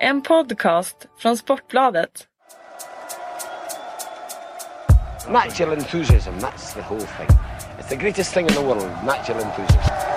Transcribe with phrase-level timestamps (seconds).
[0.00, 2.26] En podcast från Sportbladet.
[5.28, 7.28] Natural enthusiasm, that's the whole thing.
[7.78, 10.15] It's the greatest thing in the world, natural enthusiasm.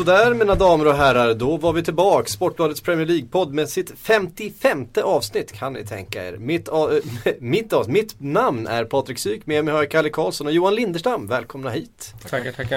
[0.00, 2.28] Sådär mina damer och herrar, då var vi tillbaka.
[2.28, 6.36] Sportbladets Premier League-podd med sitt 55 avsnitt kan ni tänka er.
[6.36, 6.74] Mitt, äh,
[7.40, 10.74] mitt, äh, mitt namn är Patrik Syk, med mig har jag Kalle Karlsson och Johan
[10.74, 11.26] Linderstam.
[11.26, 12.14] Välkomna hit.
[12.30, 12.76] Tackar, tackar.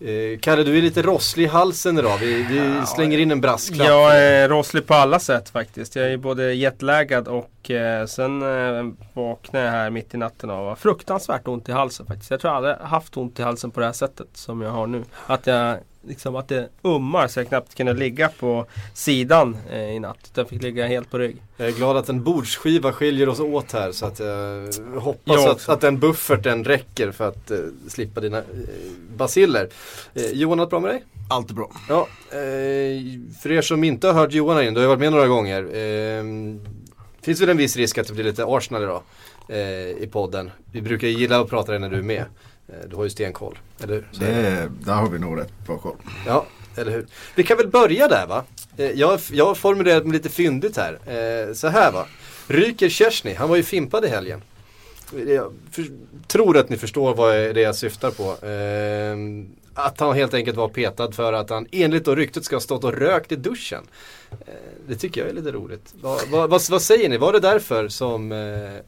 [0.00, 2.18] Eh, Kalle, du är lite rosslig i halsen idag.
[2.18, 3.88] Vi, vi ja, slänger in en brasklapp.
[3.88, 5.96] Jag är rosslig på alla sätt faktiskt.
[5.96, 10.64] Jag är både jetlaggad och eh, sen eh, vaknade jag här mitt i natten och
[10.64, 12.30] var fruktansvärt ont i halsen faktiskt.
[12.30, 14.86] Jag tror jag aldrig haft ont i halsen på det här sättet som jag har
[14.86, 15.04] nu.
[15.26, 19.98] Att jag liksom att det ummar så jag knappt kunde ligga på sidan eh, i
[19.98, 20.30] natt.
[20.34, 21.36] Jag fick ligga helt på rygg.
[21.56, 25.68] Jag är glad att en bordsskiva skiljer oss åt här så att jag hoppas att,
[25.68, 28.44] att den bufferten räcker för att eh, slippa dina eh,
[29.16, 29.68] basiller.
[30.14, 31.04] Eh, Johan, allt bra med dig?
[31.30, 31.70] Allt är bra.
[31.88, 33.00] Ja, eh,
[33.42, 35.62] för er som inte har hört Johan här inne, du har varit med några gånger.
[35.62, 36.24] Eh,
[37.22, 39.02] finns väl en viss risk att det blir lite Arsenal idag
[39.48, 39.58] eh,
[40.02, 40.50] i podden.
[40.72, 42.24] Vi brukar gilla att prata när du är med.
[42.72, 44.08] Eh, du har ju stenkoll, eller hur?
[44.12, 45.96] Det, där har vi nog rätt bra koll.
[46.26, 46.46] Ja,
[46.76, 47.06] eller hur.
[47.34, 48.44] Vi kan väl börja där va?
[48.76, 50.92] Eh, jag, jag har formulerat mig lite fyndigt här.
[50.92, 52.06] Eh, så här va.
[52.46, 54.42] Ryker Kersny, han var ju fimpad i helgen.
[55.26, 55.52] Jag
[56.26, 58.36] tror att ni förstår vad det är jag syftar på.
[59.74, 62.84] att han helt enkelt var petad för att han enligt då ryktet ska ha stått
[62.84, 63.84] och rökt i duschen.
[64.88, 65.94] det tycker jag är lite roligt.
[66.02, 67.16] Va, va, vad, vad säger ni?
[67.16, 68.32] Var det därför som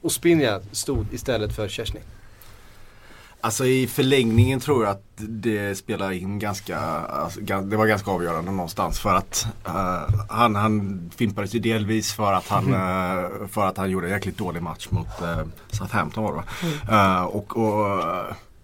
[0.00, 2.00] Ospinja stod istället för Kersny?
[3.44, 8.50] Alltså i förlängningen tror jag att det spelar in ganska, alltså, det var ganska avgörande
[8.50, 13.76] någonstans för att uh, han, han fimpades ju delvis för att han, uh, för att
[13.76, 16.42] han gjorde en jäkligt dålig match mot uh, Southampton var det
[16.92, 17.24] mm.
[17.24, 18.02] och, och,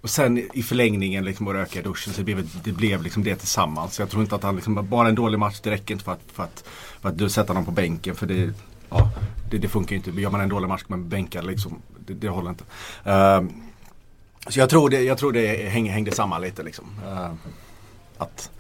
[0.01, 3.25] och sen i förlängningen liksom att röka i duschen så det blev det, blev liksom
[3.25, 3.95] det tillsammans.
[3.95, 6.13] Så jag tror inte att han liksom, bara en dålig match det räcker inte för
[6.13, 6.65] att, för att,
[7.01, 8.53] för att du sätter honom på bänken för det,
[8.91, 9.11] ja,
[9.51, 10.11] det, det funkar inte.
[10.11, 12.65] Gör man en dålig match med bänkad liksom, det, det håller inte.
[14.47, 16.85] Så jag tror det, jag tror det hängde samman lite liksom.
[17.07, 17.33] Eh,
[18.19, 18.51] att,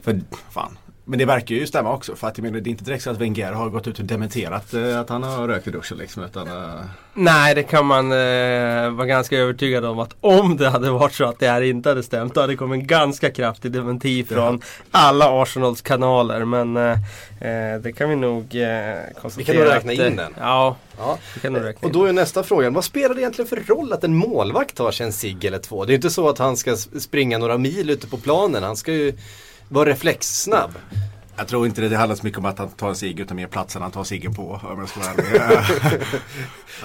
[0.00, 0.20] för
[0.50, 0.78] fan.
[1.10, 3.10] Men det verkar ju stämma också för att jag menar, det är inte direkt så
[3.10, 6.24] att Wenger har gått ut och dementerat uh, att han har rökt i duschen liksom.
[6.24, 6.80] Utan, uh...
[7.14, 11.24] Nej det kan man uh, vara ganska övertygad om att om det hade varit så
[11.24, 14.60] att det här inte hade stämt då hade det kommit en ganska kraftig dementi från
[14.90, 16.44] alla Arsenals kanaler.
[16.44, 16.74] Men
[17.82, 18.44] det kan vi nog
[19.20, 19.30] konstatera.
[19.36, 20.34] Vi kan nog räkna in den.
[20.38, 21.18] Ja, Ja.
[21.80, 24.90] Och då är nästa frågan, vad spelar det egentligen för roll att en målvakt tar
[24.90, 25.84] sig en cigg eller två?
[25.84, 28.92] Det är inte så att han ska springa några mil ute på planen, han ska
[28.92, 29.12] ju
[29.70, 30.70] vara reflexsnabb.
[31.36, 33.46] Jag tror inte det handlar så mycket om att han tar en cigg utan mer
[33.46, 34.60] platsen han tar ciggen på.
[34.62, 35.10] Om jag ska vara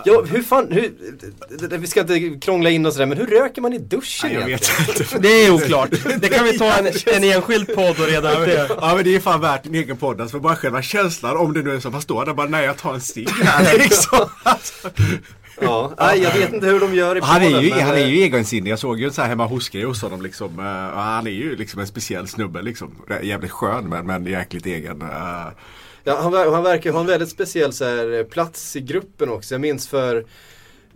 [0.06, 3.73] ja, hur fan, hur, vi ska inte krångla in oss där, men hur röker man
[3.73, 4.85] i duschen Nej, jag egentligen?
[4.88, 5.19] vet inte.
[5.19, 5.90] Det är oklart.
[6.22, 8.72] Det kan vi ta en, en enskild podd och reda ut.
[8.81, 10.22] Ja men det är fan värt en egen podd.
[10.22, 11.90] Alltså bara själva känslan om det nu är så.
[11.90, 13.29] Man står där bara, nej jag tar en cigg
[13.78, 14.29] liksom.
[15.61, 17.79] Ja, nej, jag vet inte hur de gör i han är, ju, men...
[17.79, 18.71] han är ju egensinnig.
[18.71, 20.59] Jag såg ju en sån här hemma hos-grej hos honom liksom.
[20.59, 22.91] Uh, han är ju liksom en speciell snubbe liksom.
[23.21, 25.01] Jävligt skön men, men jäkligt egen.
[25.01, 25.47] Uh...
[26.03, 29.53] Ja, han, han verkar ha en väldigt speciell så här, plats i gruppen också.
[29.53, 30.23] Jag minns för Eh,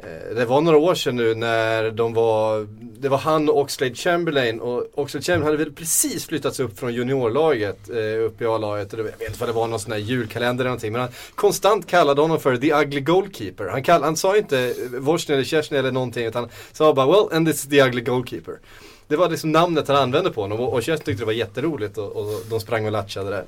[0.03, 2.67] Eh, det var några år sedan nu när de var,
[2.99, 6.93] det var han och Oxlade Chamberlain och Oxlade Chamberlain hade väl precis flyttats upp från
[6.93, 8.93] juniorlaget eh, upp i A-laget.
[8.93, 10.91] Jag vet inte vad det var, någon sån här julkalender eller någonting.
[10.91, 13.67] Men han konstant kallade honom för the ugly goalkeeper.
[13.67, 17.05] Han, kall, han sa inte eh, Vorsny eller Kerstin eller någonting utan han sa bara
[17.05, 18.59] well and this is the ugly goalkeeper.
[19.07, 21.97] Det var liksom namnet han använde på honom och, och Kerstin tyckte det var jätteroligt
[21.97, 23.45] och, och de sprang och latchade där.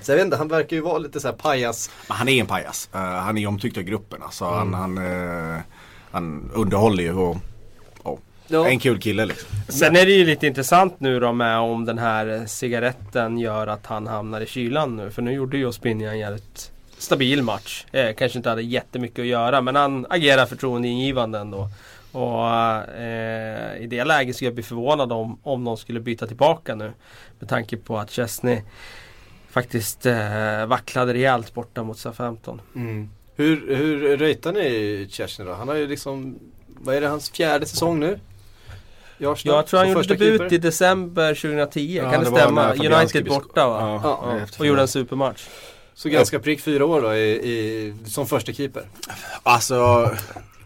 [0.00, 1.90] Så jag vet inte, han verkar ju vara lite såhär pajas.
[2.08, 2.88] Men han är en pajas.
[2.94, 4.22] Uh, han är omtyckt av gruppen.
[4.22, 4.74] Alltså, mm.
[4.74, 5.60] han, han, uh,
[6.10, 7.36] han underhåller ju och
[8.48, 8.68] ja.
[8.68, 9.48] en kul kille liksom.
[9.68, 13.86] Sen är det ju lite intressant nu då med om den här cigaretten gör att
[13.86, 15.10] han hamnar i kylan nu.
[15.10, 17.86] För nu gjorde ju Ospinja en jävligt stabil match.
[17.92, 21.68] Eh, kanske inte hade jättemycket att göra men han agerar förtroendeingivande ändå.
[22.12, 22.48] Och
[22.94, 26.92] eh, i det läget skulle jag bli förvånad om, om de skulle byta tillbaka nu.
[27.38, 28.60] Med tanke på att Chesney
[29.56, 32.60] faktiskt eh, vacklade rejält borta mot Southampton.
[32.74, 33.10] Mm.
[33.36, 35.54] Hur, hur ratear ni Chesney då?
[35.54, 38.18] Han har ju liksom, vad är det, hans fjärde säsong nu?
[39.18, 40.54] Jag tror han gjorde debut keeper.
[40.54, 42.74] i december 2010, ja, kan det, det stämma?
[42.74, 43.80] United borta va?
[43.80, 44.46] Ja, ja, ja.
[44.58, 45.46] Och gjorde en supermatch.
[45.94, 48.82] Så ganska prick fyra år då i, i, som första keeper.
[49.42, 50.10] Alltså,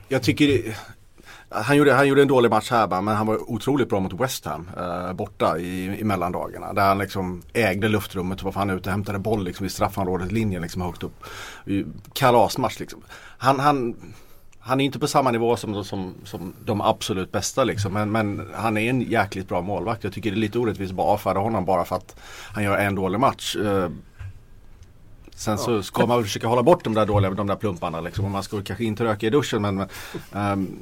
[0.08, 0.76] jag tycker
[1.50, 4.44] han, gjorde, han gjorde en dålig match här men han var otroligt bra mot West
[4.44, 6.72] Ham eh, borta i, i mellandagarna.
[6.72, 10.32] Där han liksom ägde luftrummet och var fan ute och hämtade boll liksom i straffområdet
[10.32, 11.24] linjen liksom högt upp.
[12.12, 13.02] Kalasmatch liksom.
[13.38, 13.96] Han, han,
[14.60, 17.92] han är inte på samma nivå som, som, som de absolut bästa liksom.
[17.92, 20.04] Men, men han är en jäkligt bra målvakt.
[20.04, 22.16] Jag tycker det är lite orättvist att bara avfärda honom bara för att
[22.54, 23.56] han gör en dålig match.
[23.56, 23.88] Eh,
[25.34, 28.24] Sen så ska man försöka hålla bort de där dåliga, de där plumparna liksom.
[28.24, 29.88] Och man ska kanske inte röka i duschen men
[30.32, 30.78] um,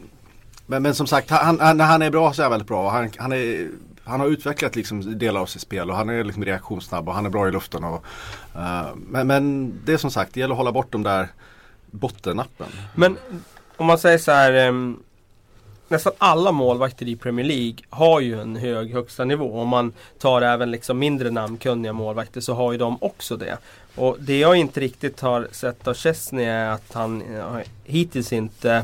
[0.70, 2.90] men, men som sagt, han, han, när han är bra så är han väldigt bra.
[2.90, 3.68] Han, han, är,
[4.04, 7.26] han har utvecklat liksom delar av sitt spel och han är liksom reaktionssnabb och han
[7.26, 7.84] är bra i luften.
[7.84, 8.04] Och,
[8.56, 11.28] uh, men, men det är som sagt, det gäller att hålla bort de där
[11.90, 12.66] bottennappen.
[12.94, 13.16] Men
[13.76, 15.02] om man säger så här um,
[15.90, 19.60] Nästan alla målvakter i Premier League har ju en hög högsta nivå.
[19.60, 23.58] Om man tar även liksom mindre namnkunniga målvakter så har ju de också det.
[23.94, 28.72] Och det jag inte riktigt har sett av Chesney är att han eh, hittills inte
[28.72, 28.82] eh,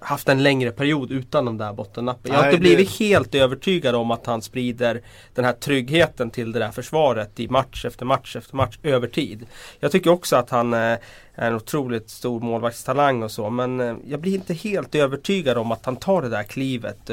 [0.00, 2.32] haft en längre period utan de där bottennappen.
[2.32, 5.02] Jag har inte blivit helt övertygad om att han sprider
[5.34, 9.46] den här tryggheten till det där försvaret i match efter match efter match över tid.
[9.80, 10.98] Jag tycker också att han eh, är
[11.34, 15.86] en otroligt stor målvaktstalang och så men eh, jag blir inte helt övertygad om att
[15.86, 17.10] han tar det där klivet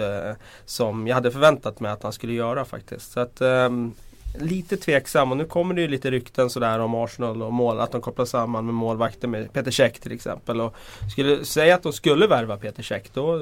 [0.65, 3.11] som jag hade förväntat mig att han skulle göra faktiskt.
[3.11, 3.93] Så att, ehm,
[4.39, 7.91] lite tveksam och nu kommer det ju lite rykten sådär om Arsenal och mål, att
[7.91, 10.61] de kopplar samman med målvakten, med Peter Käck till exempel.
[10.61, 10.75] Och
[11.11, 13.37] skulle säga att de skulle värva Peter Käck då,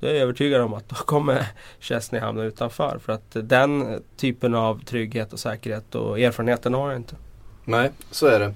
[0.00, 1.46] då är jag övertygad om att då kommer
[1.80, 2.98] Chesney hamna utanför.
[3.04, 7.16] För att den typen av trygghet och säkerhet och erfarenheten har jag inte.
[7.64, 8.54] Nej, så är det.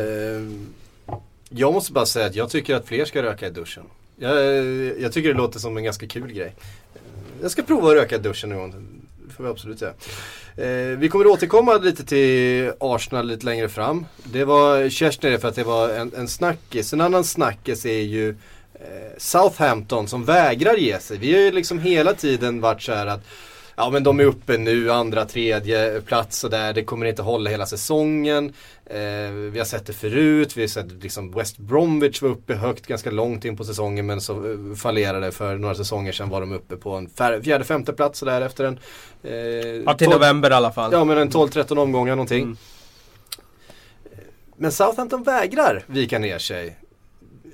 [0.00, 0.42] Eh,
[1.48, 3.84] jag måste bara säga att jag tycker att fler ska röka i duschen.
[4.16, 4.36] Jag,
[5.00, 6.54] jag tycker det låter som en ganska kul grej.
[7.42, 8.98] Jag ska prova att röka i duschen någon gång
[9.36, 9.92] får vi absolut säga.
[10.56, 14.06] Eh, vi kommer återkomma lite till Arsenal lite längre fram.
[14.24, 16.92] Det var Kerstin för att det var en, en snackis.
[16.92, 18.28] En annan snackis är ju
[18.74, 21.18] eh, Southampton som vägrar ge sig.
[21.18, 23.24] Vi har ju liksom hela tiden varit så här att
[23.80, 26.72] Ja men de är uppe nu, andra, tredje plats och där.
[26.72, 28.52] Det kommer inte hålla hela säsongen.
[28.86, 30.56] Eh, vi har sett det förut.
[30.56, 34.20] Vi har sett liksom West Bromwich var uppe högt ganska långt in på säsongen men
[34.20, 37.08] så eh, fallerade för några säsonger sedan var de uppe på en
[37.42, 38.78] fjärde, femte plats och där efter en...
[39.22, 39.32] Eh,
[39.86, 40.92] ja till november i alla fall.
[40.92, 42.42] Ja men en 12-13 omgångar någonting.
[42.42, 42.56] Mm.
[44.56, 46.76] Men Southampton vägrar vika ner sig.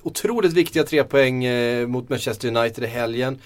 [0.02, 3.38] Otroligt viktiga tre poäng eh, mot Manchester United i helgen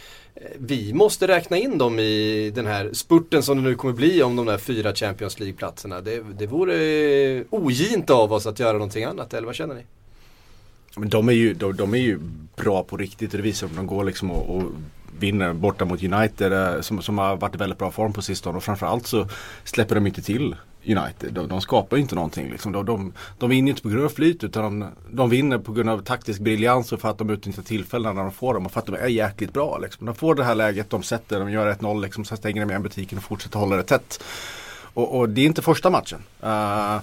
[0.58, 4.36] vi måste räkna in dem i den här spurten som det nu kommer bli om
[4.36, 6.00] de där fyra Champions League-platserna.
[6.00, 9.82] Det, det vore eh, ogint av oss att göra någonting annat, eller vad känner ni?
[10.96, 12.18] Men de är ju, de, de är ju
[12.56, 14.62] bra på riktigt och det visar de går liksom och, och
[15.18, 18.56] vinner borta mot United eh, som, som har varit i väldigt bra form på sistone
[18.56, 19.28] och framförallt så
[19.64, 21.32] släpper de inte till United.
[21.32, 22.50] De, de skapar inte någonting.
[22.50, 22.72] Liksom.
[22.72, 25.90] De, de, de vinner inte på grund av flyt utan de, de vinner på grund
[25.90, 28.80] av taktisk briljans och för att de utnyttjar tillfällena när de får dem och för
[28.80, 29.78] att de är jäkligt bra.
[29.78, 30.06] Liksom.
[30.06, 32.82] De får det här läget, de sätter, de gör 1-0, liksom, sen stänger de igen
[32.82, 34.22] butiken och fortsätter hålla det tätt.
[34.94, 36.18] Och, och det är inte första matchen.
[36.42, 37.00] Uh,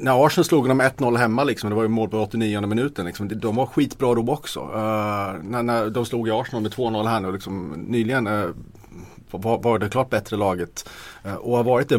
[0.00, 3.06] när Arsenal slog dem 1-0 hemma liksom, det var ju mål på 89 minuten.
[3.06, 4.60] Liksom, de var skitbra då också.
[4.60, 8.26] Uh, när, när de slog i Arsenal med 2-0 här nu liksom, nyligen.
[8.26, 8.50] Uh,
[9.30, 10.88] var, det klart bättre laget.
[11.26, 11.98] Uh, och har varit det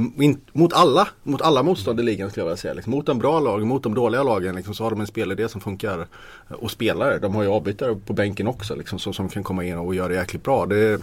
[0.53, 2.73] mot alla, mot alla motstånd i ligan skulle jag vilja säga.
[2.73, 5.49] Liksom, mot de bra lagen, mot de dåliga lagen liksom, så har de en spelidé
[5.49, 6.07] som funkar.
[6.47, 9.77] Och spelare, de har ju avbytare på bänken också liksom, så, som kan komma in
[9.77, 10.65] och göra det jäkligt bra.
[10.65, 10.99] Det är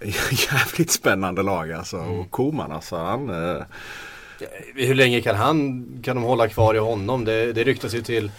[0.52, 1.96] jävligt spännande lag alltså.
[1.96, 2.20] Mm.
[2.20, 3.30] Och Koman alltså, han
[4.74, 7.24] hur länge kan han, kan de hålla kvar i honom?
[7.24, 8.30] Det, det ryktas ju till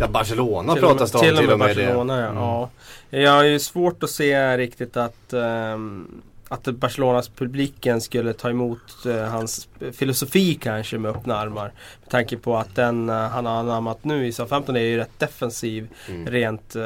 [0.00, 1.68] Ja, Barcelona till pratas det om till, till och med.
[1.68, 2.26] Barcelona, ja.
[2.26, 2.36] Mm.
[2.38, 2.70] ja.
[3.10, 9.06] Jag har ju svårt att se riktigt att um, att Barcelonas publiken skulle ta emot
[9.06, 11.72] uh, hans filosofi kanske med öppna armar.
[12.00, 15.18] Med tanke på att den uh, han har anammat nu i Southampton är ju rätt
[15.18, 16.26] defensiv mm.
[16.26, 16.82] rent uh,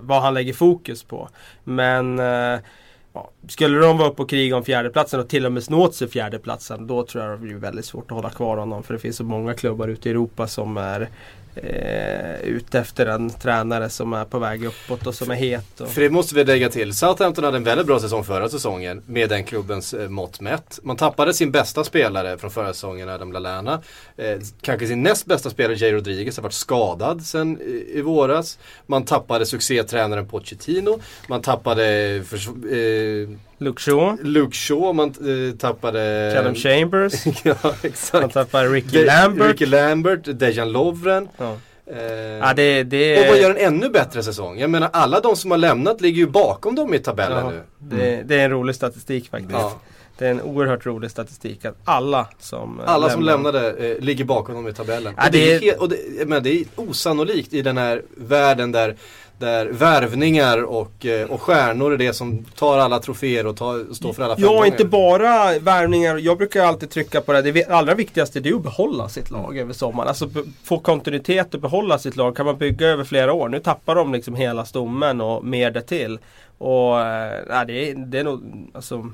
[0.00, 1.28] vad han lägger fokus på.
[1.64, 2.20] Men
[3.12, 5.94] Ja, skulle de vara uppe och kriga om fjärdeplatsen och till och med snå åt
[5.94, 8.82] sig fjärdeplatsen då tror jag det blir väldigt svårt att hålla kvar honom.
[8.82, 11.08] För det finns så många klubbar ute i Europa som är
[11.54, 15.80] eh, ute efter en tränare som är på väg uppåt och som är het.
[15.80, 15.88] Och...
[15.88, 16.94] För det måste vi lägga till.
[16.94, 20.78] Southampton hade en väldigt bra säsong förra säsongen med den klubbens eh, mått mätt.
[20.82, 23.82] Man tappade sin bästa spelare från förra säsongen, Adam Lallana.
[24.16, 28.58] Eh, kanske sin näst bästa spelare, Jay Rodriguez, har varit skadad sen i, i våras.
[28.86, 31.00] Man tappade succétränaren Pochettino.
[31.28, 32.36] Man tappade för,
[32.72, 33.28] eh,
[33.60, 34.16] Luke Shaw.
[34.22, 36.32] Luke Shaw, man eh, tappade...
[36.34, 37.26] Callum Chambers.
[37.44, 38.22] ja, exakt.
[38.22, 39.48] Man tappade Ricky De Lambert.
[39.48, 41.28] Ricky Lambert, Dejan Lovren.
[41.36, 41.56] Ja.
[41.86, 42.02] Eh,
[42.40, 43.20] ja, det, det...
[43.20, 44.58] Och vad gör en ännu bättre säsong?
[44.58, 47.56] Jag menar alla de som har lämnat ligger ju bakom dem i tabellen ja, nu.
[47.56, 47.66] Mm.
[47.78, 49.52] Det, det, är en rolig statistik faktiskt.
[49.52, 49.80] Ja.
[50.18, 53.08] Det är en oerhört rolig statistik att alla som Alla lämnar...
[53.08, 55.14] som lämnade eh, ligger bakom dem i tabellen.
[55.16, 58.96] Ja, och det, är, och det, men det är osannolikt i den här världen där
[59.40, 64.12] där värvningar och, eh, och stjärnor är det som tar alla troféer och tar, står
[64.12, 66.16] för alla Ja, inte bara värvningar.
[66.16, 67.42] Jag brukar alltid trycka på det.
[67.42, 70.08] Det allra viktigaste är att behålla sitt lag över sommaren.
[70.08, 70.30] Alltså
[70.64, 72.36] få kontinuitet och behålla sitt lag.
[72.36, 73.48] Kan man bygga över flera år.
[73.48, 76.18] Nu tappar de liksom hela stommen och mer därtill.
[76.58, 78.42] Och äh, det, är, det är nog
[78.74, 79.12] alltså,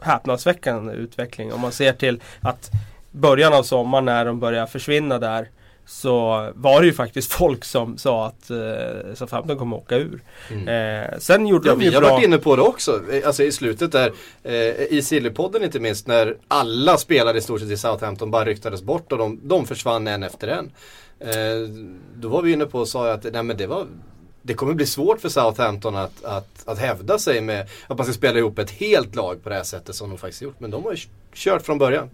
[0.00, 1.52] häpnadsväckande utveckling.
[1.52, 2.70] Om man ser till att
[3.10, 5.48] början av sommaren när de börjar försvinna där
[5.86, 10.20] så var det ju faktiskt folk som sa att eh, Southampton kommer åka ur.
[10.50, 12.10] Eh, sen gjorde Ja, de ju vi har bra.
[12.10, 13.00] varit inne på det också.
[13.12, 14.12] Eh, Alltså i slutet där,
[14.42, 14.52] eh,
[14.92, 19.12] i Sillypodden inte minst, när alla spelare i stort sett i Southampton bara ryktades bort
[19.12, 20.70] och de, de försvann en efter en.
[21.20, 21.68] Eh,
[22.14, 23.86] då var vi inne på och sa att nej, men det, var,
[24.42, 28.12] det kommer bli svårt för Southampton att, att, att hävda sig med att man ska
[28.14, 30.60] spela ihop ett helt lag på det här sättet som de faktiskt gjort.
[30.60, 30.98] Men de har ju
[31.34, 32.10] kört från början.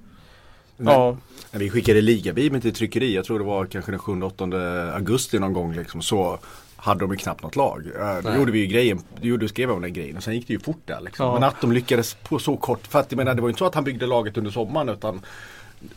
[0.91, 1.17] Ja.
[1.51, 5.53] När vi skickade ligabibeln till tryckeri, jag tror det var kanske den 7-8 augusti någon
[5.53, 6.39] gång liksom, så
[6.77, 7.87] hade de ju knappt något lag.
[7.87, 8.39] Eh, Då Nej.
[8.39, 10.59] gjorde vi ju grejen, då gjorde, skrev om den grejen och sen gick det ju
[10.61, 11.27] fort där liksom.
[11.27, 11.35] Ja.
[11.35, 13.59] Men att de lyckades på så kort, för att jag menar det var ju inte
[13.59, 15.21] så att han byggde laget under sommaren utan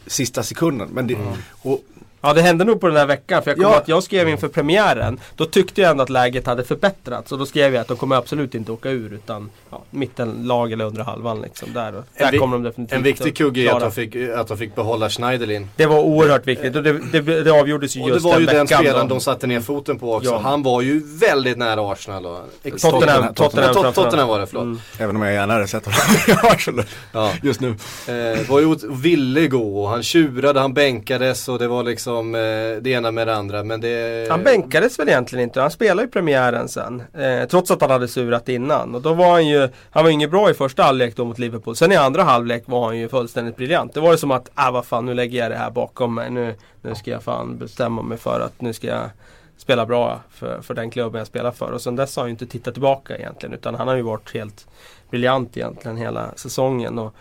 [0.08, 0.90] sista sekunden.
[0.94, 1.18] Men det,
[1.52, 1.82] och,
[2.26, 3.78] Ja det hände nog på den här veckan för jag kommer Ja.
[3.78, 7.46] att jag skrev inför premiären Då tyckte jag ändå att läget hade förbättrats och då
[7.46, 11.42] skrev jag att de kommer absolut inte åka ur utan ja, mittenlag eller under halvan
[11.42, 13.92] liksom där, och, där vi- kommer de definitivt En viktig att kugge är att de
[13.92, 15.68] fick, att de fick behålla Schneiderlin.
[15.76, 18.46] Det var oerhört viktigt och det, det, det avgjordes ju Och det just var ju
[18.46, 19.16] den den veckan spelaren då.
[19.16, 20.30] de satte ner foten på också.
[20.32, 20.38] Ja.
[20.40, 22.26] Han var ju väldigt nära Arsenal.
[22.26, 23.96] Och, Tottenham, Tottenham, Tottenham, Tot- framförallt.
[23.96, 24.64] Tottenham var det, förlåt.
[24.64, 24.80] Mm.
[25.00, 27.32] även om jag gärna hade sett honom i Arsenal Ja.
[27.44, 27.68] just nu.
[28.08, 32.82] Eh, var ju ville gå och han tjurade, han bänkades och det var liksom eh,
[32.82, 33.64] det ena med det andra.
[33.64, 34.28] Men det...
[34.30, 37.04] Han bänkades väl egentligen inte, han spelade ju premiären sen.
[37.14, 38.96] Eh, trots att han hade surat innan.
[38.96, 41.76] Och då var han ju, han var inget bra i första halvlek då mot Liverpool.
[41.76, 43.94] Sen i andra halvlek var han ju fullständigt briljant.
[43.94, 46.30] Det var ju som att, ah vad fan nu lägger jag det här bakom mig.
[46.30, 49.10] Nu, nu ska jag fan bestämma mig för att nu ska jag
[49.58, 51.72] spela bra för, för den klubben jag spelar för.
[51.72, 53.54] Och sen dess har han ju inte tittat tillbaka egentligen.
[53.54, 54.68] Utan han har ju varit helt
[55.10, 57.00] briljant egentligen hela säsongen.
[57.00, 57.16] Och,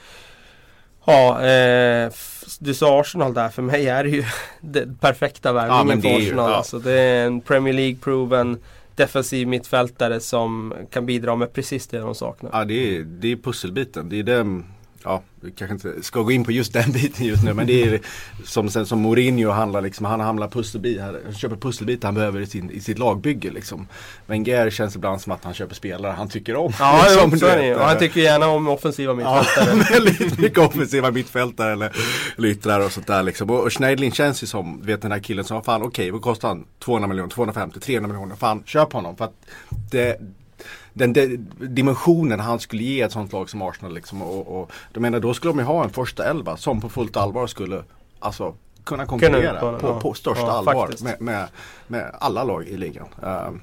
[1.06, 2.10] Ja, eh,
[2.58, 3.48] du sa Arsenal där.
[3.48, 4.24] För mig är det ju
[4.60, 6.50] den perfekta värvningen det för ju- Arsenal.
[6.50, 6.56] ja.
[6.56, 8.58] Alltså, det är en Premier League-proven
[8.96, 12.50] defensiv mittfältare som kan bidra med precis det de saknar.
[12.54, 14.08] Ja det är, det är pusselbiten.
[14.08, 14.64] Det är den,
[15.04, 17.82] ja vi kanske inte ska gå in på just den biten just nu men det
[17.82, 18.00] är
[18.44, 22.46] som, sen, som Mourinho handlar liksom, han hamnar pusselbit, han köper pusselbitar han behöver i,
[22.46, 23.88] sin, i sitt lagbygge liksom.
[24.26, 26.72] Wenger känns ibland som att han köper spelare han tycker om.
[26.78, 27.78] Ja, Liksom, så är det ju.
[27.78, 29.74] Han tycker gärna om offensiva Ja, mittfältare.
[30.00, 31.92] väldigt mycket offensiva mittfältare eller,
[32.36, 33.50] eller yttrar och sånt där liksom.
[33.50, 36.48] Och, och Schneiderlin känns ju som, vet den här killen som, fan okej vad kostar
[36.48, 36.64] han?
[36.84, 38.36] 200 miljoner, 250, 300 miljoner.
[38.36, 39.16] Fan köp honom.
[39.16, 39.46] För att
[39.90, 40.20] det,
[40.94, 44.22] den de, dimensionen han skulle ge ett sånt lag som Arsenal liksom.
[44.22, 47.16] Och, och då menar då skulle de ju ha en första elva som på fullt
[47.16, 47.82] allvar skulle,
[48.20, 50.00] alltså kunna konkurrera på, ja.
[50.00, 51.48] på största Ja, allvar med, med,
[51.86, 53.06] med alla lag i ligan.
[53.22, 53.62] Um,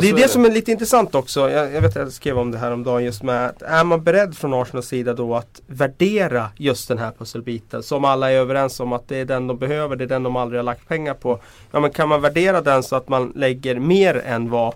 [0.00, 1.50] Det är det som är lite intressant också.
[1.50, 3.84] Jag, jag vet att jag skrev om det här om dagen just med att är
[3.84, 8.36] man beredd från Arsenals sida då att värdera just den här pusselbiten som alla är
[8.36, 10.88] överens om att det är den de behöver, det är den de aldrig har lagt
[10.88, 11.40] pengar på.
[11.70, 14.74] Ja men kan man värdera den så att man lägger mer än vad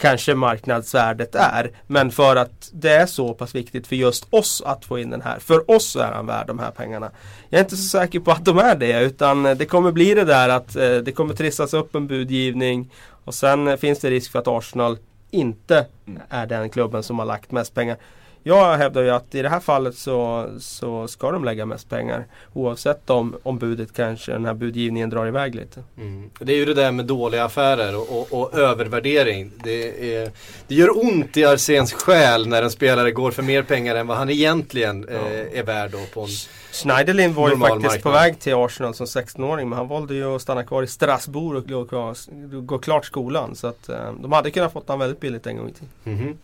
[0.00, 1.70] kanske marknadsvärdet är.
[1.86, 5.22] Men för att det är så pass viktigt för just oss att få in den
[5.22, 5.38] här.
[5.38, 7.10] För oss är han värd de här pengarna.
[7.48, 10.24] Jag är inte så säker på att de är det utan det kommer bli det
[10.24, 12.90] där att eh, det kommer trissas upp en budgivning
[13.24, 14.98] och sen eh, finns det risk för att Arsenal
[15.30, 15.86] inte
[16.28, 17.96] är den klubben som har lagt mest pengar.
[18.42, 22.26] Jag hävdar ju att i det här fallet så, så ska de lägga mest pengar.
[22.52, 25.82] Oavsett om, om budet kanske, den här budgivningen drar iväg lite.
[25.96, 26.30] Mm.
[26.40, 29.52] Det är ju det där med dåliga affärer och, och, och övervärdering.
[29.64, 30.30] Det, är,
[30.66, 34.16] det gör ont i Arsens själ när en spelare går för mer pengar än vad
[34.16, 36.28] han egentligen eh, är värd då på en
[36.72, 38.12] Schneiderlin var ju faktiskt på marknad.
[38.12, 41.88] väg till Arsenal som 16-åring men han valde ju att stanna kvar i Strasbourg och
[41.88, 42.14] gå,
[42.60, 43.56] gå klart skolan.
[43.56, 45.88] Så att eh, de hade kunnat fått honom väldigt billigt en gång i tiden.
[46.04, 46.38] Mhm.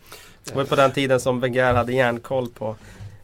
[0.47, 2.77] Det var på den tiden som Wenger hade järnkoll på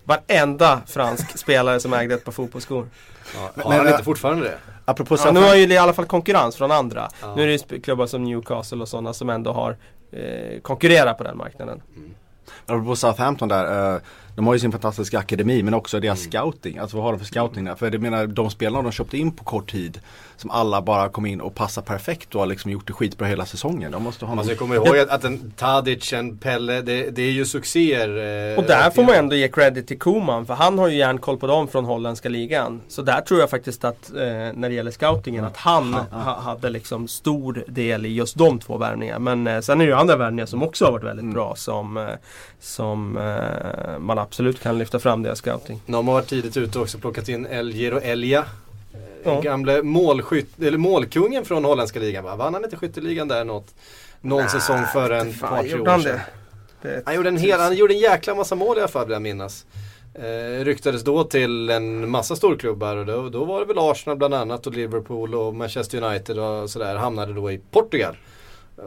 [0.05, 2.89] varenda fransk spelare som ägde ett par fotbollsskor.
[3.35, 4.59] Ja, Men- har han men- inte fortfarande det?
[4.85, 7.09] apropå Ja, nu har ju i alla fall konkurrens från andra.
[7.23, 7.35] Ja.
[7.37, 9.77] Nu är det ju klubbar som Newcastle och sådana som ändå har
[10.13, 11.83] eh, konkurrerat på den marknaden.
[12.67, 13.95] Apropå Southampton där.
[13.95, 14.01] eh,
[14.37, 16.79] de har ju sin fantastiska akademi men också deras scouting.
[16.79, 17.75] Alltså vad har de för scouting där?
[17.75, 20.01] För jag menar de spelarna de köpte in på kort tid.
[20.37, 23.47] Som alla bara kom in och passar perfekt och har liksom gjort det skitbra hela
[23.47, 23.93] säsongen.
[23.93, 24.39] De måste ha någon...
[24.39, 28.09] Alltså jag kommer ihåg att, att en Tadic, en Pelle, det, det är ju succéer.
[28.53, 31.37] Eh, Och där får man ändå ge credit till Koman för han har ju järnkoll
[31.39, 32.81] på dem från holländska ligan.
[32.89, 34.19] Så där tror jag faktiskt att eh,
[34.55, 38.77] när det gäller scoutingen att han ha, hade liksom stor del i just de två
[38.77, 39.19] värvningarna.
[39.19, 41.97] Men eh, sen är det ju andra värvningar som också har varit väldigt bra som,
[41.97, 42.05] eh,
[42.61, 45.81] som eh, man absolut kan lyfta fram deras scouting.
[45.87, 48.39] De har varit tidigt ute också, plockat in Elger och Elja.
[48.95, 49.41] Eh, Ja.
[49.41, 52.37] gamle målskytt, eller målkungen från holländska ligan va?
[52.37, 53.75] Vann han inte skytteligan där något,
[54.21, 56.21] någon säsong för en par tre år han sedan?
[56.83, 56.89] det?
[56.89, 57.03] det?
[57.07, 59.23] Han gjorde, en hel, han gjorde en jäkla massa mål i alla fall vill jag
[59.23, 59.67] minnas.
[60.15, 64.35] Eh, ryktades då till en massa storklubbar och då, då var det väl Arsenal bland
[64.35, 66.97] annat och Liverpool och Manchester United och sådär.
[66.97, 68.17] Hamnade då i Portugal.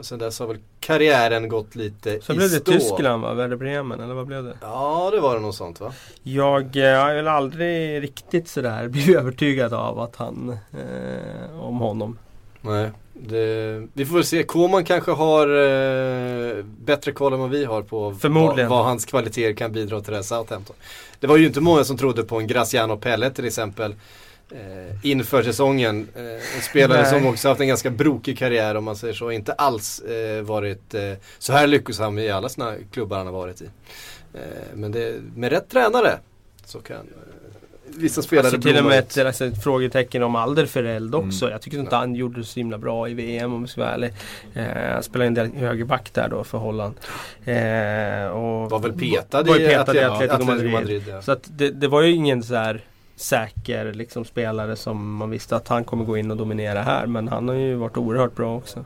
[0.02, 2.72] Sen dess har väl karriären gått lite Så i blev det stå.
[2.72, 3.34] Tyskland va?
[3.34, 4.58] Werder Bremen eller vad blev det?
[4.62, 5.94] Ja det var det något sånt va?
[6.24, 12.18] Jag eh, har väl aldrig riktigt sådär blivit övertygad av att han, eh, om honom.
[12.62, 12.92] Nej.
[13.14, 14.44] Det, vi får väl se.
[14.44, 19.54] Koman kanske har eh, bättre koll än vad vi har på vad, vad hans kvaliteter
[19.54, 20.76] kan bidra till det här Southampton.
[21.20, 23.96] Det var ju inte många som trodde på en Graciano Pelle till exempel.
[24.52, 26.08] Eh, inför säsongen.
[26.16, 26.24] Eh,
[26.56, 27.10] en spelare Nej.
[27.12, 29.32] som också haft en ganska brokig karriär om man säger så.
[29.32, 31.02] Inte alls eh, varit eh,
[31.40, 33.66] så här lyckosam i alla sina klubbar han har varit i.
[34.34, 34.40] Eh,
[34.74, 36.20] men det, med rätt tränare
[36.66, 37.02] så kan eh,
[37.88, 41.50] vissa spelare Alltså till och med ett, alltså, ett frågetecken om Alderfereld också.
[41.50, 43.94] Jag tycker inte han gjorde det så himla bra i VM om jag ska vara
[43.94, 44.14] ärlig.
[44.54, 46.96] Eh, han spelade en del högerback där då för Holland.
[47.46, 50.72] Eh, och Var väl petad var petad i Atle- Atletico Atletico Madrid.
[50.72, 51.22] Madrid, ja.
[51.22, 52.82] Så att det, det var ju ingen så här
[53.16, 57.08] säker liksom, spelare som man visste att han kommer gå in och dominera här.
[57.08, 58.86] Men han har ju varit oerhört bra också.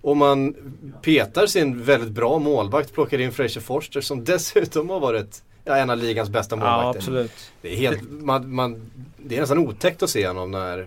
[0.00, 0.54] Om man
[1.02, 5.90] petar sin väldigt bra målvakt, plockar in Fraser Forster som dessutom har varit ja, en
[5.90, 6.98] av ligans bästa Ja målvakter.
[6.98, 7.32] absolut.
[7.62, 10.86] det, är helt, man, man, det är nästan otäckt att se honom när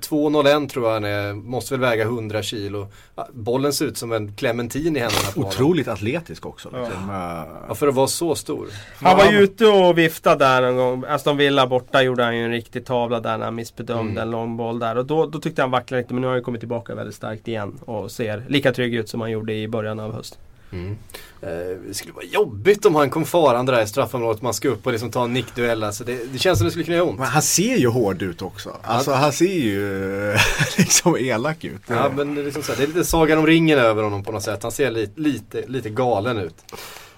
[0.00, 2.88] 2-0-1 tror jag han är, måste väl väga 100 kilo.
[3.16, 5.48] Ja, Bollen ser ut som en clementin i händerna på honom.
[5.48, 6.68] Otroligt atletisk också.
[6.68, 7.10] Liksom.
[7.10, 8.66] Eh, Ja, för att vara så stor.
[9.02, 11.04] Han var ju ute och viftade där någon gång.
[11.08, 14.22] Aston Villa borta gjorde han ju en riktig tavla där när han missbedömde Mm.
[14.22, 14.98] en lång boll där.
[14.98, 17.48] Och då, då tyckte han vacklade lite men nu har han kommit tillbaka väldigt starkt
[17.48, 17.74] igen.
[17.84, 20.38] Och ser lika trygg ut som han gjorde i början av hösten.
[20.72, 21.48] Eh,
[21.88, 24.42] det skulle vara jobbigt om han kom farande där i straffområdet.
[24.42, 25.84] Man ska upp och liksom ta en nickduell.
[25.84, 27.18] Alltså det, det känns som det skulle kunna göra ont.
[27.18, 28.76] Men han ser ju hård ut också.
[28.82, 30.36] Alltså han ser ju
[30.78, 31.82] liksom elak ut.
[31.86, 34.24] Ja men det är, liksom så här, det är lite Sagan om ringen över honom
[34.24, 34.62] på något sätt.
[34.62, 36.54] Han ser lite, lite, lite galen ut.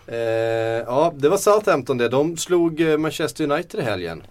[0.06, 0.18] Eh,
[0.86, 2.08] ja, det var Southampton det.
[2.08, 4.22] De slog eh, Manchester United i helgen.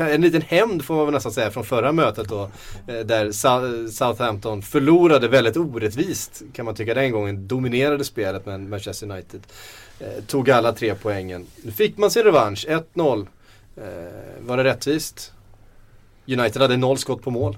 [0.00, 2.50] En liten hämnd får man väl nästan säga från förra mötet då.
[2.86, 3.32] Eh, där
[3.90, 7.48] Southampton förlorade väldigt orättvist kan man tycka den gången.
[7.48, 9.40] Dominerade spelet men Manchester United
[10.00, 11.46] eh, tog alla tre poängen.
[11.62, 13.26] Nu fick man sin revansch, 1-0.
[13.76, 13.84] Eh,
[14.40, 15.32] var det rättvist?
[16.26, 17.56] United hade noll skott på mål.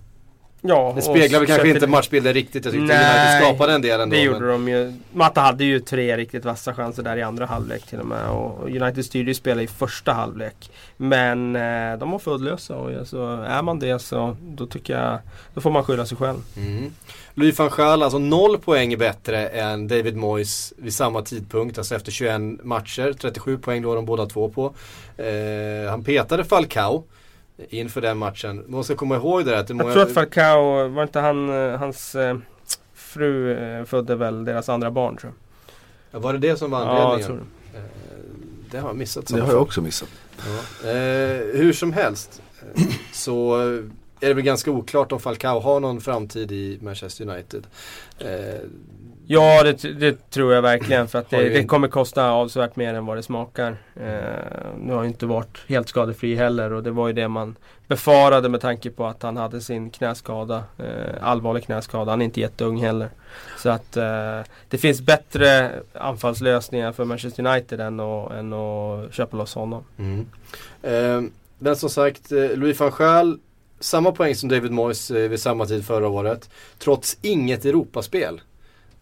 [0.61, 2.65] Ja, Det speglar väl kanske inte matchbilden riktigt.
[2.65, 4.17] Jag tyckte Nej, United skapade en del ändå.
[4.17, 4.93] Det men- gjorde de ju.
[5.13, 8.29] Matta hade ju tre riktigt vassa chanser där i andra halvlek till och med.
[8.29, 10.71] Och United styrde ju spelet i första halvlek.
[10.97, 15.19] Men eh, de var fullösa och alltså, är man det så då tycker jag
[15.55, 16.39] då får man skylla sig själv.
[16.57, 16.93] Mm.
[17.35, 21.79] Louis van Gaal, alltså noll poäng bättre än David Moyes vid samma tidpunkt.
[21.79, 23.13] Alltså efter 21 matcher.
[23.21, 24.75] 37 poäng låg de båda två på.
[25.23, 27.05] Eh, han petade Falcao
[27.71, 28.65] inför den matchen.
[28.69, 29.93] Man ska komma ihåg det där att det är Jag många...
[29.93, 32.37] tror att Falcao, var inte han, eh, hans eh,
[32.95, 35.39] fru eh, födde väl deras andra barn tror jag.
[36.11, 37.27] Ja, var det det som var Ja, jag anledningen?
[37.27, 38.71] tror det.
[38.71, 39.27] Det har jag missat.
[39.27, 40.09] Det har jag också missat.
[40.39, 40.89] Ja.
[40.91, 42.43] Eh, hur som helst
[43.13, 43.57] så
[44.21, 47.67] är det väl ganska oklart om Falcao har någon framtid i Manchester United.
[48.19, 48.61] Eh,
[49.31, 53.07] Ja det, det tror jag verkligen för att det, det kommer kosta avsevärt mer än
[53.07, 53.77] vad det smakar.
[53.97, 57.57] Eh, nu har ju inte varit helt skadefri heller och det var ju det man
[57.87, 60.65] befarade med tanke på att han hade sin knäskada.
[60.79, 62.13] Eh, allvarlig knäskada.
[62.13, 63.09] Han är inte jätteung heller.
[63.57, 69.37] Så att eh, det finns bättre anfallslösningar för Manchester United än att, än att köpa
[69.37, 69.85] loss honom.
[69.99, 70.27] Mm.
[70.83, 73.39] Eh, men som sagt, eh, Louis van Gaal,
[73.81, 76.51] samma poäng som David Moyes eh, vid samma tid förra året.
[76.79, 78.41] Trots inget Europaspel.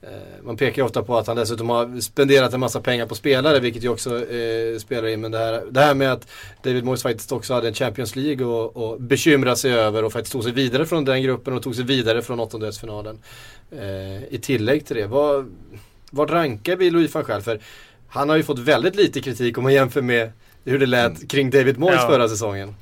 [0.02, 0.08] Eh,
[0.44, 3.60] man pekar ju ofta på att han dessutom har spenderat en massa pengar på spelare,
[3.60, 5.20] vilket ju också eh, spelar in.
[5.20, 6.28] Men det här, det här med att
[6.62, 10.32] David Moyes faktiskt också hade en Champions League och, och bekymra sig över och faktiskt
[10.32, 13.18] tog sig vidare från den gruppen och tog sig vidare från åttondelsfinalen.
[13.70, 15.54] Eh, I tillägg till det, vad,
[16.10, 17.42] vad rankar vi Louis van Gaal?
[17.42, 17.60] För
[18.08, 20.32] han har ju fått väldigt lite kritik om man jämför med
[20.64, 22.08] hur det lät kring David Moyes Ja.
[22.08, 22.74] förra säsongen.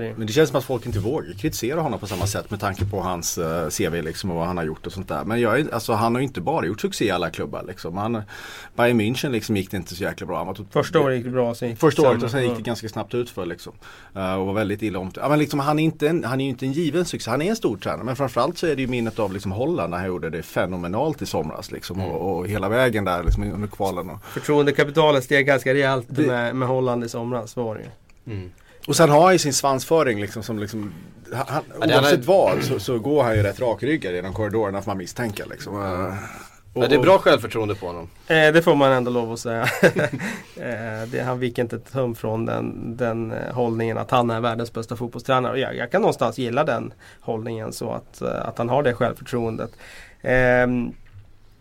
[0.00, 0.14] Ju.
[0.16, 2.84] Men det känns som att folk inte vågar kritisera honom på samma sätt med tanke
[2.84, 5.24] på hans eh, CV liksom och vad han har gjort och sånt där.
[5.24, 7.96] Men jag, alltså, han har ju inte bara gjort succé i alla klubbar liksom.
[7.96, 8.22] Han,
[8.76, 10.54] Bayern München liksom gick det inte så jäkla bra.
[10.54, 11.54] Tot- Första året gick det bra.
[11.54, 13.72] Sen Första året och sen gick det ganska snabbt ut för liksom.
[14.14, 16.44] Eh, och var väldigt illa om ja, men liksom, han, är inte en, han är
[16.44, 17.30] ju inte en given succé.
[17.30, 18.04] Han är en stor tränare.
[18.04, 21.22] Men framförallt så är det ju minnet av liksom, Holland när han gjorde det fenomenalt
[21.22, 21.72] i somras.
[21.72, 24.10] Liksom, och, och hela vägen där liksom, under kvalen.
[24.10, 28.50] Och, Förtroendekapitalet steg ganska rejält med, med Holland i somras var det ju.
[28.86, 30.92] Och sen har han ju sin svansföring liksom som liksom
[31.32, 34.32] han, han, Ja, det är- Oavsett vad så, så går han ju rätt rakryggad genom
[34.34, 35.82] korridorerna får man misstänka liksom.
[35.82, 36.14] Eh,
[36.74, 38.08] Ja, det är bra självförtroende på honom.
[38.26, 39.62] Eh, det får man ändå lov att säga.
[40.56, 44.40] eh, det, han viker inte ett tum från den, den eh, hållningen att han är
[44.40, 45.52] världens bästa fotbollstränare.
[45.52, 48.94] Och jag, jag kan någonstans gilla den hållningen så att, eh, att han har det
[48.94, 49.70] självförtroendet.
[50.22, 50.92] Ehm,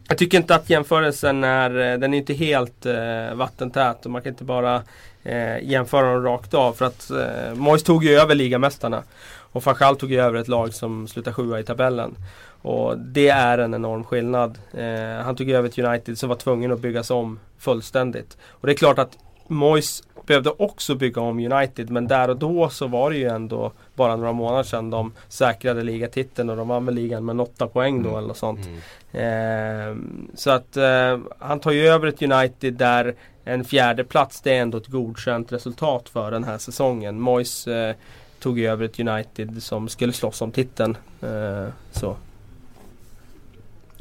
[0.08, 4.32] jag tycker inte att jämförelsen är, den är inte helt eh, vattentät och man kan
[4.32, 4.84] inte bara
[5.24, 6.74] eh, jämföra dem rakt av.
[6.74, 9.04] För att eh, Moyes tog ju över ligamästarna.
[9.52, 12.16] Och Fanchal tog ju över ett lag som slutar sjua i tabellen.
[12.62, 14.60] Och det är en enorm skillnad.
[14.74, 18.38] Eh, han tog över ett United som var tvungen att byggas om fullständigt.
[18.50, 22.70] Och det är klart att Moyes behövde också bygga om United men där och då
[22.70, 26.86] så var det ju ändå bara några månader sedan de säkrade ligatiteln och de vann
[26.86, 28.18] väl ligan med 8 poäng då mm.
[28.18, 28.70] eller något sånt.
[29.14, 29.90] Mm.
[29.92, 29.98] Eh,
[30.36, 33.16] så att eh, han tar ju över ett United där
[33.54, 37.20] en fjärde plats det är ändå ett godkänt resultat för den här säsongen.
[37.20, 37.96] Moyes eh,
[38.40, 40.98] tog ju över ett United som skulle slåss om titeln.
[41.22, 42.16] Eh, så.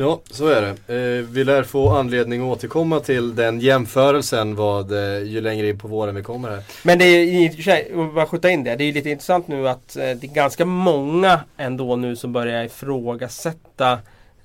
[0.01, 0.95] Ja, så är det.
[0.95, 5.79] Eh, vi lär få anledning att återkomma till den jämförelsen vad, eh, ju längre in
[5.79, 6.63] på våren vi kommer här.
[6.83, 10.03] Men det är sig, bara skjuta in det, det är lite intressant nu att eh,
[10.03, 13.99] det är ganska många ändå nu som börjar ifrågasätta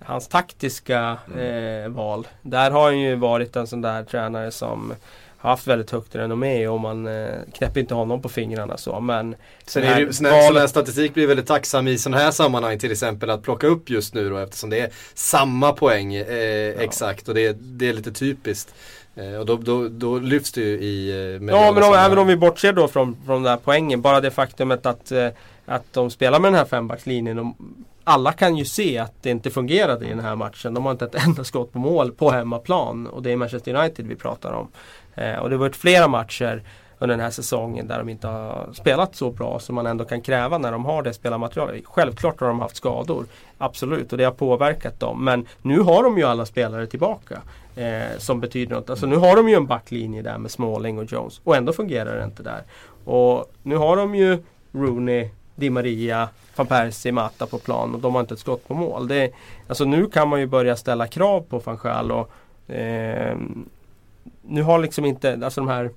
[0.06, 1.84] hans taktiska mm.
[1.84, 2.28] eh, val.
[2.42, 4.94] Där har han ju varit en sån där tränare som
[5.38, 9.00] haft väldigt högt renommé och man eh, knäpper inte honom på fingrarna så.
[9.00, 9.36] Men
[9.66, 12.80] Sen är det, sån, här, sån här statistik blir väldigt tacksam i sådana här sammanhang
[12.80, 16.82] till exempel att plocka upp just nu då eftersom det är samma poäng eh, ja.
[16.82, 18.76] exakt och det, det är lite typiskt.
[19.16, 22.28] Eh, och då, då, då, lyfts det ju i eh, Ja men om, även om
[22.28, 24.02] vi bortser då från, från den här poängen.
[24.02, 25.28] Bara det faktumet att, eh,
[25.66, 27.54] att de spelar med den här fembackslinjen
[28.04, 30.74] alla kan ju se att det inte fungerade i den här matchen.
[30.74, 33.08] De har inte ett enda skott på mål på hemmaplan.
[33.08, 34.68] Och det är Manchester United vi pratar om.
[35.16, 36.63] Eh, och det har varit flera matcher
[37.00, 40.22] under den här säsongen där de inte har spelat så bra som man ändå kan
[40.22, 41.86] kräva när de har det spelarmaterialet.
[41.86, 43.26] Självklart har de haft skador.
[43.58, 45.26] Absolut och det har påverkat dem.
[45.26, 47.42] Men nu har de ju alla spelare tillbaka.
[47.76, 48.89] Eh, som betyder något.
[48.89, 51.42] Alltså nu har de ju en backlinje där med Smalling och Jones.
[51.44, 52.62] Och ändå fungerar det inte där.
[53.06, 58.13] Och nu har de ju Rooney, Di Maria, van Persie, Mata på plan och de
[58.13, 59.08] har inte ett skott på mål.
[59.08, 59.32] Det,
[59.68, 62.32] alltså nu kan man ju börja ställa krav på van Schaal och
[62.74, 63.38] eh,
[64.42, 65.89] nu har liksom inte, alltså de här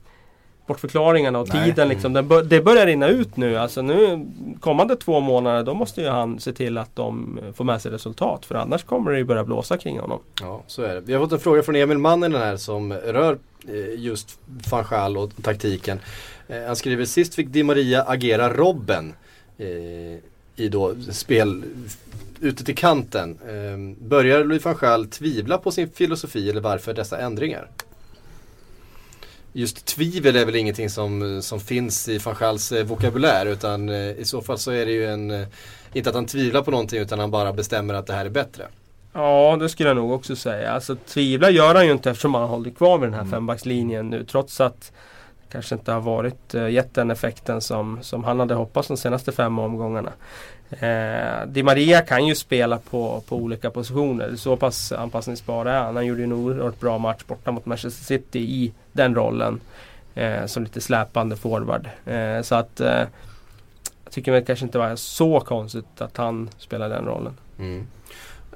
[0.66, 1.64] bortförklaringarna och Nej.
[1.64, 3.56] tiden liksom, det, det börjar rinna ut nu.
[3.56, 4.26] Alltså nu
[4.60, 8.46] kommande två månader då måste ju han se till att de får med sig resultat.
[8.46, 10.20] För annars kommer det ju börja blåsa kring honom.
[10.40, 11.00] Ja, så är det.
[11.00, 13.38] Vi har fått en fråga från Emil Mannen här som rör
[13.68, 14.38] eh, just
[14.70, 16.00] van och taktiken.
[16.48, 19.14] Eh, han skriver sist fick Di Maria agera Robben
[19.58, 20.18] eh,
[20.56, 21.64] i då spel
[22.40, 23.38] ute till kanten.
[23.98, 27.70] Börjar Louis van Gaal tvivla på sin filosofi eller varför dessa ändringar?
[29.56, 34.10] just tvivel är väl ingenting som, som finns i van Schals eh, vokabulär utan eh,
[34.10, 35.46] i så fall så är det ju en, eh,
[35.92, 38.66] inte att han tvivlar på någonting utan han bara bestämmer att det här är bättre.
[39.12, 40.72] Ja, det skulle jag nog också säga.
[40.72, 43.30] Alltså tvivla gör han ju inte eftersom han hållit kvar vid den här mm.
[43.30, 44.92] fembackslinjen nu trots att
[45.50, 49.32] kanske inte har varit, eh, gett den effekten som, som han hade hoppats de senaste
[49.32, 50.12] fem omgångarna.
[50.70, 54.36] Eh, Di Maria kan ju spela på, på olika positioner.
[54.36, 55.96] Så pass anpassningsbar är han.
[55.96, 59.60] Han gjorde ju en oerhört bra match borta mot Manchester City i den rollen.
[60.16, 61.88] Eh, som lite släpande forward.
[62.04, 63.06] Eh, så att eh,
[64.04, 67.36] jag tycker väl kanske inte var så konstigt att han spelar den rollen.
[67.58, 67.86] Mm.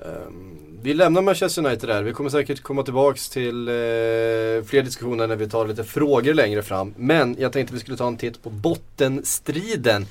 [0.04, 2.02] Um, vi lämnar Manchester United där.
[2.02, 6.62] Vi kommer säkert komma tillbaks till uh, fler diskussioner när vi tar lite frågor längre
[6.62, 6.94] fram.
[6.96, 10.06] Men jag tänkte vi skulle ta en titt på bottenstriden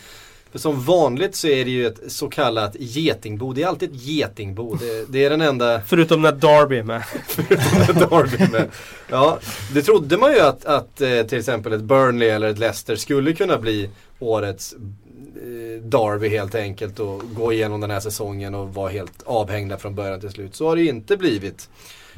[0.52, 3.54] för som vanligt så är det ju ett så kallat getingbo.
[3.54, 4.75] Det är alltid ett getingbo.
[4.75, 5.82] Det, det är den enda...
[5.88, 7.04] Förutom när Darby är med.
[7.28, 8.69] Förutom när Darby är med.
[9.10, 9.39] Ja,
[9.73, 13.34] det trodde man ju att, att eh, till exempel ett Burnley eller ett Leicester skulle
[13.34, 14.80] kunna bli årets eh,
[15.82, 20.19] Derby helt enkelt och gå igenom den här säsongen och vara helt avhängda från början
[20.19, 20.55] till slut.
[20.55, 21.69] Så har det ju inte blivit.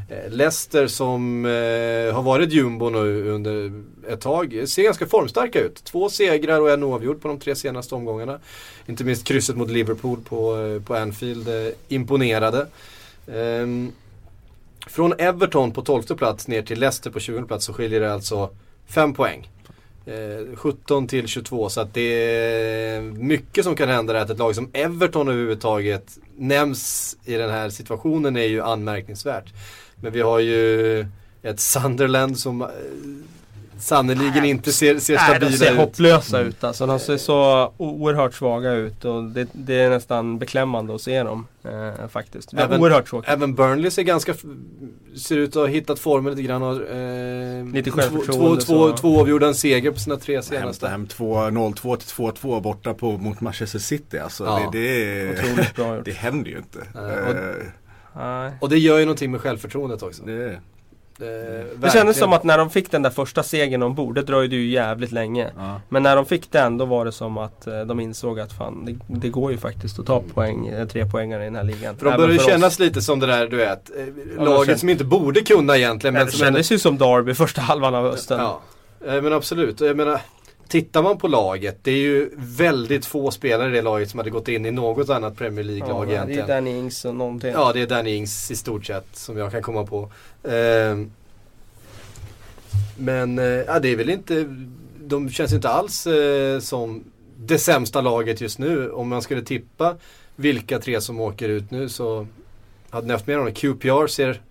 [0.09, 3.71] Eh, Leicester som eh, har varit jumbo nu under
[4.09, 5.83] ett tag ser ganska formstarka ut.
[5.83, 8.39] Två segrar och en oavgjord på de tre senaste omgångarna.
[8.85, 12.67] Inte minst krysset mot Liverpool på, eh, på Anfield eh, imponerade.
[13.27, 13.67] Eh,
[14.87, 18.49] från Everton på 12 plats ner till Leicester på 20 plats så skiljer det alltså
[18.87, 19.49] 5 poäng.
[20.05, 24.21] Eh, 17 till 22 så att det är mycket som kan hända där.
[24.21, 29.53] Att ett lag som Everton överhuvudtaget nämns i den här situationen är ju anmärkningsvärt.
[29.95, 30.99] Men vi har ju
[31.41, 32.67] ett Sunderland som eh,
[33.81, 35.41] sannerligen inte ser, ser stabila ut.
[35.41, 35.77] Nej, de ser ut.
[35.77, 36.85] hopplösa ut alltså.
[36.85, 41.47] De ser så oerhört svaga ut och det, det är nästan beklämmande att se dem
[41.63, 42.53] eh, faktiskt.
[42.53, 43.29] Även, oerhört tråkigt.
[43.29, 44.33] Även Burnley ser ganska,
[45.17, 46.63] ser ut att ha hittat formen lite grann.
[46.63, 48.61] Och, eh, lite självförtroende.
[48.61, 50.87] Två, två, två avgjorda seger på sina tre senaste.
[50.87, 51.07] Hämta hem
[51.51, 54.17] 0-2 till 2-2 borta på, mot Manchester City.
[54.17, 54.69] Alltså, ja.
[54.71, 54.79] det,
[55.75, 56.79] det, det händer ju inte.
[56.79, 57.65] Eh,
[58.15, 58.51] Nej.
[58.59, 60.23] Och det gör ju någonting med självförtroendet också.
[60.23, 60.61] Det är,
[61.25, 64.55] Det, Det kändes som att när de fick den där första segern ombord, det dröjde
[64.55, 65.51] ju jävligt länge.
[65.57, 65.81] ja.
[65.89, 68.86] Men när de fick den då var det som att eh, de insåg att fan,
[68.86, 71.97] det, det går ju faktiskt att ta poäng, eh, tre poängare i den här ligan.
[71.97, 72.45] För de börjar ju oss.
[72.45, 74.05] kännas lite som det där du vet, eh,
[74.38, 76.13] Ja, laget känns- som inte borde kunna egentligen.
[76.13, 78.39] Men Men det kändes ju som Derby första halvan av hösten.
[78.39, 78.62] Ja,
[79.07, 79.81] eh, men absolut.
[79.81, 80.19] Jag menar,
[80.71, 84.29] tittar man på laget, det är ju väldigt få spelare i det laget som hade
[84.29, 86.47] gått in i något annat Premier Ja, League-lag det är egentligen.
[86.47, 87.51] Danny Ings och någonting.
[87.51, 90.12] Ja, det är Danny Ings i stort sett som jag kan komma på.
[90.43, 91.12] Ehm,
[92.97, 94.45] men eh, ja, det är väl inte,
[94.99, 97.03] de känns inte alls eh, som
[97.38, 98.91] det sämsta laget just nu.
[98.91, 99.95] Om man skulle tippa
[100.36, 102.27] vilka tre som åker ut nu så
[102.89, 103.53] hade ni haft med dem.
[103.53, 104.41] QPR ser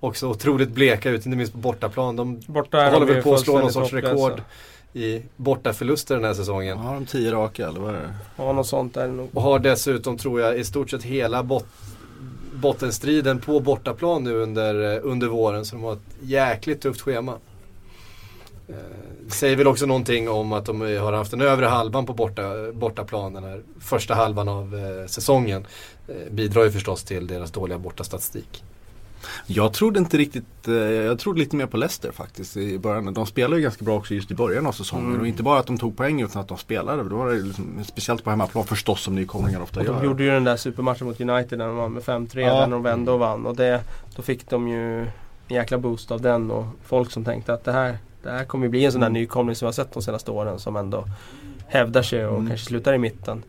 [0.00, 2.16] också otroligt bleka ut, inte minst på bortaplan.
[2.16, 4.14] De Borta håller väl på att slå någon sorts hopplösa.
[4.14, 4.42] rekord
[4.92, 6.78] i bortaförluster den här säsongen.
[6.78, 8.14] Har de tio raka eller vad är det?
[8.36, 9.28] Ja, något sånt är det nog.
[9.34, 11.66] Och har dessutom, tror jag, i stort sett hela bot
[12.54, 15.64] bottenstriden på bortaplan nu under, eh, under våren.
[15.64, 17.32] Så de har ett jäkligt tufft schema.
[18.68, 18.74] Eh,
[19.24, 22.72] Det säger väl också någonting om att de har haft den övre halvan på borta,
[22.72, 25.66] bortaplan den här första halvan av eh, säsongen.
[26.08, 28.64] Eh, bidrar ju förstås till deras dåliga bortastatistik.
[29.46, 33.14] Jag trodde inte riktigt, eh, jag trodde lite mer på Leicester faktiskt i början.
[33.14, 35.06] De spelade ju ganska bra också just i början av säsongen.
[35.08, 35.20] Mm.
[35.20, 37.02] Och inte bara att de tog poäng utan att de spelade.
[37.08, 40.04] Då var det liksom, speciellt på hemmaplan förstås som nykomlingar ofta Och de gör.
[40.04, 42.40] gjorde ju den där supermatchen mot United där de vann med 5-3.
[42.40, 42.60] Ja.
[42.60, 43.46] Där de vände och vann.
[43.46, 43.80] Och det,
[44.16, 45.08] då fick de ju en
[45.48, 46.50] jäkla boost av den.
[46.50, 49.08] Och folk som tänkte att det här, det här kommer ju bli en sån där
[49.08, 49.20] Mm.
[49.20, 50.58] nykomling som vi har sett de senaste åren.
[50.58, 51.04] Som ändå
[51.70, 52.48] hävdar sig och Mm.
[52.48, 53.42] kanske slutar i mitten.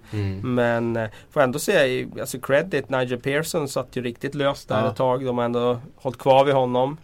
[0.43, 4.89] Men eh, får ändå säga, alltså credit, Nigel Pearson satt ju riktigt löst där Ja.
[4.91, 5.25] ett tag.
[5.25, 6.97] De har ändå hållit kvar vid honom.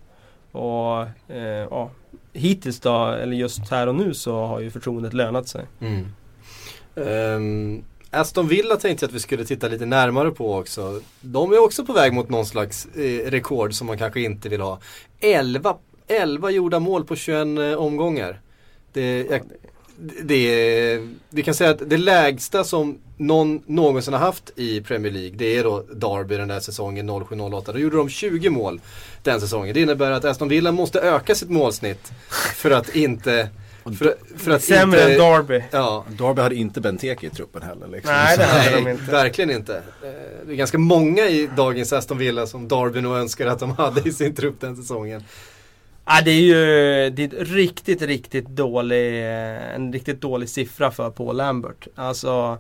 [0.52, 1.02] Och
[1.36, 1.92] eh, ja,
[2.34, 5.66] hittills då, eller just här och nu så har ju förtroendet lönat sig.
[5.82, 6.06] Mm.
[6.96, 11.02] Ehm, Aston Villa tänkte jag att vi skulle titta lite närmare på också.
[11.22, 14.62] De är också på väg mot någon slags eh, rekord som man kanske inte vill
[14.62, 14.80] ha.
[15.20, 15.76] 11,
[16.08, 18.42] 11 gjorda mål på 21 eh, omgångar.
[18.94, 19.42] Det, jag,
[20.24, 25.32] det vi kan säga att det lägsta som någon någonsin har haft i Premier League
[25.38, 27.74] det är då Derby den där säsongen 07-08.
[27.74, 28.82] Då gjorde de 20 mål
[29.24, 29.74] den säsongen.
[29.74, 32.12] Det innebär att Aston Villa måste öka sitt målsnitt
[32.56, 33.50] för att inte
[33.98, 35.64] för, för att Sämre inte, än Derby.
[35.72, 37.88] Ja, Derby hade inte Benteke i truppen heller.
[37.88, 38.14] Liksom.
[38.14, 39.12] Nej, det hade de inte.
[39.12, 39.76] verkligen inte.
[39.76, 40.12] Eh,
[40.46, 44.10] Det är ganska många i dagens Aston Villa som Darby nog önskar att de hade
[44.10, 45.24] i sin trupp den säsongen.
[46.10, 49.26] Ja, det är ju det är riktigt, riktigt dålig,
[49.76, 51.88] en riktigt dålig siffra för Paul Lambert.
[51.96, 52.58] Alltså,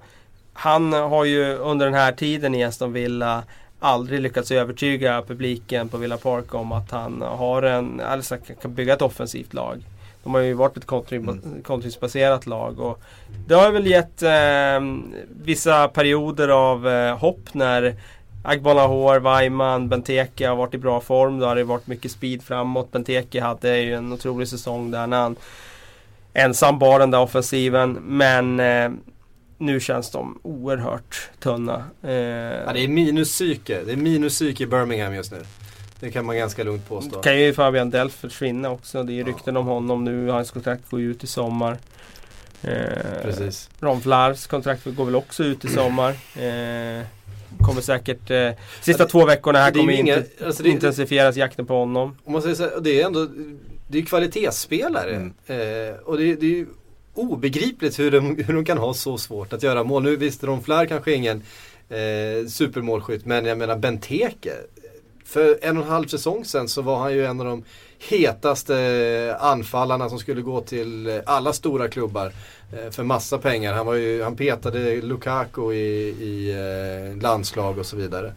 [0.53, 3.43] han har ju under den här tiden i Aston Villa
[3.79, 8.93] aldrig lyckats övertyga publiken på Villa Park om att han har en, alltså kan bygga
[8.93, 9.81] ett offensivt lag.
[10.23, 13.01] De har ju varit ett kontring- kontringsbaserat lag och
[13.47, 15.07] det har väl gett eh,
[15.43, 17.95] vissa perioder av eh, hopp när
[18.49, 21.39] Agbolahor, Weimann, Benteke har varit i bra form.
[21.39, 22.91] Då har det varit mycket speed framåt.
[22.91, 25.35] Benteke hade ju en otrolig säsong där när han
[26.33, 27.91] ensam bar den där offensiven.
[27.93, 28.91] Men eh,
[29.57, 31.83] nu känns de oerhört tunna.
[32.03, 33.81] Eh, Ja, det är minuspsyke.
[33.85, 35.41] Det är minuspsyke i Birmingham just nu.
[35.99, 37.21] Det kan man ganska lugnt påstå.
[37.21, 39.03] kan ju Fabian Delf försvinna också.
[39.03, 40.29] Det är ju rykten om honom nu.
[40.29, 41.77] Hans kontrakt går ut i sommar.
[42.63, 43.69] Eh, Precis.
[43.79, 46.09] Ron Flars kontrakt går väl också ut i sommar.
[46.35, 47.05] Eh,
[47.57, 48.31] kommer säkert...
[48.31, 48.49] Eh,
[48.81, 52.17] sista två veckorna här ju kommer inga- inte alltså det- intensifieras jakten på honom.
[52.23, 53.27] Om man säger så här, det är ändå
[53.89, 55.15] det är kvalitetsspelare.
[55.15, 55.33] Mm.
[55.47, 56.65] Eh, och det, det är ju
[57.13, 60.03] obegripligt hur de, hur de kan ha så svårt att göra mål.
[60.03, 61.41] Nu visste de Flair kanske ingen
[61.89, 64.53] eh, supermålskytt men jag menar Benteke.
[65.25, 67.63] För en och en halv säsong sedan så var han ju en av de
[67.99, 72.31] hetaste anfallarna som skulle gå till alla stora klubbar
[72.73, 73.73] eh, för massa pengar.
[73.73, 78.33] Han, var ju, han petade Lukaku i, i eh, landslag och så vidare.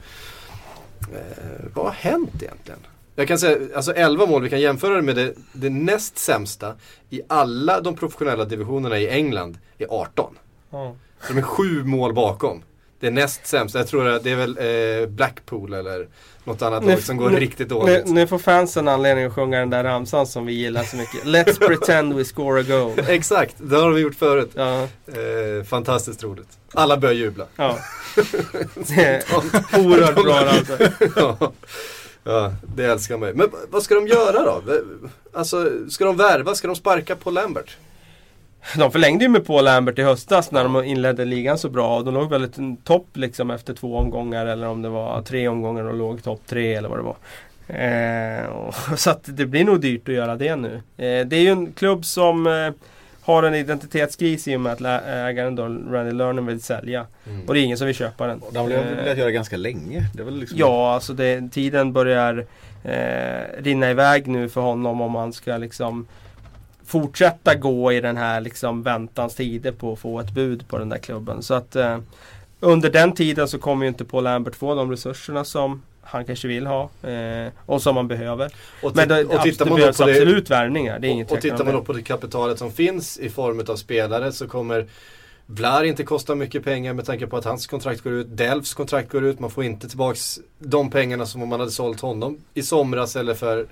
[1.12, 2.80] Eh, vad har hänt egentligen?
[3.14, 6.74] Jag kan säga, alltså 11 mål, vi kan jämföra det med det, det näst sämsta
[7.10, 10.34] i alla de professionella divisionerna i England är 18.
[10.70, 10.96] Ja.
[11.28, 12.62] De är sju mål bakom.
[13.00, 14.58] Det näst sämsta, jag tror att det är väl
[15.02, 16.08] eh, Blackpool eller
[16.44, 18.06] något annat lag som går riktigt dåligt.
[18.06, 21.24] Nu, nu får fansen anledning att sjunga den där ramsan som vi gillar så mycket.
[21.24, 22.92] Let's pretend we score a goal.
[23.08, 24.50] Exakt, det har de gjort förut.
[24.54, 26.58] Ja, Eh, fantastiskt roligt.
[26.72, 27.46] Alla börjar jubla.
[27.56, 27.78] ja.
[29.78, 30.78] Oerhört bra alltså.
[31.16, 31.52] ja.
[32.24, 33.34] ja, det älskar mig.
[33.34, 34.62] Men vad ska de göra då?
[35.32, 36.54] Alltså, ska de värva?
[36.54, 37.76] Ska de sparka på Lambert?
[38.76, 41.96] De förlängde ju med Paul Lambert i höstas när de inledde ligan så bra.
[41.96, 45.84] Och de låg väldigt topp liksom efter två omgångar eller om det var tre omgångar
[45.84, 47.16] och låg topp tre eller vad det var.
[47.68, 50.74] Eh, och, så att det blir nog dyrt att göra det nu.
[50.74, 52.70] Eh, det är ju en klubb som eh,
[53.22, 57.06] har en identitetskris i och med att ägaren då, Randy Lerner vill sälja.
[57.26, 57.46] Mm.
[57.46, 58.38] Och det är ingen som vill köpa den.
[58.38, 60.04] Och det har väl velat göra ganska länge.
[60.14, 60.58] Liksom...
[60.58, 62.46] Ja, alltså det, tiden börjar
[62.84, 66.06] eh, rinna iväg nu för honom om han ska liksom
[66.90, 70.88] fortsätta gå i den här liksom väntans tider på att få ett bud på den
[70.88, 71.42] där klubben.
[71.42, 71.98] Så att eh,
[72.60, 76.48] under den tiden så kommer ju inte Paul Lambert få de resurserna som han kanske
[76.48, 78.52] vill ha eh, och som han behöver.
[78.82, 80.98] Och, Men det, och tittar det man då behövs på det, absolut värvningar.
[80.98, 81.72] Det är inget och tittar man det.
[81.72, 84.86] då på det kapitalet som finns i form av spelare så kommer
[85.46, 88.26] Blar inte kosta mycket pengar med tanke på att hans kontrakt går ut.
[88.36, 89.40] Delfs kontrakt går ut.
[89.40, 93.34] Man får inte tillbaks de pengarna som om man hade sålt honom i somras eller
[93.34, 93.66] för...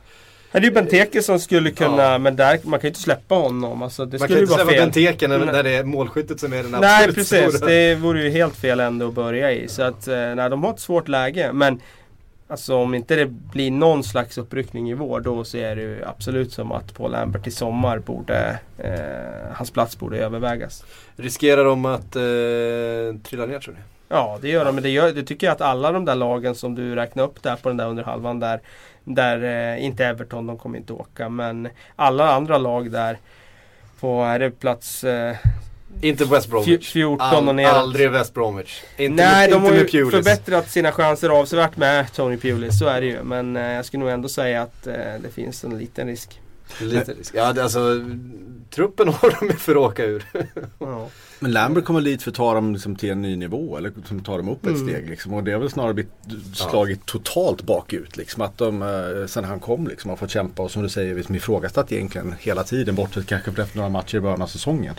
[0.52, 2.18] Det är ju Benteke som skulle kunna, Ja.
[2.18, 3.82] men där, man kan ju inte släppa honom.
[3.82, 4.80] Alltså, det man skulle kan ju inte släppa fel.
[4.80, 5.46] Benteke när, Nej.
[5.52, 7.70] när det är målskyttet som är den Nej absolut precis, stora.
[7.70, 9.68] det vore ju helt fel ändå att börja i.
[9.68, 11.52] Så att, eh, nej, de har ett svårt läge.
[11.52, 11.80] Men
[12.48, 16.52] alltså, om inte det blir någon slags uppryckning i vår då ser det ju absolut
[16.52, 20.84] som att Paul Lambert i sommar borde, eh, hans plats borde övervägas.
[21.16, 23.80] Riskerar de att eh, trilla ner tror ni?
[24.10, 26.54] Ja det gör de, men det, gör, det tycker jag att alla de där lagen
[26.54, 28.60] som du räknar upp där på den där under halvan där
[29.14, 33.18] Där eh, inte Everton, de kommer inte åka men alla andra lag där
[34.00, 35.36] På, är det plats eh,
[36.00, 36.92] Inte West Bromwich.
[36.92, 37.72] 14 och neråt?
[37.74, 38.82] aldrig West Bromwich.
[38.96, 40.10] Inte Nej, med, de har ju Pulis.
[40.10, 43.22] förbättrat sina chanser avsevärt med Tony Pulis, så är det ju.
[43.22, 46.40] Men eh, jag skulle nog ändå säga att eh, det finns en liten risk.
[46.80, 47.34] Lite risk.
[47.34, 47.78] Ja, det, alltså
[48.70, 50.24] truppen har de ju för att åka ur.
[50.78, 51.08] Ja.
[51.40, 54.20] Men Lambert kommer dit för att ta dem liksom till en ny nivå eller som
[54.24, 54.88] tar dem upp ett Mm.
[54.88, 55.08] steg.
[55.10, 55.34] Liksom.
[55.34, 56.12] Och det har väl snarare blivit
[56.54, 58.16] slagit totalt bakut.
[58.16, 58.42] Liksom.
[58.42, 61.34] Att de eh, sen han kom liksom, har fått kämpa och som du säger liksom,
[61.34, 62.94] ifrågasatt egentligen hela tiden.
[62.94, 64.94] Bortsett kanske efter några matcher i början av säsongen.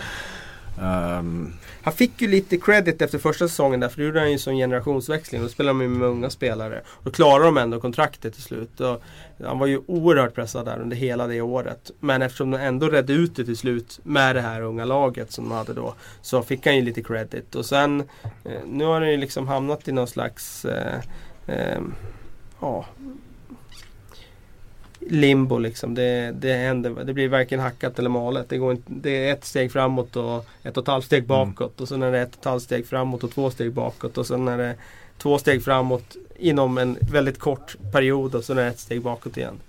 [0.81, 4.37] Um, Han fick ju lite credit efter första säsongen där för då gjorde han ju
[4.37, 5.41] som generationsväxling.
[5.41, 6.81] Då spelade de med unga spelare.
[7.03, 8.79] Då klarade de ändå kontraktet till slut.
[8.79, 9.01] Och
[9.43, 11.91] han var ju oerhört pressad där under hela det året.
[11.99, 15.49] Men eftersom de ändå redde ut det till slut med det här unga laget som
[15.49, 15.93] de hade då.
[16.21, 17.55] Så fick han ju lite credit.
[17.55, 17.99] Och sen
[18.43, 20.99] eh, nu har han ju liksom hamnat i någon slags eh,
[21.47, 21.81] eh,
[22.59, 22.85] ja,
[25.09, 25.95] limbo liksom.
[25.95, 28.49] Det, det, händer, det blir varken hackat eller malet.
[28.49, 31.81] Det, går inte, det är ett steg framåt och ett och ett halvt steg bakåt.
[31.81, 34.17] Och sen är det ett och ett halvt steg framåt och två steg bakåt.
[34.17, 34.75] Och sen är det
[35.17, 39.37] två steg framåt inom en väldigt kort period och sen är det ett steg bakåt
[39.37, 39.59] igen.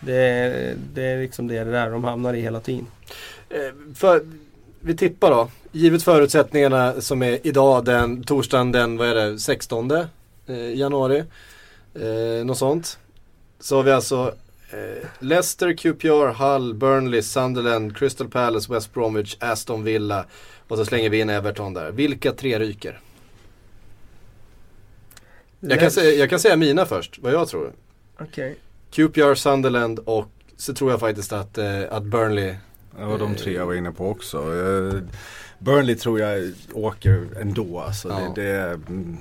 [0.00, 2.86] Det, det är liksom det, det där de hamnar i hela tiden.
[3.50, 4.22] Eh, för,
[4.80, 5.50] vi tippar då.
[5.72, 10.06] Givet förutsättningarna som är idag den torsdagen den, vad är det, 16 eh,
[10.74, 11.24] januari.
[11.94, 12.98] Eh, något sånt.
[13.60, 14.34] Så har vi alltså
[14.72, 20.26] eh, Leicester, QPR, Hull, Burnley, Sunderland, Crystal Palace, West Bromwich, Aston Villa.
[20.68, 21.90] Och så slänger vi in Everton där.
[21.90, 23.00] Vilka tre ryker?
[25.60, 27.72] Jag kan, säga, jag kan säga mina först, vad jag tror.
[28.20, 28.56] Okej.
[28.90, 32.54] QPR, Sunderland och så tror jag faktiskt att, eh, att Burnley
[32.98, 34.38] det var de tre jag var inne på också.
[34.38, 35.00] Eh,
[35.58, 37.80] Burnley tror jag åker ändå.
[37.80, 38.08] Alltså.
[38.08, 38.32] Ja.
[38.34, 39.16] Det, det, mm,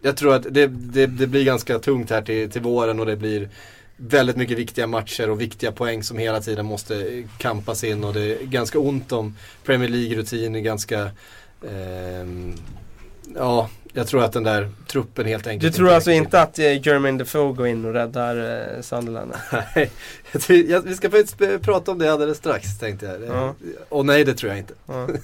[0.00, 3.16] Jag tror att det, det, det blir ganska tungt här till, till våren och det
[3.16, 3.48] blir
[3.98, 8.20] väldigt mycket viktiga matcher och viktiga poäng som hela tiden måste kampas in och det
[8.20, 11.10] är ganska ont om Premier League-rutin, ganska
[11.68, 12.54] ehm,
[13.34, 16.58] Ja, jag tror att den där truppen helt enkelt Du tror alltså räcker inte att
[16.58, 18.36] eh, Jermaine Defoe går in och räddar
[18.76, 19.32] eh, Sunderland?
[19.74, 19.90] Nej,
[20.84, 23.36] vi ska faktiskt eh, prata om det alldeles strax tänkte jag.
[23.36, 23.54] Ja.
[23.88, 24.74] Och nej, det tror jag inte.
[24.86, 25.08] Ja.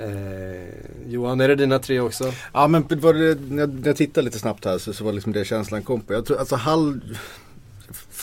[0.00, 0.68] Eh,
[1.06, 2.32] Johan, är det dina tre också?
[2.52, 5.12] Ja men var det, när jag, när jag tittade lite snabbt här så, så var
[5.12, 6.12] liksom det känslan kom på.
[6.12, 7.00] Jag tror, alltså Hall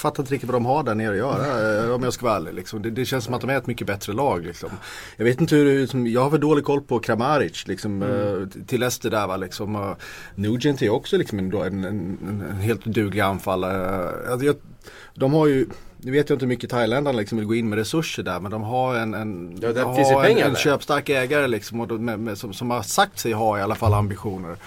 [0.06, 2.36] fattar inte riktigt vad de har där nere att göra eh, om jag ska vara
[2.36, 2.54] ärlig.
[2.54, 2.82] Liksom.
[2.82, 4.46] Det, det känns som att de är ett mycket bättre lag.
[4.46, 4.70] Liksom.
[5.18, 8.66] Jag vet inte hur, hur- som, jag har väl dålig koll på Kramaric liksom, eh,
[8.68, 9.38] till Leicester där va.
[9.38, 9.76] Liksom.
[9.76, 9.96] Uh,
[10.36, 14.10] Nugent är också liksom en, en, en, en helt duglig anfallare.
[14.32, 14.56] Alltså, jag,
[15.14, 15.66] de har ju
[16.06, 18.52] nu vet jag inte hur mycket thailändarna liksom vill gå in med resurser där men
[18.52, 22.20] de har en, en, Ja, de har en, en köpstark ägare liksom, och de, med,
[22.20, 24.58] med, som, som har sagt sig ha i alla fall ambitioner.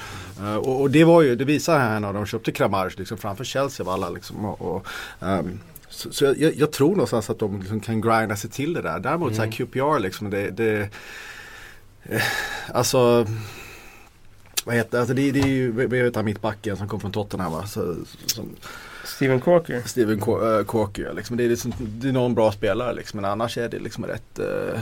[0.40, 3.44] Eh, och, och det var ju, det visar här när de köpte Kramaric liksom, framför
[3.44, 4.10] Chelsea av alla.
[4.10, 4.86] Liksom, och, och,
[5.20, 8.82] ehm, så så jag, jag tror någonstans att de liksom kan grinda sig till det
[8.82, 8.98] där.
[8.98, 10.88] Däremot så här QPR liksom, det, det
[12.02, 12.22] eh,
[12.72, 13.26] alltså
[14.64, 14.98] vad heter?
[14.98, 17.66] Alltså det, det är ju, vad heter mittbacken som kom från Tottenham va?
[17.66, 17.94] Så,
[18.26, 18.56] som,
[19.08, 19.82] Steven Corker?
[19.86, 21.36] Steven äh, Corker liksom.
[21.36, 23.20] Det är, liksom, det är någon bra spelare liksom.
[23.20, 24.80] Men annars är det liksom rätt eh,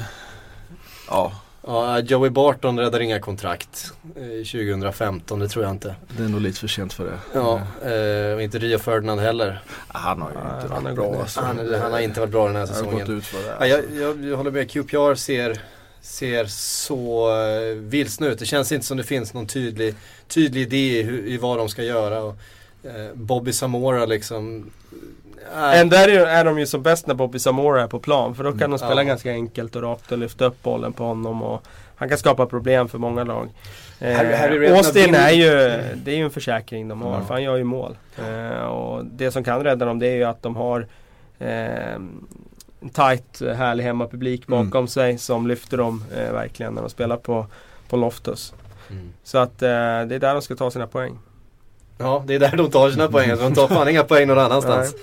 [1.09, 1.33] Ja,
[1.69, 5.95] Ja, Joey Barton räddar inga kontrakt eh, 2015, det tror jag inte.
[6.17, 7.19] det är nog lite för sent för det.
[7.39, 7.55] Ja,
[7.91, 9.63] eh, och inte Rio Ferdinand heller.
[9.89, 11.41] Han har ju Ja, inte han varit bra alltså.
[11.41, 13.19] Han, han har inte varit bra den här Han har gått säsongen.
[13.19, 13.47] ut för det.
[13.69, 13.95] Ja, Alltså.
[13.95, 15.61] jag, jag, jag håller med, QPR ser,
[16.01, 18.39] ser så uh, vilsna ut.
[18.39, 19.95] Det känns inte som det finns någon tydlig,
[20.29, 22.23] tydlig idé i, hur, i vad de ska göra.
[22.23, 22.37] Och, eh,
[23.15, 24.71] Bobby Samora liksom
[25.57, 25.81] Nej.
[25.81, 28.35] Ändå är, det ju- är de ju som bäst när Bobby Zamora är på plan.
[28.35, 29.03] För då kan de spela Ja.
[29.03, 31.43] ganska enkelt och rakt och lyfta upp bollen på honom.
[31.43, 31.63] Och
[31.97, 33.49] han kan skapa problem för många lag.
[33.99, 35.49] Eh, Harry- Harry Redknapp Austin är ju,
[35.97, 37.15] det är ju en försäkring de har.
[37.19, 37.25] Ja.
[37.25, 37.97] För han gör ju mål.
[38.29, 40.87] Eh, och det som kan rädda dem det är ju att de har
[41.39, 41.95] eh,
[42.81, 44.89] en tight, härlig hemmapublik bakom Mm.
[44.89, 45.19] sig.
[45.19, 47.47] Som lyfter dem eh, verkligen när de spelar på,
[47.89, 48.55] på Loftus.
[48.91, 49.13] Mm.
[49.25, 51.19] Så att eh, det är där de ska ta sina poäng.
[51.99, 53.29] Ja, det är där de tar sina poäng.
[53.39, 54.95] De tar fan inga poäng någon annanstans.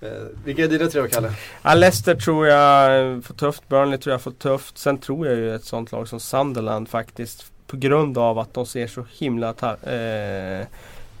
[0.00, 0.08] Eh,
[0.44, 1.32] vilka är dina tre Kalle?
[1.62, 3.68] Ja, Leicester tror jag får tufft.
[3.68, 4.78] Burnley tror jag får tufft.
[4.78, 7.44] Sen tror jag ju ett sånt lag som Sunderland faktiskt.
[7.66, 10.60] På grund av att de ser så himla eh,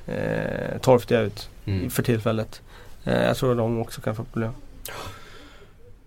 [0.06, 1.90] eh, torftiga ut Mm.
[1.90, 2.60] för tillfället.
[3.04, 4.52] Eh, jag tror att de också kan få problem.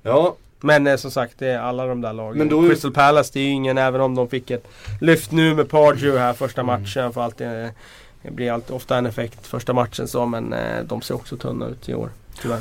[0.01, 2.37] Ja, Men eh, som sagt, det är alla de där lagen.
[2.37, 4.67] Men då- Crystal Palace, det är ju ingen, även om de fick ett
[5.01, 6.81] lyft nu med Pardew här första Mm.
[6.81, 7.13] matchen.
[7.13, 7.69] För alltid, eh,
[8.23, 11.67] det blir alltid, ofta en effekt första matchen så, men eh, de ser också tunna
[11.67, 12.09] ut i år.
[12.41, 12.59] Tyvärr.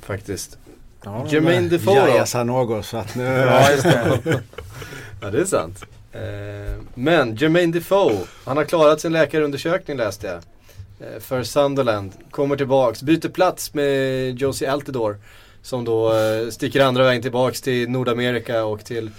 [0.00, 0.58] faktiskt.
[1.04, 2.16] Ja, Jermaine Defoe då?
[2.16, 3.24] Ja, sa något så att nu...
[3.24, 4.42] Ja, just det.
[5.22, 5.84] Ja, det är sant.
[6.12, 10.36] Eh, men Jermaine Defoe, han har klarat sin läkarundersökning läste jag.
[11.08, 12.12] Eh, för Sunderland.
[12.30, 15.16] Kommer tillbaks, byter plats med Josie Altidore.
[15.62, 19.10] Som då eh, sticker andra vägen tillbaks till Nordamerika och till,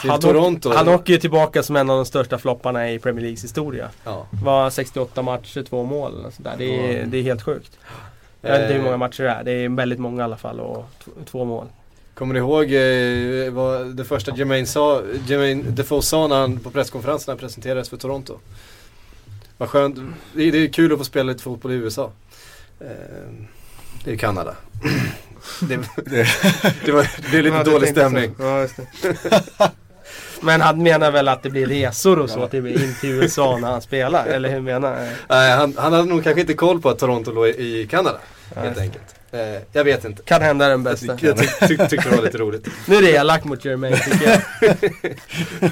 [0.00, 0.68] till han, Toronto.
[0.68, 3.88] åker, han åker ju tillbaka som en av de största flopparna i Premier Leagues historia.
[4.04, 4.26] Ja.
[4.42, 6.18] Var 68 matcher, två mål.
[6.18, 6.54] eller sådär.
[6.58, 7.06] Det, är, Ja.
[7.06, 7.78] det är helt sjukt.
[8.40, 9.44] Jag vet inte hur många matcher det är.
[9.44, 10.84] Det är väldigt många i alla fall och
[11.26, 11.66] två mål.
[12.14, 16.70] Kommer ni ihåg eh, vad det första Jermaine, sa, Jermaine Defoe sa när han på
[16.70, 18.38] presskonferensen när han presenterades för Toronto?
[19.56, 19.96] Vad skönt,
[20.32, 22.10] det är, det är kul att få spela lite fotboll i USA.
[22.80, 22.86] Eh,
[24.04, 24.54] det är Kanada.
[25.60, 25.76] det,
[26.84, 28.34] det, var, det blev lite Ja, dålig stämning.
[28.38, 28.66] Ja.
[30.44, 33.70] Men han menar väl att det blir resor och så till, in till USA när
[33.70, 34.26] han spelar?
[34.26, 35.06] Eller hur menar han?
[35.28, 38.18] Nej, han, han hade nog kanske inte koll på att Toronto låg i Kanada.
[38.54, 38.64] Nej.
[38.64, 39.14] Helt enkelt.
[39.34, 40.22] Eh, jag vet inte.
[40.22, 41.18] Kan hända den bästa.
[41.20, 42.68] Jag tyck, tyck, tyckte det var lite roligt.
[42.86, 44.40] Nu är det elakt mot Jermaine tycker jag.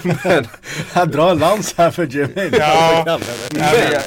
[0.25, 0.47] Men,
[0.93, 2.55] Han drar en lans här för Jermaine.
[2.59, 3.03] Ja.
[3.07, 3.19] Ja.
[3.51, 4.01] men eh,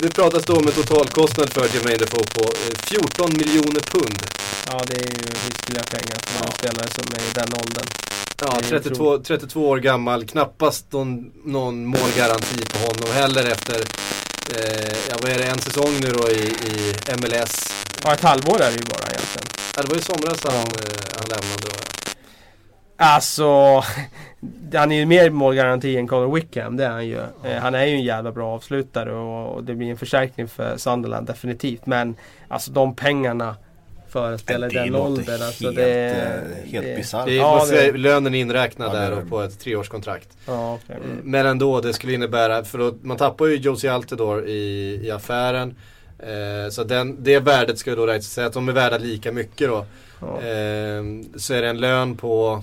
[0.00, 4.18] det pratas då om en totalkostnad för Jermaine Defoe på eh, 14 miljoner pund.
[4.72, 7.86] Ja det är ju hiskeliga pengar för en spelare som är i den åldern.
[8.40, 13.76] Ja, Det är 32, 32 år gammal, knappast någon, någon målgaranti på honom heller efter,
[14.56, 17.72] eh, ja vad är det, en säsong nu då i, i MLS.
[18.04, 19.48] Ja ett halvår är det ju bara egentligen.
[19.76, 20.64] Ja, det var i somras han, eh,
[21.16, 21.86] han lämnade då.
[22.96, 23.82] Alltså,
[24.74, 27.20] han är ju mer målgaranti än Conor Wickham, det är han ju.
[27.44, 30.76] Eh, han är ju en jävla bra avslutare och, och det blir en förstärkning för
[30.76, 31.86] Sunderland definitivt.
[31.86, 32.16] Men
[32.48, 33.56] alltså de pengarna
[34.08, 35.42] för att spela i Det den åldern.
[35.42, 36.10] Alltså, det,
[36.64, 37.28] eh, helt det- bisarrt.
[37.28, 40.28] Är, Ja, lönen inräknad Ja, är där och på ett treårskontrakt.
[40.46, 40.96] Ja, okej.
[41.04, 41.20] Mm.
[41.24, 45.74] Men ändå, det skulle innebära, för då, man tappar ju Josie Altidore i, i affären.
[46.18, 49.32] Eh, så den, det värdet ska ju då räknas, säga att de är värda lika
[49.32, 49.86] mycket då.
[50.20, 50.26] Ja.
[50.40, 51.02] Eh,
[51.36, 52.62] så är det en lön på,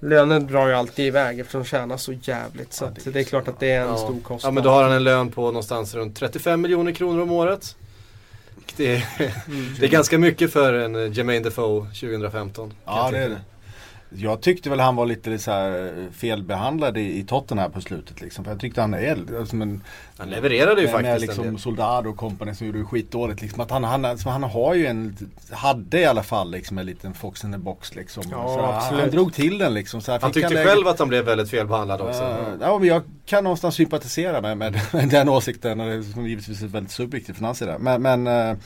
[0.00, 2.72] Lönen drar ju alltid iväg eftersom de tjänar så jävligt.
[2.72, 4.50] Så Ja, det är det är klart att det är en ja, stor kostnad.
[4.50, 7.76] ja men då har han en lön på någonstans runt 35 miljoner kronor om året.
[8.76, 9.74] Det är, Mm.
[9.80, 12.70] det är ganska mycket för en Jermaine Defoe 2015.
[12.70, 13.40] kan Ja det är det.
[14.10, 18.20] Jag tyckte väl han var lite så här felbehandlad i, i Tottenham här på slutet
[18.20, 18.44] liksom.
[18.44, 19.80] För jag tyckte han är som en
[20.18, 21.58] Han levererade ju med, med faktiskt en liksom.
[21.58, 23.60] Soldado och company som gjorde det skitdåligt liksom.
[23.60, 25.16] Att han, han, alltså, han har ju en,
[25.50, 28.22] hade i alla fall liksom en liten fox in the box liksom.
[28.30, 30.00] Ja, så han, han drog till den liksom.
[30.00, 32.22] Så här Han tyckte läge- själv att han blev väldigt felbehandlad också.
[32.22, 35.80] Eh, ja, men jag kan någonstans sympatisera med, med, med den åsikten.
[35.80, 37.78] Och det är givetvis väldigt subjektivt från hans sida.
[37.78, 38.56] Men, men, eh,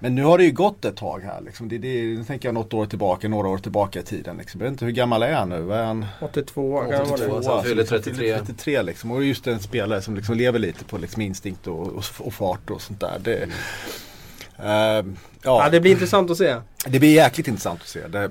[0.00, 1.40] men nu har det ju gått ett tag här.
[1.40, 1.68] Liksom.
[1.68, 4.36] Det, det, nu tänker jag något år tillbaka, några år tillbaka i tiden.
[4.36, 4.60] Liksom.
[4.60, 5.72] Jag vet inte hur gammal är han nu?
[5.72, 6.06] Är han?
[6.20, 7.30] 82 år kan han vara 82.
[7.30, 7.36] det.
[7.36, 8.38] alltså, han fyller 33.
[8.38, 9.10] 33 liksom.
[9.10, 12.70] Och just en spelare som liksom lever lite på liksom instinkt och, och, och fart
[12.70, 13.18] och sånt där.
[13.22, 13.42] Det,
[14.58, 15.04] eh,
[15.42, 16.56] Ja, ja, det blir intressant att se.
[16.86, 18.06] det blir jäkligt intressant att se.
[18.06, 18.30] Det,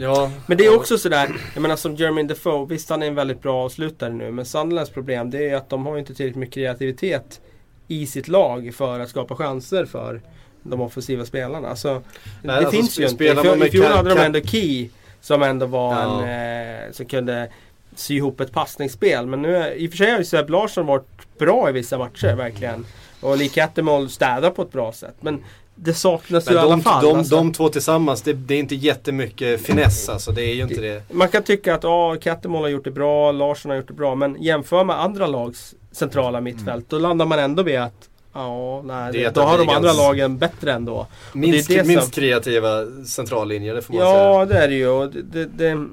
[0.00, 3.14] Ja, Men det är också sådär, jag menar som Jermaine Defoe, visst han är en
[3.14, 6.54] väldigt bra avslutare nu men Sunderlands problem det är att de har inte tillräckligt mycket
[6.54, 7.40] kreativitet
[7.88, 10.22] i sitt lag för att skapa chanser för
[10.62, 11.68] de offensiva spelarna.
[11.68, 12.02] Alltså, Nej,
[12.42, 13.24] det alltså, finns ju inte.
[13.24, 14.88] I fjol- hade de ändå Key
[15.20, 16.22] som ändå var Ja.
[16.26, 17.48] en eh, som kunde
[17.94, 19.26] sy ihop ett passningsspel.
[19.26, 22.34] Men nu, i och för sig har ju Seb Larsson varit bra i vissa matcher
[22.34, 22.86] verkligen.
[23.20, 25.14] Och Lee Cattermole städar på ett bra sätt.
[25.20, 25.44] Men
[25.74, 27.04] det saknas men ju i alla de, fall.
[27.04, 27.36] de, alltså.
[27.36, 30.32] de två tillsammans, det, det är inte jättemycket finess alltså.
[30.32, 31.02] Det är ju inte det.
[31.12, 31.82] Man kan tycka att
[32.22, 34.14] Cattermole har gjort det bra, Larsson har gjort det bra.
[34.14, 36.84] Men jämför med andra lags centrala mittfält.
[36.88, 38.08] Då landar man ändå vid att
[38.42, 41.06] ja, nej, Det då har de andra lagen bättre ändå.
[41.32, 44.14] Minst, det minst som- kreativa centrallinjer, det får man säga.
[44.14, 45.08] Ja, det är det ju.
[45.08, 45.86] Det, det, det,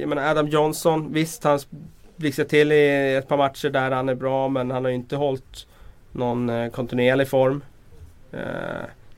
[0.00, 1.60] jag menar Adam Johnson, visst han
[2.16, 4.48] blixtrar till i ett par matcher där han är bra.
[4.48, 5.66] Men han har ju inte hållit
[6.12, 7.62] någon eh, kontinuerlig form.
[8.32, 8.40] Eh,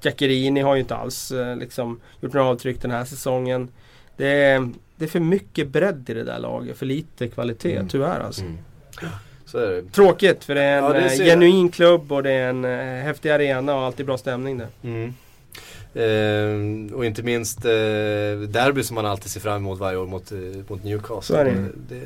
[0.03, 3.69] Jackerini har ju inte alls eh, liksom, gjort några avtryck den här säsongen.
[4.17, 7.89] Det är, det är för mycket bredd i det där laget, för lite kvalitet Mm.
[7.89, 8.43] tyvärr alltså.
[8.43, 8.59] Mm.
[9.93, 11.27] Tråkigt för det är en Ja, det eh, ser jag.
[11.27, 14.69] genuin klubb och det är en eh, häftig arena och alltid bra stämning där.
[14.83, 15.15] Mm.
[15.95, 17.71] Eh, och inte minst eh,
[18.49, 20.39] derby som man alltid ser fram emot varje år mot, eh,
[20.69, 21.23] mot Newcastle.
[21.23, 21.69] Så är det.
[21.89, 22.01] det,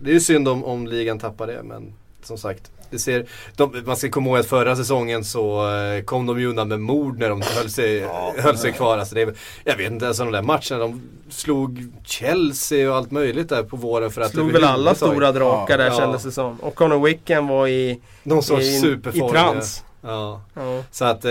[0.00, 2.70] det är ju synd om, om ligan tappar det men som sagt.
[2.90, 3.26] Det ser,
[3.56, 6.80] de, man ska komma ihåg att förra säsongen så eh, kom de ju undan med
[6.80, 8.06] mord när de höll sig,
[8.38, 8.98] höll sig kvar.
[8.98, 9.34] Alltså det, är-
[9.64, 13.76] jag vet inte, alltså de där matcherna de slog Chelsea och allt möjligt där på
[13.76, 15.96] våren för att Slog väl alla stora drakar där Ja.
[15.96, 16.60] kändes det som.
[16.60, 19.84] Och Conor Wicken var i, Någon sorts i, i trans.
[20.00, 20.40] Ja.
[20.54, 20.82] Ja.
[20.90, 21.30] Så att eh,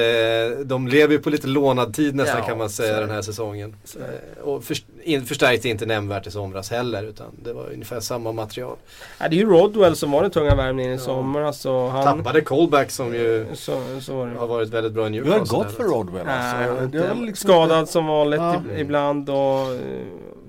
[0.66, 3.76] de lever ju på lite lånad tid nästan Ja, kan man säga den här säsongen.
[4.00, 8.32] Eh, och först, in, förstärkte inte nämnvärt i somras heller utan det var ungefär samma
[8.32, 8.76] material.
[9.20, 11.66] Ja, det är ju Rodwell som var den tunga värvningen i somras.
[11.66, 14.36] Och han, Tappade Colback som ju så, så var det.
[14.40, 15.58] har varit väldigt bra i Du Newcastle.
[15.58, 16.88] har gått för Rodwell alltså.
[16.88, 18.56] Det är liksom skadad som vanligt Ja.
[18.56, 19.80] ib- ibland och eh,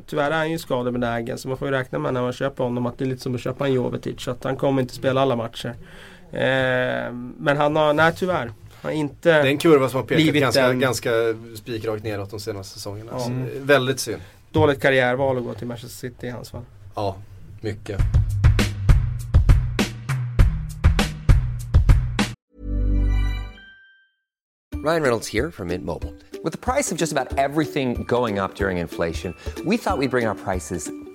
[0.07, 2.87] tyvärr är han ju skadebenägen så man får ju räkna med när man köper honom
[2.87, 4.21] att det är lite som att köpa en Jovetic.
[4.21, 5.75] Så att han kommer inte spela alla matcher.
[6.33, 8.37] Eh, men han har, nej tyvärr.
[8.47, 8.53] Han
[8.83, 9.29] har inte...
[9.33, 11.11] Det är en kurva som har pekat ganska, en- ganska
[11.57, 13.11] spikrakt neråt de senaste säsongerna.
[13.15, 13.19] Ja.
[13.21, 13.49] Så, Mm.
[13.67, 14.23] väldigt synd.
[14.51, 16.63] Dåligt karriärval att gå till Manchester City i hans fall.
[16.95, 17.17] Ja,
[17.61, 18.01] mycket.
[24.77, 26.15] Ryan Reynolds here from Mint Mobile.
[26.45, 30.27] With the price of just about everything going up during inflation, we thought we'd bring
[30.27, 30.91] our prices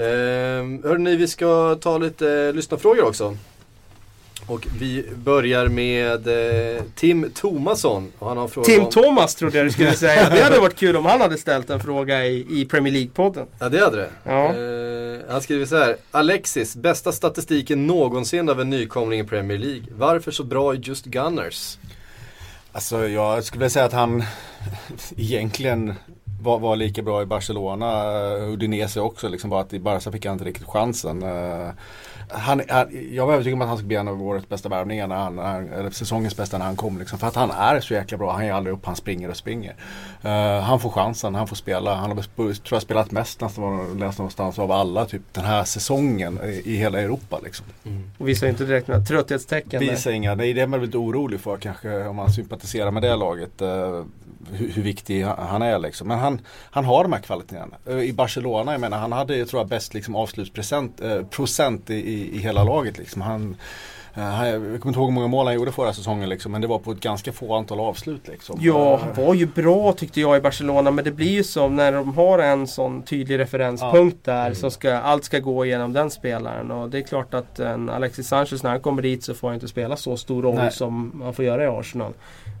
[0.00, 3.36] Eh, hörni, vi ska ta lite eh, lyssnarfrågor också.
[4.46, 6.28] Och vi börjar med
[6.76, 8.12] eh, Tim Tomasson.
[8.18, 10.30] Och han har frågat Tim om- Thomas trodde jag du skulle säga.
[10.34, 13.46] Det hade varit kul om han hade ställt en fråga i, i Premier League-podden.
[13.58, 14.10] Ja det hade det.
[14.24, 14.44] Ja.
[14.54, 15.96] Eh, han skriver så här.
[16.10, 19.82] Alexis, bästa statistiken någonsin av en nykomling i Premier League.
[19.96, 21.78] Varför så bra i Just Gunners?
[22.72, 24.22] Alltså jag skulle vilja säga att han
[25.16, 25.94] egentligen
[26.40, 28.04] var, var lika bra i Barcelona.
[28.36, 31.22] Uh, Udinese också liksom bara att i Barca fick han inte riktigt chansen.
[31.22, 31.70] Eh,
[32.32, 35.06] han, han, jag var övertygad om att han skulle bli en av årets bästa värvningar,
[35.06, 36.98] när han, eller säsongens bästa när han kom.
[36.98, 39.36] Liksom, för att han är så jäkla bra, han ger aldrig upp, han springer och
[39.36, 39.74] springer.
[40.22, 41.94] Eh, han får chansen, han får spela.
[41.94, 46.40] Han har tror jag spelat mest nästan läste någonstans av alla typ den här säsongen
[46.44, 47.40] i, i hela Europa.
[47.44, 47.66] Liksom.
[48.18, 49.80] Och visar inte direkt några trötthetstecken.
[49.80, 53.62] Visar inga, det är man lite orolig för kanske om man sympatiserar med det laget.
[53.62, 54.04] eh,
[54.52, 56.08] hur, hur viktig han- är liksom.
[56.08, 56.40] Men han,
[56.70, 57.76] han har de här kvaliteterna.
[57.88, 61.90] Eh, I Barcelona, jag menar han hade jag tror jag bäst liksom avslutsprocent eh, procent
[61.90, 63.22] i, i, i hela laget liksom.
[63.22, 63.56] Han,
[64.14, 66.52] eh, han, jag kommer inte ihåg hur många mål han gjorde förra säsongen liksom.
[66.52, 68.58] Men det var på ett ganska få antal avslut liksom.
[68.62, 71.76] Ja, Eh, han var ju bra tyckte jag i Barcelona men det blir ju som
[71.76, 76.10] när de har en sån tydlig referenspunkt där så ska allt ska gå igenom den
[76.10, 79.48] spelaren och det är klart att en Alexis Sanchez när han kommer dit så får
[79.48, 80.72] han inte spela så stor roll Nej.
[80.72, 82.12] som han får göra i Arsenal.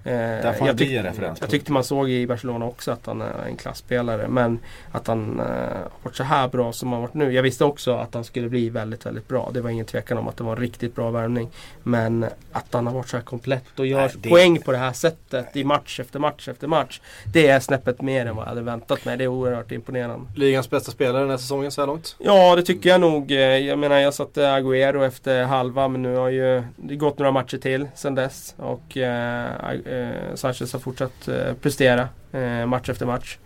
[0.04, 1.40] Eh, Där får jag, tyck- en referenspunkt.
[1.40, 4.58] jag tyckte man såg i Barcelona också att han är en klassspelare men
[4.92, 7.32] att han eh, har varit så här bra som han har varit nu.
[7.32, 9.50] Jag visste också att han skulle bli väldigt, väldigt bra.
[9.54, 11.48] Det var ingen tvekan om att det var en riktigt bra värvning.
[11.82, 14.78] Men att han har varit så här komplett och gör Nej, det- poäng på det
[14.78, 17.00] här sättet i match efter match efter match.
[17.32, 19.16] Det är snäppet mer än vad jag hade väntat mig.
[19.16, 20.26] Det är oerhört imponerande.
[20.36, 22.16] Ligans bästa spelare den här säsongen så här långt.
[22.18, 23.30] Ja, det tycker jag nog.
[23.32, 27.32] Eh, Jag menar, jag satte Agüero efter halva men nu har ju det gått några
[27.32, 28.54] matcher till sedan dess.
[28.58, 33.38] Och Ag- eh, Sanchez har fortsatt eh, prestera eh, match efter match.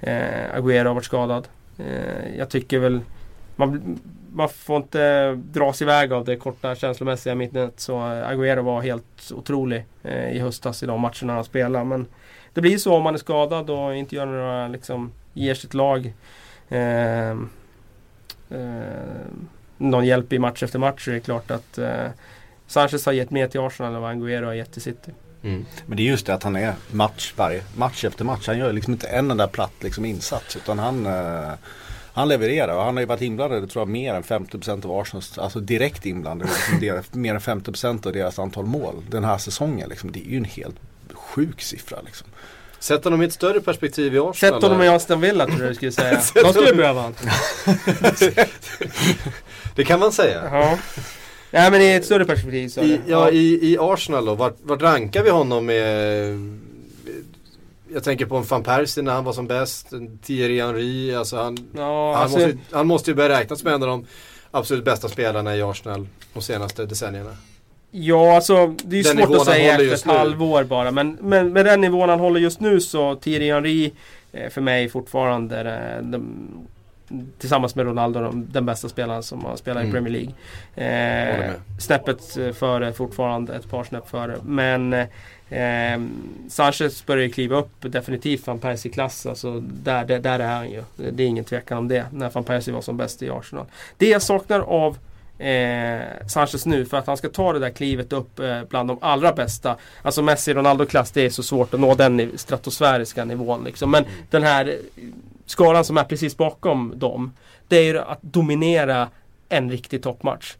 [0.00, 1.48] Eh, Aguero har varit skadad.
[1.78, 3.00] Eh, jag tycker väl
[3.56, 3.98] man,
[4.32, 7.80] man får inte dras iväg av det korta känslomässiga minnet.
[7.80, 11.84] Så eh, Aguero var helt otrolig eh, i höstas i de matcherna han spelade.
[11.84, 12.06] Men
[12.52, 16.14] det blir så om man är skadad och inte gör några, liksom, ger sitt lag
[16.68, 17.36] eh, eh,
[19.78, 22.08] någon hjälp i match efter match så är det klart att eh,
[22.66, 25.12] Sanchez har gett mer till Arsenal än vad Aguero har gett till City.
[25.42, 25.66] Mm.
[25.86, 28.46] Men det är just det att han är match varje match efter match.
[28.46, 31.52] Han gör liksom inte en enda platt liksom insats utan han eh,
[32.14, 35.38] han levererar och han har ju varit inblandad, tror jag, mer än 50% av Arsenals,
[35.38, 39.88] alltså direkt inblandad, liksom deras, mer än 50% av deras antal mål den här säsongen.
[39.88, 40.12] Liksom.
[40.12, 40.76] Det är ju en helt
[41.12, 41.98] sjuk siffra.
[42.04, 42.26] Liksom.
[42.78, 44.34] Sätt honom i ett större perspektiv i Arsenal.
[44.34, 44.88] Sätt honom i.
[44.88, 46.20] Aston Villa tror jag du skulle säga.
[46.34, 47.14] De skulle behöva han.
[49.74, 50.42] Det kan man säga.
[50.52, 50.78] Ja.
[51.52, 54.82] Nej men i ett större perspektiv så I, ja, i, i Arsenal då, vart, vart
[54.82, 56.38] rankar vi honom med,
[57.92, 59.92] jag tänker på en van Persie när han var som bäst.
[60.24, 61.14] Thierry Henry.
[61.14, 64.06] Alltså han, Ja, han, alltså, måste, han måste ju börja räknas med en av de
[64.50, 67.36] absolut bästa spelarna i Arsenal de senaste decennierna.
[67.90, 70.90] ja, alltså det är ju Den svårt att han säga efter ett halvår bara.
[70.90, 73.90] Men, men med den nivån han håller just nu så Thierry Henry
[74.32, 76.48] eh, för mig fortfarande eh, de,
[77.38, 79.90] tillsammans med Ronaldo de, den bästa spelaren som har spelat Mm.
[79.90, 80.34] i Premier League.
[81.46, 84.36] Eh, snäppet före fortfarande, ett par snäpp före.
[84.44, 86.00] Men eh,
[86.48, 89.26] Sanchez börjar ju kliva upp definitivt van Persie-klass.
[89.26, 90.82] Alltså, där, där, där är han ju.
[90.96, 92.06] Det är ingen tvekan om det.
[92.12, 93.66] När van Persie var som bäst i Arsenal.
[93.96, 94.96] Det jag saknar av
[95.38, 98.98] eh, Sanchez nu för att han ska ta det där klivet upp eh, bland de
[99.00, 99.76] allra bästa.
[100.02, 103.64] Alltså Messi, Ronaldo-klass, det är så svårt att nå den stratosfäriska nivån.
[103.64, 103.90] Liksom.
[103.90, 104.76] Men den här
[105.52, 107.32] skalan som är precis bakom dem.
[107.68, 109.08] Det är ju att dominera
[109.48, 110.54] en riktig toppmatch.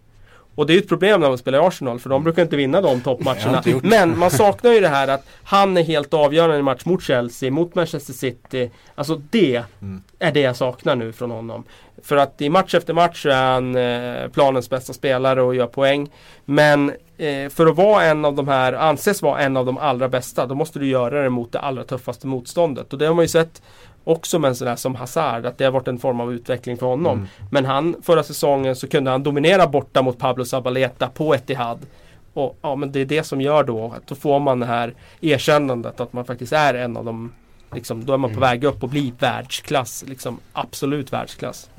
[0.55, 2.57] Och det är ju ett problem när man spelar i Arsenal för de brukar inte
[2.57, 3.63] vinna de toppmatcherna.
[3.83, 7.51] Men man saknar ju det här att han är helt avgörande i match mot Chelsea,
[7.51, 8.71] mot Manchester City.
[8.95, 10.03] Alltså det Mm.
[10.19, 11.65] är det jag saknar nu från honom.
[12.03, 16.11] För att i match efter match är han eh, planens bästa spelare och gör poäng.
[16.45, 16.89] Men
[17.19, 20.47] eh, för att vara en av de här, anses vara en av de allra bästa,
[20.47, 22.93] då måste du göra det mot det allra tuffaste motståndet.
[22.93, 23.63] Och det har man ju sett
[24.05, 26.77] också med en sån där som Hazard, att det har varit en form av utveckling
[26.77, 27.19] för honom.
[27.19, 27.29] Mm.
[27.51, 31.79] Men han, förra säsongen så kunde han dominera borta mot Pablo Zabaleta på Etihad.
[32.35, 34.95] Och ja, men det är det som gör då att då får man det här
[35.21, 37.33] erkännandet att man faktiskt är en av de
[37.75, 40.05] Liksom, då är man på väg upp och bli världsklass.
[40.07, 41.71] Liksom, absolut världsklass.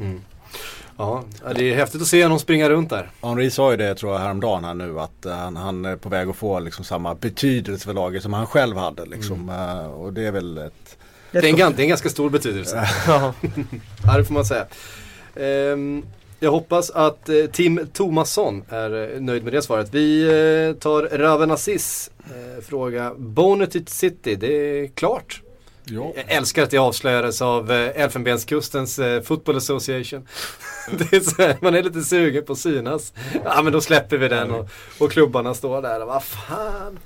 [0.98, 1.24] Ja,
[1.56, 3.10] det är häftigt att se honom springa runt där.
[3.22, 6.10] Henri sa ju det tror jag häromdagen här nu att eh, han, han är på
[6.10, 9.50] väg att få liksom samma betydelse för laget som han själv hade liksom.
[9.50, 10.98] Eh, och det är väl ett
[11.34, 12.90] Det är en, det är en ganska stor betydelse.
[13.08, 13.34] Ja.
[14.18, 14.66] Det får man säga.
[15.36, 16.04] Ehm,
[16.40, 19.90] jag hoppas att eh, Tim Tomasson är eh, nöjd med det svaret.
[19.92, 22.12] Vi eh, tar Raven Aziz
[22.68, 23.14] fråga.
[23.18, 25.42] Bonet City, det är klart.
[25.84, 26.14] Ja.
[26.16, 30.28] Jag älskar att det avslöjades av Elfenbenskustens Football Association.
[30.92, 33.14] det är så här, man är lite sugen på att synas.
[33.44, 34.70] Ja men då släpper vi den och,
[35.00, 37.00] och klubbarna står där och vad fan.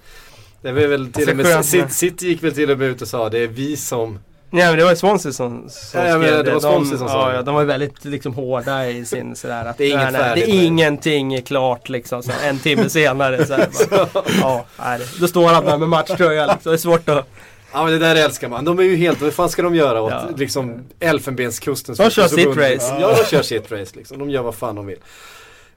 [0.61, 3.07] Det var väl till och med, City, City gick väl till och med ut och
[3.07, 6.43] sa det är vi som Nej men det var ju Swansea som, som Ja, skrev
[6.43, 7.43] det var Swansea de, som sa ja, det.
[7.43, 10.51] de var ju väldigt liksom hårda i sin sådär att Det är inget nej, det
[10.51, 12.23] är ingenting är klart liksom.
[12.23, 13.67] Så en timme senare så här,
[14.13, 16.69] bara, ja, nej, då står han där med matchtröja liksom.
[16.71, 17.27] Det är svårt att
[17.73, 18.65] Ja men det där älskar man.
[18.65, 20.29] De är ju helt, vad fan ska de göra åt Ja.
[20.37, 22.97] liksom Elfenbenskustens De kör sitt race.
[23.01, 24.19] Ja de kör sitt race liksom.
[24.19, 24.99] De gör vad fan de vill.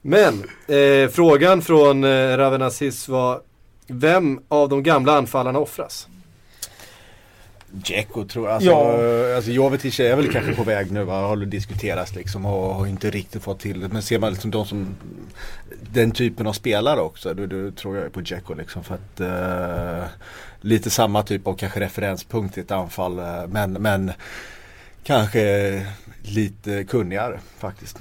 [0.03, 3.41] Men eh, frågan från eh, Raven Aziz var
[3.91, 6.09] Vem av de gamla anfallarna offras?
[7.73, 8.55] Dzeko tror jag.
[8.55, 9.37] Alltså, Ja.
[9.37, 11.05] alltså Jovetic är väl kanske på väg nu.
[11.05, 13.89] va, Har diskuterats liksom och har inte riktigt fått till det.
[13.89, 14.95] Men ser man liksom de som
[15.93, 17.35] den typen av spelare också.
[17.35, 18.85] Då, då tror jag på Dzeko liksom.
[18.85, 20.05] För att eh,
[20.61, 23.19] lite samma typ av kanske referenspunkt i ett anfall.
[23.19, 24.13] eh, Men, men
[25.05, 25.87] kanske
[26.23, 27.99] lite kunnigare faktiskt.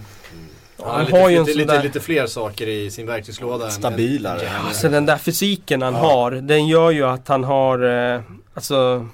[0.83, 3.65] Han lite, har ju en lite, sån lite, där- lite fler saker i sin verktygslåda.
[3.65, 4.41] än- Stabilare.
[4.41, 7.79] än- Alltså den där fysiken han har, den gör ju att han har,
[8.15, 8.21] eh,
[8.53, 9.07] alltså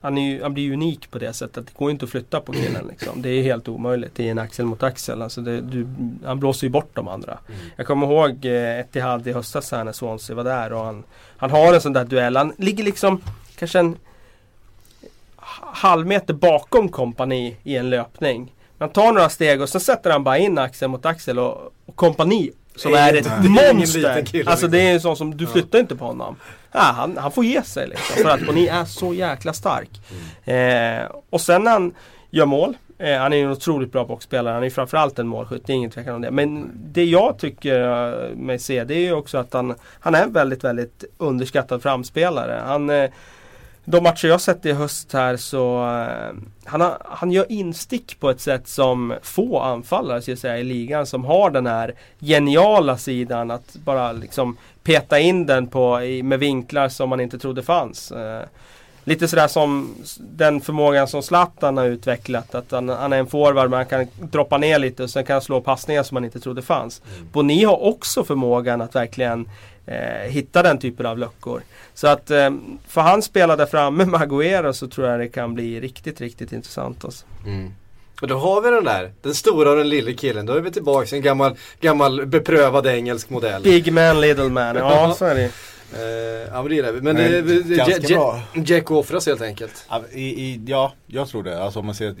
[0.00, 1.66] han, är ju, han blir ju unik på det sättet.
[1.66, 3.22] Det går ju inte att flytta på killen liksom.
[3.22, 5.22] Det är helt omöjligt i en axel mot axel.
[5.22, 5.86] Alltså det, du,
[6.24, 7.38] han blåser ju bort de andra.
[7.76, 11.04] Jag kommer ihåg eh, Etihad i höstas här när Swansea var där och han,
[11.36, 12.36] han har en sån där duell.
[12.36, 13.20] Han ligger liksom
[13.56, 13.96] kanske en
[15.36, 18.52] h- halv meter bakom kompani i en löpning.
[18.78, 21.96] Han tar några steg och så sätter han bara in axel mot axel och, och
[21.96, 24.24] kompani som Det är är ett ingen monster.
[24.24, 24.70] kille, alltså liksom.
[24.70, 26.36] det är en sån som du flyttar inte på honom.
[26.72, 28.22] Ja, han, han får ge sig liksom.
[28.22, 29.90] För att Boni är så jäkla stark.
[30.44, 31.94] Eh, och sen när han
[32.30, 32.76] gör mål.
[32.98, 34.54] Eh, han är en otroligt bra boxspelare.
[34.54, 35.66] Han är framförallt en målskytt.
[35.66, 36.30] Det är ingen tvekan om det.
[36.30, 37.80] Men det jag tycker
[38.30, 41.82] eh, mig se det är ju också att han, han är en väldigt, väldigt underskattad
[41.82, 42.62] framspelare.
[42.66, 43.10] Han, eh,
[43.84, 48.30] de matcher jag sett i höst här så eh, han, har, han gör instick på
[48.30, 52.98] ett sätt som få anfallare ska jag säga, i ligan som har den här geniala
[52.98, 57.62] sidan att bara liksom peta in den på, i, med vinklar som man inte trodde
[57.62, 58.12] fanns.
[58.12, 58.42] Eh,
[59.04, 62.54] lite sådär som den förmågan som Zlatan har utvecklat.
[62.54, 65.34] Att han, han är en forward men han kan droppa ner lite och sen kan
[65.34, 67.02] han slå passningar som man inte trodde fanns.
[67.32, 69.48] Boni har också förmågan att verkligen
[69.86, 71.62] eh, hitta den typen av luckor.
[71.94, 72.50] Så att eh,
[72.88, 76.52] för han spela där framme med Agüero så tror jag det kan bli riktigt, riktigt
[76.52, 77.04] intressant.
[77.04, 77.24] Alltså.
[77.46, 77.74] Mm.
[78.20, 80.46] Och då har vi den där, den stora och den lille killen.
[80.46, 83.62] Då är vi tillbaka i en gammal, gammal beprövad engelsk modell.
[83.62, 84.76] Big man, little man.
[84.76, 85.50] Ja, så är det
[85.96, 86.00] Eh,
[86.52, 87.00] ja men det gillar vi.
[87.00, 88.40] Men Men det, det, det, ganska Je- bra.
[88.54, 89.84] Je- Jack offras helt enkelt.
[89.88, 91.62] Ja, i, i, ja, jag tror det.
[91.62, 92.14] Alltså om man ser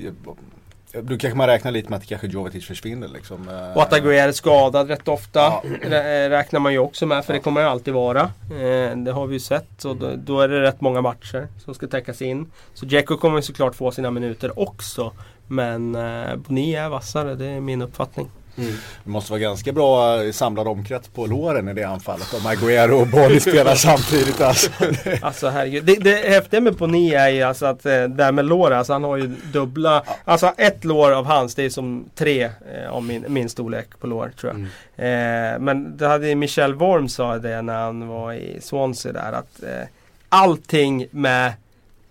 [1.02, 3.48] Då kanske man räknar lite med att kanske Jovetic försvinner liksom.
[3.48, 5.62] Eh, Och att Aguero är skadad rätt ofta Ja.
[5.82, 8.20] rä- räknar man ju också med för det kommer det alltid vara.
[8.50, 11.86] Eh, Det har vi ju sett och då, är det rätt många matcher som ska
[11.86, 12.50] täckas in.
[12.74, 15.12] Så Dzeko kommer såklart få sina minuter också.
[15.46, 18.30] Men eh, Boni är vassare, det är min uppfattning.
[18.56, 22.34] Det måste vara ganska bra eh, samlad omkrets på låren i det anfallet.
[22.34, 24.70] Om Agüero och Boni spelar samtidigt alltså.
[25.22, 25.84] Alltså herregud.
[25.84, 29.04] Det, det häftiga med Boni är ju alltså att eh, där med lår, alltså han
[29.04, 30.02] har ju dubbla.
[30.24, 34.06] Alltså ett lår av hans, det är som tre eh, av min, min storlek på
[34.06, 34.60] lår tror jag.
[34.96, 39.62] Eh, men det hade Michel Worm sa det när han var i Swansea där att
[39.62, 39.88] eh,
[40.28, 41.52] allting med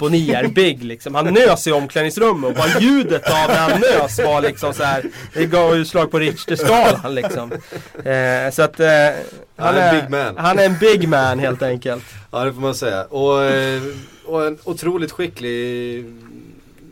[0.03, 1.15] Boni är big liksom.
[1.15, 5.05] Han nös i omklädningsrummet och bara ljudet av när han nös var liksom så här.
[5.33, 7.51] Det gav utslag på Richterskalan liksom.
[8.03, 8.87] Eh, så att eh,
[9.57, 10.37] Han är en big man.
[10.37, 12.03] Han är en big man helt enkelt.
[12.31, 13.03] Ja det får man säga.
[13.03, 13.81] Och, eh,
[14.25, 16.05] och en otroligt skicklig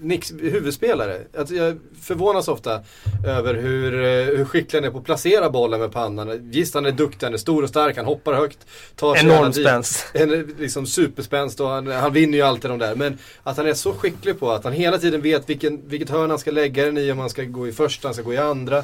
[0.02, 1.22] Nix, huvudspelare.
[1.38, 2.82] Alltså jag förvånas ofta
[3.28, 6.50] över hur, eh, hur skicklig han är på att placera bollen med pannan.
[6.52, 8.58] Visst han är duktig, han är stor och stark, han hoppar högt.
[8.96, 10.06] Tar Enorm spänst.
[10.14, 12.96] En liksom superspänst och han, han vinner ju alltid de där.
[12.96, 16.30] Men att han är så skicklig på att han hela tiden vet vilken, vilket hörn
[16.30, 17.12] han ska lägga den i.
[17.12, 18.78] Om han ska gå i första, han ska gå i andra.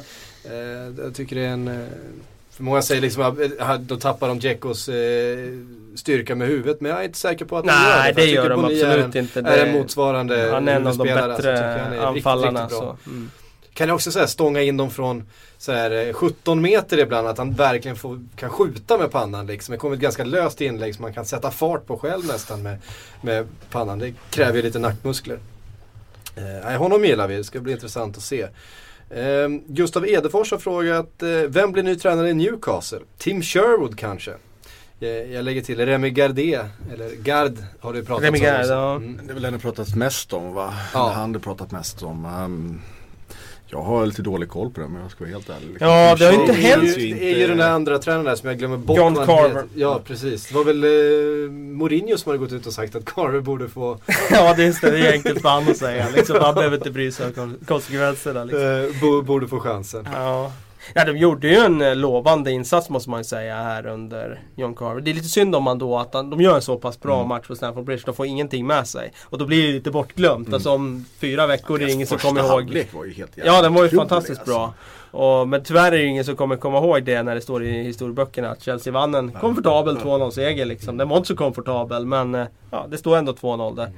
[0.44, 1.68] Eh, jag tycker det är en...
[1.68, 1.86] Eh,
[2.50, 3.22] för många säger liksom
[3.58, 5.38] att då tappar de Djekos eh,
[5.98, 6.80] styrka med huvudet.
[6.80, 8.14] Men jag är inte säker på att Nej, gör det.
[8.14, 9.38] för det gör de absolut är en, inte.
[9.40, 12.62] Är Det- en motsvarande Han är en av de alltså, bättre han är riktigt, anfallarna.
[12.64, 12.96] riktigt bra.
[13.04, 13.10] så.
[13.10, 13.30] Mm.
[13.74, 15.24] Kan jag också säga stånga in dem från
[15.58, 17.28] så här, eh, 17 meter ibland.
[17.28, 19.46] Att han verkligen får, kan skjuta med pannan.
[19.46, 19.72] Liksom.
[19.72, 22.78] Det kommer ett ganska löst inlägg som man kan sätta fart på själv nästan med,
[23.20, 23.98] med pannan.
[23.98, 25.38] Det kräver ju lite nackmuskler.
[26.36, 27.36] Eh, nej, honom gillar vi.
[27.36, 28.42] Det ska bli intressant att se.
[29.10, 32.98] Eh, Gustav Edefors har frågat, eh, vem blir ny tränare i Newcastle?
[33.18, 34.32] Tim Sherwood kanske?
[35.00, 36.58] Jag, jag lägger till Remy Gardé,
[36.94, 38.44] eller Gard har det pratats Remy om.
[38.44, 38.72] Gard, också.
[38.72, 38.94] ja.
[38.96, 39.20] Mm.
[39.24, 40.74] Det är väl den det pratats mest om va?
[40.94, 41.12] Ja.
[41.14, 42.24] Han det pratat mest om.
[42.24, 42.80] Ehm,
[43.66, 45.68] jag har lite dålig koll på det men jag ska vara helt ärlig.
[45.68, 45.88] liksom.
[45.88, 47.70] Ja, det har Tim inte hänt- Det är, ju ju, det är ju den där
[47.70, 48.96] andra tränaren där som jag glömmer bort.
[48.98, 49.64] John Carver.
[49.74, 50.48] Ja precis.
[50.48, 53.98] Det var väl eh, Mourinho som hade gått ut och sagt att Carver borde få
[54.30, 56.06] Ja det är det, är enkelt för han att säga.
[56.16, 58.44] Liksom, han behöver inte bry sig om kon- konsekvenserna.
[58.44, 58.62] Liksom.
[58.66, 60.08] eh, bo, borde få chansen.
[60.12, 60.52] Ja.
[60.94, 64.74] Ja, de gjorde ju en eh, lovande insats måste man ju säga här under John
[64.74, 65.00] Carver.
[65.00, 67.24] Det är lite synd om man då att han, de gör en så pass bra
[67.24, 68.02] match på Stamford Bridge.
[68.06, 69.12] De får ingenting med sig.
[69.24, 70.54] Och då blir det lite bortglömt.
[70.54, 72.86] Alltså om fyra veckor är det ingen som kommer ihåg.
[72.92, 74.54] var ju helt jävla Ja den var ju fantastiskt alltså.
[74.54, 74.74] bra.
[75.10, 77.82] Och, men tyvärr är det ingen som kommer komma ihåg det när det står i
[77.82, 80.96] historieböckerna att Chelsea vann en komfortabel 2-0 seger liksom.
[80.96, 83.92] Den var inte så komfortabel men eh, ja, det står ändå 2-0 där.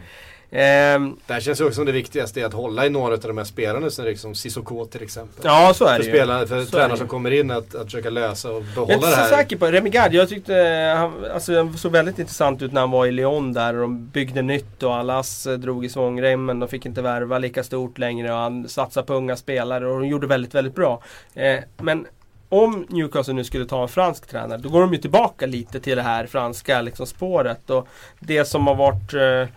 [0.52, 3.38] Ehm, Där känns det också som det viktigaste är att hålla i några av de
[3.38, 5.40] här spelarna som liksom Sissoko till exempel.
[5.44, 6.10] ja så är för det ju.
[6.10, 7.08] spelare, för Så tränare det som ju.
[7.10, 9.28] kommer in att, att försöka lösa och Jag är behålla inte det så här.
[9.28, 10.14] säker på Remy Gard.
[10.14, 13.52] Jag tyckte eh, han, alltså, han såg väldigt intressant ut när han var i Lyon
[13.52, 16.60] där och de byggde nytt och Alas eh, drog i svångremmen.
[16.60, 20.08] De fick inte värva lika stort längre och han satsade på unga spelare och de
[20.08, 21.02] gjorde väldigt, väldigt bra.
[21.34, 22.06] Eh, men
[22.48, 25.96] om Newcastle nu skulle ta en fransk tränare då går de ju tillbaka lite till
[25.96, 27.70] det här franska liksom, spåret.
[27.70, 27.88] Och
[28.20, 29.54] det som har varit eh,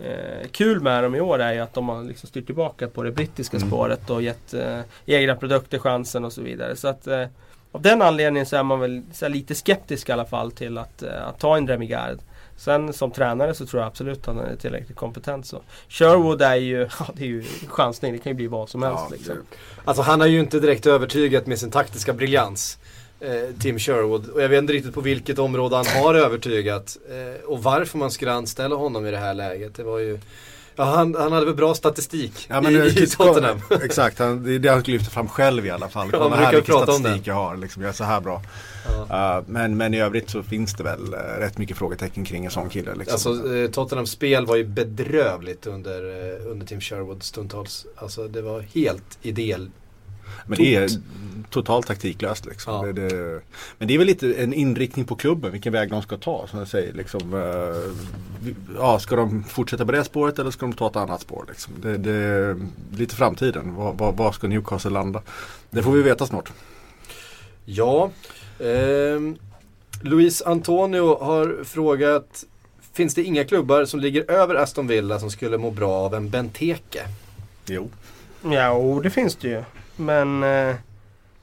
[0.00, 3.02] eh, kul med dem i år är ju att de har liksom styrt tillbaka på
[3.02, 6.76] det brittiska spåret och gett eh, egna produkter chansen och så vidare.
[6.76, 7.26] Så att eh,
[7.72, 11.02] av den anledningen så är man väl här, lite skeptisk i alla fall till att,
[11.02, 12.18] eh, att ta en Remy Gard.
[12.56, 15.46] Sen som tränare så tror jag absolut att han är tillräckligt kompetent.
[15.46, 15.62] Så.
[15.88, 19.04] Sherwood är ju, ja, det är ju chansning, det kan ju bli vad som helst.
[19.10, 19.36] Ja, liksom.
[19.84, 22.78] Alltså han har ju inte direkt övertygat med sin taktiska briljans.
[23.20, 24.28] Eh, Tim Sherwood.
[24.28, 26.96] Och jag vet inte riktigt på vilket område han har övertygat.
[27.10, 29.74] Eh, och varför man skulle anställa honom i det här läget.
[29.74, 30.18] Det var ju...
[30.76, 33.58] Ja, han, han hade väl bra statistik Ja, men i, i Tottenham.
[33.82, 36.08] Exakt, han, det är det han lyfter fram själv i alla fall.
[36.12, 37.56] Ja, Kolla här vilken statistik jag har.
[37.56, 38.42] Liksom, jag är så här bra.
[39.10, 42.50] Uh, men, men i övrigt så finns det väl uh, rätt mycket frågetecken kring en
[42.50, 42.94] sån kille.
[42.94, 43.12] Liksom.
[43.12, 46.02] Alltså eh, Tottenhams spel var ju bedrövligt under,
[46.46, 47.86] under Tim Sherwood stundtals.
[47.96, 49.70] Alltså det var helt idel.
[50.46, 50.90] Men det är
[51.50, 52.46] totalt taktiklöst.
[52.46, 52.86] Liksom.
[52.86, 52.92] Ja.
[52.92, 53.40] Det, det,
[53.78, 56.46] men det är väl lite en inriktning på klubben, vilken väg de ska ta.
[56.46, 57.94] Som jag säger, liksom, uh,
[58.76, 61.44] ja, ska de fortsätta på det spåret eller ska de ta ett annat spår?
[61.48, 61.74] Liksom?
[61.82, 62.56] Det, det är
[62.96, 63.74] lite framtiden.
[63.74, 65.22] Var, var, var ska Newcastle landa?
[65.70, 66.52] Det får vi veta snart.
[67.64, 68.10] Ja.
[68.58, 69.36] ehm,
[70.02, 72.44] Luis Antonio har frågat
[72.92, 76.30] Finns det inga klubbar som ligger över Aston Villa som skulle må bra av en
[76.30, 77.00] Benteke?
[77.66, 77.90] Jo.
[78.42, 79.64] Ja, och det finns det ju.
[80.00, 80.74] Men, eh,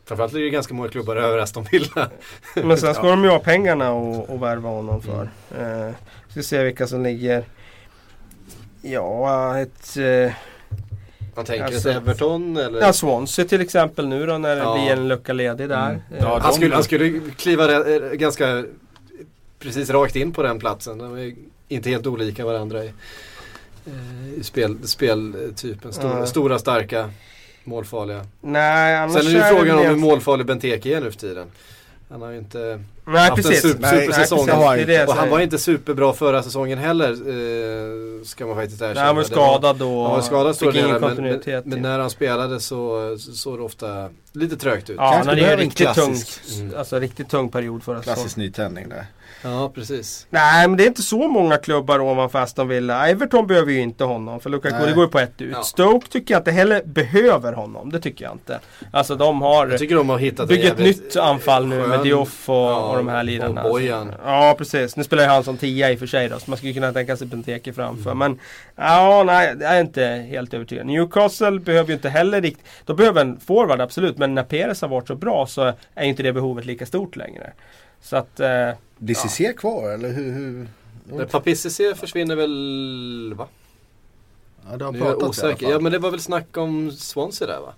[0.05, 2.10] Framförallt ligger det ganska många klubbar över Aston Villa.
[2.55, 5.30] men sen ska de ju ha pengarna och, och värva honom för.
[5.58, 5.88] Mm.
[5.88, 5.93] Eh,
[6.30, 7.43] ska se vilka som ligger.
[8.82, 9.97] Ja, ett...
[9.97, 10.32] Eh,
[11.36, 12.82] Man tänker Alltså- sig Everton eller?
[12.82, 14.74] Ja, Swansea till exempel nu då när det Ja.
[14.74, 15.89] blir en lucka ledig där.
[15.89, 16.01] Mm.
[16.12, 18.66] Eh, Ja, han, skulle, han skulle kliva re- eh, ganska
[19.60, 20.97] precis rakt in på den platsen.
[20.97, 21.36] De är
[21.68, 22.88] inte helt olika varandra i,
[23.86, 25.93] eh, i spel, speltypen.
[25.93, 26.26] Stora, Ja.
[26.26, 27.10] stora, starka,
[27.68, 28.26] målfarliga.
[28.41, 31.47] Nej, annars Sen är det frågan om hur målfarlig Benteke är nu för tiden.
[32.09, 33.65] Han har ju inte Nej, haft precis.
[33.65, 34.45] en super, supersäsong.
[34.47, 37.09] nej, och han var inte superbra förra säsongen heller.
[37.11, 38.93] Eh, ska man faktiskt erkänna.
[38.99, 40.03] Nej, han var skadad då.
[40.03, 41.65] Han var skadad stora Fick ingen delar, men, kontinuitet.
[41.65, 44.95] men, men när han spelade så så såg det ofta lite trögt ut.
[44.99, 46.15] ja, han hade ju en tung,
[46.59, 46.74] Mm.
[46.78, 48.15] alltså riktigt tung period förra säsongen.
[48.15, 49.05] Klassisk nytändning där.
[49.43, 50.27] Ja, precis.
[50.29, 53.09] Nej men det är inte så många klubbar ovanför Aston Villa.
[53.09, 55.51] Everton behöver ju inte honom för Lukaku det går ju på ett ut.
[55.53, 55.63] Ja.
[55.63, 57.91] Stoke tycker jag inte heller behöver honom.
[57.91, 58.59] Det tycker jag inte.
[58.91, 62.03] Alltså de har Jag tycker de har hittat byggt ett nytt anfall nu med skön-
[62.03, 63.63] Diouf och, ja, och de här lirarna.
[63.63, 64.13] och Bojan.
[64.25, 64.95] Ja precis.
[64.97, 66.39] Nu spelar ju han som tia i och för sig då.
[66.39, 68.11] Så man skulle kunna tänka sig Benteke framför.
[68.11, 68.17] Mm.
[68.17, 68.39] Men
[68.75, 70.85] ja, nej jag är inte helt övertygad.
[70.85, 72.65] Newcastle behöver ju inte heller riktigt.
[72.85, 74.17] De behöver en forward absolut.
[74.17, 77.51] Men när Perez har varit så bra så är inte det behovet lika stort längre.
[78.01, 80.31] Så att eh, Blir Cissé kvar eller hur?
[80.33, 81.25] hur?
[81.25, 83.47] Papissic försvinner väl va?
[84.69, 84.91] Ja, det har
[85.29, 85.65] osäker.
[85.65, 85.71] fall.
[85.71, 87.73] Ja men det var väl snack om Swansea där va?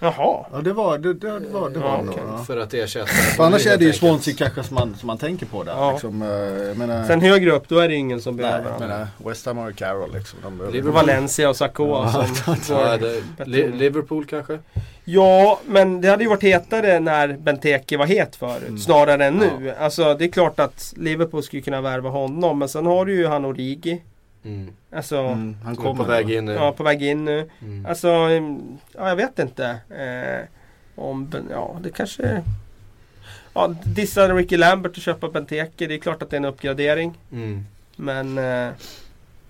[0.00, 0.46] Jaha.
[0.52, 2.22] Ja det var det, det, det var, det var Ja, okej.
[2.26, 2.44] ja.
[2.44, 3.06] För att ersätta.
[3.06, 3.92] För annars är det ju.
[3.92, 5.72] Swansea kanske som man, som man tänker på där.
[5.72, 5.92] Ja.
[5.92, 6.28] Liksom, eh,
[6.68, 8.88] jag menar, Sen högre upp då är det ingen som nej, behöver honom.
[8.88, 10.38] menar, West Ham ju Carroll liksom.
[10.42, 10.94] De behöver- Liverpool.
[10.94, 12.98] Valencia och Sakoa som Ja,
[13.44, 14.58] Liverpool kanske?
[15.04, 18.62] Ja, men det hade ju varit hetare när Benteke var het förut.
[18.68, 18.78] Mm.
[18.78, 19.74] Snarare än nu.
[19.80, 22.58] Alltså det är klart att Liverpool skulle kunna värva honom.
[22.58, 24.02] Men sen har du ju han Origi.
[24.44, 24.72] Mm.
[24.92, 26.52] Alltså, Mm, han kommer på väg in nu.
[26.52, 27.50] ja på väg in nu.
[27.62, 27.86] Mm.
[27.86, 28.08] Alltså,
[28.94, 29.66] ja jag vet inte.
[29.90, 30.48] Eh,
[31.02, 32.42] om, ja det kanske...
[33.54, 35.86] Ja, dissa Ricky Lambert och köpa Benteke.
[35.86, 37.18] Det är klart att det är en uppgradering.
[37.32, 37.66] Mm.
[37.96, 38.72] Men eh,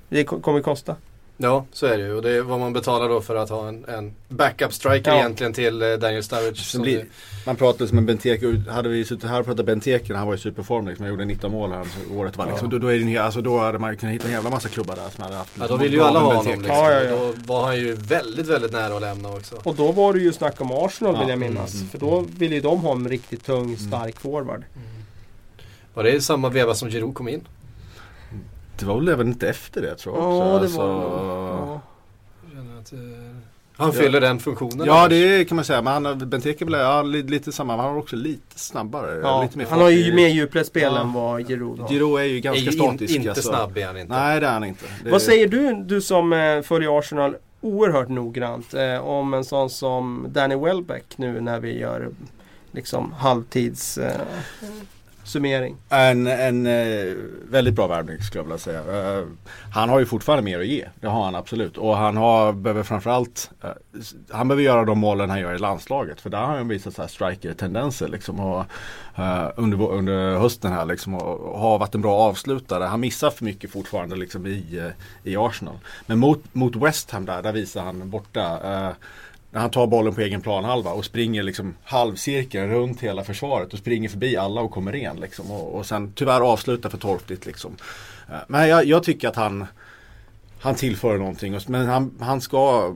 [0.08, 0.96] det ko- kommer kosta.
[1.42, 2.14] Ja, så är det ju.
[2.14, 5.16] Och det är vad man betalar då för att ha en, en backup striker Ja.
[5.18, 6.78] egentligen till eh, Daniel Sturridge.
[6.82, 7.04] Blir,
[7.46, 10.38] man pratade som en Benteke, hade vi suttit här och pratat Benteke, han var i
[10.38, 11.86] superform liksom, han gjorde 19 mål här
[12.16, 12.70] året var liksom.
[12.70, 15.08] Då, då, är det, alltså, då hade man kunnat hitta en jävla massa klubbar där
[15.14, 16.64] som hade haft Ja, då vill ju alla ha honom liksom.
[16.66, 17.10] Ja, ja, ja.
[17.16, 19.56] Då var han ju väldigt, väldigt nära att lämna också.
[19.64, 21.74] Och då var det ju snack om Arsenal vill Ja, jag minnas.
[21.74, 24.64] mm, För då ville ju de ha en riktigt tung, stark forward.
[25.94, 27.40] Var det i samma veva som Giroud kom in?
[28.80, 30.58] Det var väl även inte efter det tror jag Ja, också.
[30.58, 30.86] det alltså, var
[31.66, 31.80] ja.
[32.80, 32.98] Att, eh,
[33.76, 34.86] Han fyller den funktionen.
[34.86, 35.08] Ja annars.
[35.10, 38.00] det kan man säga, men han, Benteke blev ja, li- lite samma, men han var
[38.00, 39.20] också lite snabbare.
[39.22, 41.00] Ja, lite mer han har ju mer djupledsspel Ja.
[41.00, 41.88] än vad Giroud har.
[41.88, 43.16] Giroud är ju är ganska ju in, statisk.
[43.16, 43.48] inte alltså.
[43.48, 44.12] snabb är han inte.
[44.12, 44.84] Nej det är han inte.
[45.04, 49.70] Det, Vad säger du, du som eh, följer Arsenal oerhört noggrant eh, om en sån
[49.70, 52.08] som Danny Welbeck nu när vi gör
[52.72, 54.20] liksom halvtids eh,
[55.30, 55.76] summering?
[55.88, 57.14] En, en eh,
[57.50, 58.78] väldigt bra värvning skulle jag vilja säga.
[58.78, 59.24] Eh,
[59.72, 60.88] han har ju fortfarande mer att ge.
[61.00, 61.78] Det har han absolut.
[61.78, 63.70] Och han har, behöver framförallt eh,
[64.30, 66.20] Han behöver göra de målen han gör i landslaget.
[66.20, 68.40] För där har han visat så här striker-tendenser liksom.
[68.40, 68.64] Och,
[69.16, 71.14] eh, under, under hösten här liksom.
[71.14, 72.84] Och, och har varit en bra avslutare.
[72.84, 75.78] Han missar för mycket fortfarande liksom i, eh, i Arsenal.
[76.06, 78.60] Men mot, mot West Ham där, där visar han borta.
[78.64, 78.92] Eh,
[79.50, 83.72] eh, när han tar bollen på egen planhalva och springer liksom halvcirkeln runt hela försvaret
[83.72, 85.50] och springer förbi alla och kommer in liksom.
[85.50, 87.76] Och, och sen tyvärr avslutar för torftigt liksom.
[88.28, 89.66] Eh, Men jag, jag tycker att han
[90.62, 91.58] han tillför någonting.
[91.66, 92.94] Men han, han ska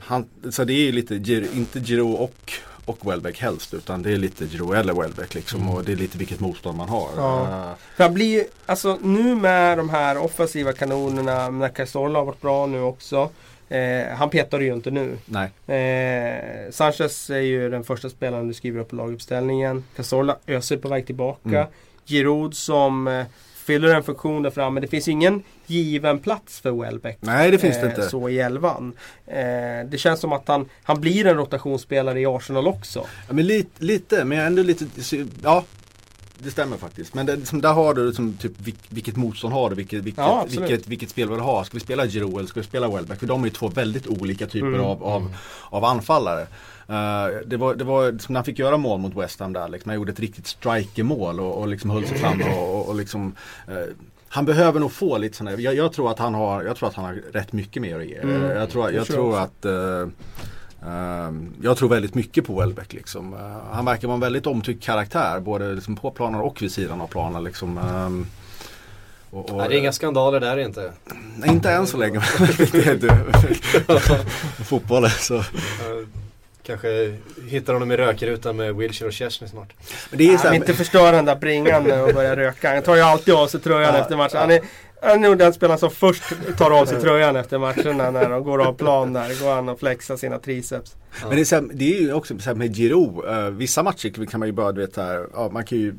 [0.00, 1.14] han, Så det är lite,
[1.54, 2.52] inte Giroud och
[2.84, 6.18] och Welbeck helst utan det är lite Giroud eller Welbeck liksom och det är lite
[6.18, 7.08] vilket motstånd man har.
[7.16, 7.42] Ja.
[7.42, 12.40] Eh, För han blir alltså nu med de här offensiva kanonerna, när Cazorla har varit
[12.40, 13.30] bra nu också.
[13.70, 15.16] Eh, han petar ju inte nu.
[15.24, 15.50] nej.
[15.66, 19.84] Eh, Sanchez är ju den första spelaren du skriver upp på laguppställningen.
[19.96, 21.58] Cazorla öser på väg tillbaka.
[21.58, 21.66] Mm.
[22.06, 24.80] Giroud som eh, fyller en funktion där framme.
[24.80, 27.18] Det finns ingen given plats för Welbeck.
[27.20, 28.08] Nej det finns det eh, inte.
[28.08, 28.92] Så i elvan.
[29.26, 29.36] Eh,
[29.86, 33.06] det känns som att han, han blir en rotationsspelare i Arsenal också.
[33.28, 34.86] Ja, men lite, lite, men jag är ändå lite,
[35.42, 35.64] ja
[36.44, 37.14] det stämmer faktiskt.
[37.14, 40.18] Men det, liksom, där har du liksom, typ, vilk- vilket motstånd har du, vilket, vilket,
[40.24, 41.64] Ja, vilket, vilket spel vill du ha.
[41.64, 43.18] Ska vi spela Giroud eller ska vi spela Welbeck?
[43.18, 44.80] För de är ju två väldigt olika typer Mm.
[44.80, 45.34] av, av,
[45.64, 46.42] av anfallare.
[46.88, 49.68] Eh, det var, det var som när han fick göra mål mot West Ham där,
[49.68, 52.94] liksom, han gjorde ett riktigt strikermål och, och liksom höll sig fram och, och, och
[52.94, 53.34] liksom
[53.68, 53.74] eh,
[54.28, 56.94] han behöver nog få lite sådana, jag, jag tror att han har, jag tror att
[56.94, 58.16] han har rätt mycket mer att ge.
[58.16, 59.64] Mm, jag tror, jag tror jag tror att
[60.02, 60.12] Ehm,
[61.62, 63.34] jag tror väldigt mycket på Welbeck liksom.
[63.34, 67.00] Eh, han verkar vara en väldigt omtyckt karaktär både liksom på planen och vid sidan
[67.00, 67.78] av planen liksom.
[67.78, 68.26] Ehm,
[69.30, 70.92] och, och, Nej, det är inga skandaler där inte.
[71.36, 72.20] nej, inte än så länge.
[74.64, 75.44] Fotbollen så.
[76.62, 77.16] Kanske
[77.48, 79.72] hittar honom i rökrutan med Wilshire och Chesney snart.
[80.10, 82.74] Men det är så här, inte förstöra den där bringan och börja röka.
[82.74, 84.38] Han tar ju alltid av sig tröjan Ja, efter matchen.
[84.38, 84.60] Han är,
[85.02, 86.22] han är den spelaren som först
[86.58, 89.44] tar av sig tröjan efter matcherna när de går av plan där.
[89.44, 90.96] Går han och flexar sina triceps.
[91.22, 93.28] Men det är, här, det är ju också så här med Giroud.
[93.28, 95.94] eh, vissa matcher kan man ju bara, du vet här, ja, man kan ju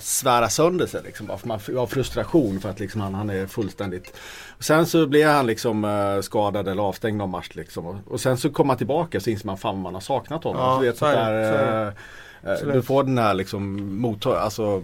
[0.00, 1.28] svära sönder sig liksom.
[1.28, 4.16] Har frustration för att liksom han, han är fullständigt.
[4.58, 7.86] Sen så blir han liksom uh, skadad eller avstängd någon match liksom.
[7.86, 10.62] Och, och sen så kommer man tillbaka så inser man fan man har saknat honom.
[10.62, 11.94] Ja, så vet, så är det, där, så är
[12.42, 12.62] det.
[12.62, 14.82] eh, eh, du får den här liksom mottag, alltså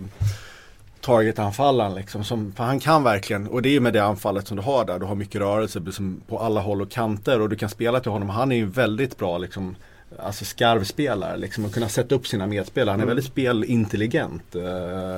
[1.06, 2.24] targetanfallaren liksom.
[2.24, 4.84] Som, för han kan verkligen, och det är ju med det anfallet som du har
[4.84, 4.98] där.
[4.98, 8.10] Du har mycket rörelse liksom, på alla håll och kanter och du kan spela till
[8.10, 8.30] honom.
[8.30, 9.76] Han är ju väldigt bra liksom
[10.18, 12.92] Alltså skarvspelare liksom och kunna sätta upp sina medspelare.
[12.92, 14.54] Han är väldigt spelintelligent.
[14.54, 14.62] eh,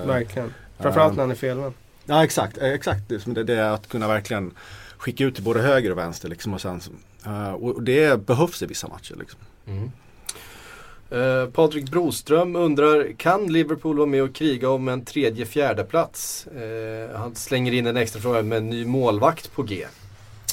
[0.07, 0.55] Verkligen.
[0.79, 1.75] Framförallt när han är felvänd.
[2.07, 3.09] Ja exakt, eh, exakt.
[3.09, 4.55] Det, det, är att kunna verkligen
[4.99, 6.55] skicka ut till både höger och vänster liksom.
[6.55, 6.81] Och, sen,
[7.27, 9.41] eh, och det behövs i vissa matcher liksom.
[11.11, 16.47] Eh, Patrik Broström undrar, kan Liverpool vara med och kriga om en tredje fjärde plats?
[16.47, 19.87] Eh, han slänger in en extra fråga med en ny målvakt på G.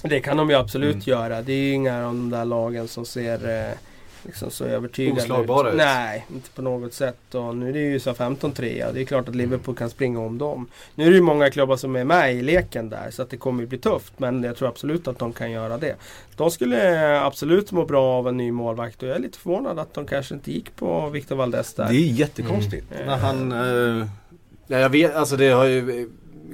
[0.04, 1.04] Det kan de ju absolut Mm.
[1.06, 1.42] göra.
[1.42, 3.78] Det är ju inga av de där lagen som ser eh,
[4.26, 5.78] liksom så övertygande Oslagbara ut.
[5.78, 7.36] Nej, inte på något sätt.
[7.36, 10.20] Och nu är det ju så 15 3 Det är klart att Liverpool kan springa
[10.20, 10.68] om dem.
[10.96, 13.38] Nu är det ju många klubbar som är med i leken där så att det
[13.38, 14.14] kommer ju bli tufft.
[14.20, 15.96] Men jag tror absolut att de kan göra det.
[16.36, 19.94] De skulle absolut må bra av en ny målvakt och jag är lite förvånad att
[19.94, 21.88] de kanske inte gick på Victor Valdes där.
[21.90, 22.86] Det är jättekonstigt.
[22.96, 23.06] Mm.
[23.08, 23.52] När han,
[24.02, 24.08] eh,
[24.68, 26.10] Ja, jag vet, alltså det har ju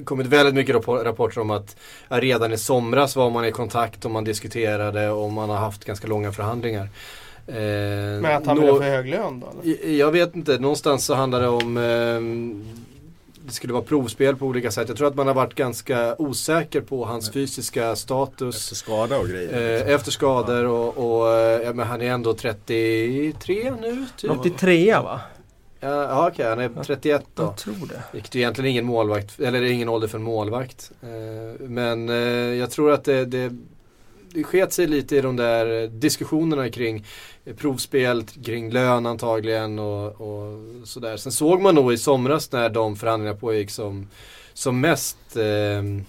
[0.06, 1.76] kommit väldigt mycket rappor- rapporter om att
[2.10, 6.08] redan i somras var man i kontakt och man diskuterade och man har haft ganska
[6.08, 6.90] långa förhandlingar.
[7.48, 7.56] Eh,
[8.22, 9.48] Men att han nå- vill ha för hög lön då?
[9.64, 9.90] eller?
[9.98, 12.64] Jag vet inte, någonstans så handlar det om ehm,
[13.46, 14.88] det skulle vara provspel på olika sätt.
[14.88, 18.56] Jag tror att man har varit ganska osäker på hans fysiska status.
[18.64, 19.42] efter skada och grejer.
[19.76, 19.88] liksom.
[19.90, 24.32] Eh, efter skador och, och eh, ja, men han är ändå 33 nu typ.
[24.32, 25.22] 83 va?
[25.80, 27.44] Ja, ja okej, han är 31 då.
[27.44, 28.04] Jag tror det.
[28.12, 30.92] Vilket är egentligen ingen målvakt, eller ingen ålder för en målvakt.
[31.04, 31.10] Eh,
[31.68, 32.16] men eh,
[32.60, 33.52] jag tror att det, det,
[34.34, 37.06] det sket sig lite i de där diskussionerna kring
[37.58, 41.18] provspel, kring lön antagligen och, och sådär.
[41.18, 44.08] Sen såg man nog i somras när de förhandlingarna pågick som,
[44.54, 46.04] som mest eh,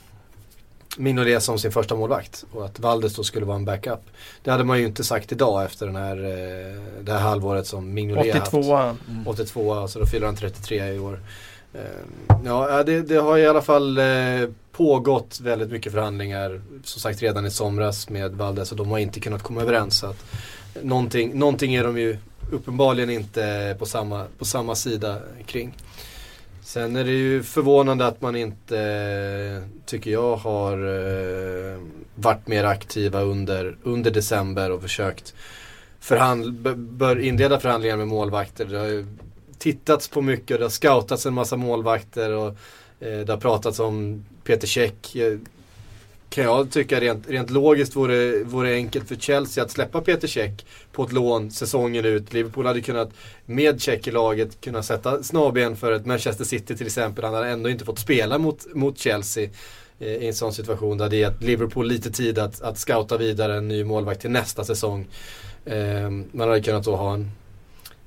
[0.97, 4.01] Mignolet som sin första målvakt och att Valdes då skulle vara en backup.
[4.43, 7.95] Det hade man ju inte sagt idag efter den här, eh, det här halvåret som
[7.95, 8.55] Mignolet haft.
[8.55, 8.97] 82
[9.27, 11.21] 82 alltså då fyller han 33 i år.
[11.75, 16.61] Ehm, ja, det, det har i alla fall eh, pågått väldigt mycket förhandlingar.
[16.85, 19.99] Som sagt redan i somras med Valdes och de har inte kunnat komma överens.
[19.99, 20.25] Så att
[20.83, 22.17] någonting, någonting är de ju
[22.53, 25.75] uppenbarligen inte på samma, på samma sida kring.
[26.63, 31.79] Sen är det ju förvånande att man inte, tycker jag, har eh,
[32.15, 35.35] varit mer aktiva under, under december och försökt
[36.01, 39.05] förhandla, bör inleda förhandlingar med målvakter.
[39.63, 42.49] Det har tittats på mycket och det har scoutats en massa målvakter och
[43.01, 45.17] eh, det har pratats om Peter Käck.
[45.17, 45.39] Eh,
[46.31, 50.67] kan jag tycka rent, rent logiskt vore, vore enkelt för Chelsea att släppa Peter Käck
[50.93, 52.33] på ett lån säsongen ut.
[52.33, 53.11] Liverpool hade kunnat
[53.47, 57.25] med Käck i laget kunna sätta snabben för ett Manchester City till exempel.
[57.25, 59.49] Han hade ändå inte fått spela mot, mot Chelsea
[59.99, 60.99] eh, i en sån situation.
[60.99, 64.65] Där det gett Liverpool lite tid att, att scouta vidare en ny målvakt till nästa
[64.65, 65.07] säsong.
[65.65, 67.31] Eh, man hade kunnat då ha en,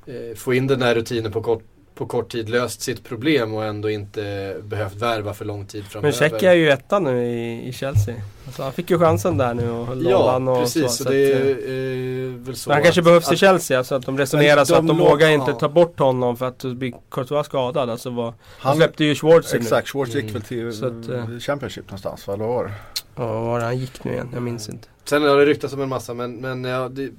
[0.07, 1.63] Eh, få in den här rutinen på kort,
[1.95, 5.89] på kort tid, löst sitt problem och ändå inte behövt värva för lång tid Men
[5.91, 6.17] framöver.
[6.17, 8.15] Check är ju etta nu i, i Chelsea.
[8.47, 10.81] Alltså han fick ju chansen där nu och höll Ja, och precis.
[10.83, 10.89] så.
[10.89, 13.33] Så så det att, är eh, eh, väl så men han kanske att- behövs i
[13.33, 15.57] att- Chelsea, alltså att de resonerar Men så att de de låg- vågar inte ja.
[15.59, 17.89] ta bort honom för att blir Courtois skadad.
[17.89, 19.59] Alltså vad, han Han- släppte ju Schwarz nu.
[19.59, 20.33] Exakt, Schwartz gick Mm.
[20.33, 22.33] väl till Så att, eh, Championship någonstans, va?
[22.33, 22.71] Eller vad var det?
[23.15, 24.29] Ja, vad var det han gick nu igen?
[24.33, 24.87] Jag minns inte.
[25.05, 27.09] Sen har det ryktats om en massa men, men ja, det,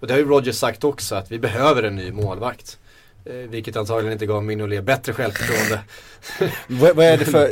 [0.00, 2.78] och det har ju Roger sagt också att vi behöver en ny målvakt.
[3.26, 5.80] Eh, vilket antagligen inte gav Mignolet bättre självförtroende.
[6.94, 7.50] vad, är det för,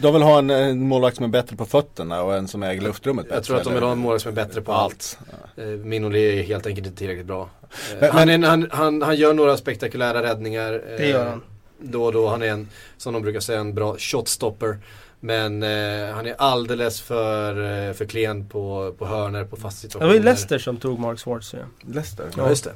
[0.00, 2.80] de vill ha en, en målvakt som är bättre på fötterna och en som äger
[2.80, 5.18] luftrummet Jag tror att de vill ha en målvakt som är bättre på allt.
[5.56, 7.50] Eh, Mignolet är helt enkelt inte tillräckligt bra.
[7.62, 10.72] Eh, Men- han, är, en- han, han, han gör några spektakulära räddningar.
[10.72, 11.42] eh, Det gör han.
[11.80, 12.28] Då och då.
[12.28, 14.78] Han är en, som de brukar säga, en bra shotstopper.
[15.20, 17.50] Men eh, han är alldeles för,
[17.88, 20.08] eh, för klen på, på hörner, på fasta Det situationer.
[20.08, 21.92] var ju Leicester som tog Mark Schwarz ja.
[21.92, 22.26] Leicester?
[22.36, 22.72] Ja, just det.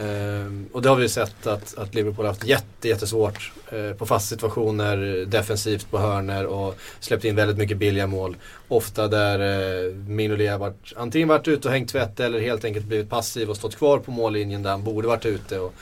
[0.00, 3.96] Ehm, och det har vi ju sett att, att Liverpool har haft jätte, jättesvårt eh,
[3.96, 8.36] på fasta situationer, defensivt på hörner och släppt in väldigt mycket billiga mål.
[8.68, 9.38] Ofta där
[9.86, 13.50] eh, Mignolet har varit, antingen varit ute och hängt tvätt eller helt enkelt blivit passiv
[13.50, 15.74] och stått kvar på mållinjen där han borde varit ute och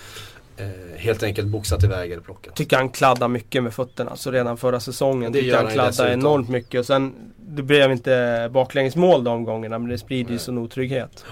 [0.56, 2.56] eh, helt enkelt boxat iväg eller plockat.
[2.56, 4.16] Tycker han kladdar mycket med fötterna.
[4.16, 6.12] Så redan förra säsongen Det tyckte gör han han dessutom.
[6.12, 6.80] enormt mycket.
[6.80, 11.24] Och sen, det blev inte baklängesmål de gångerna men det sprider ju sån otrygghet.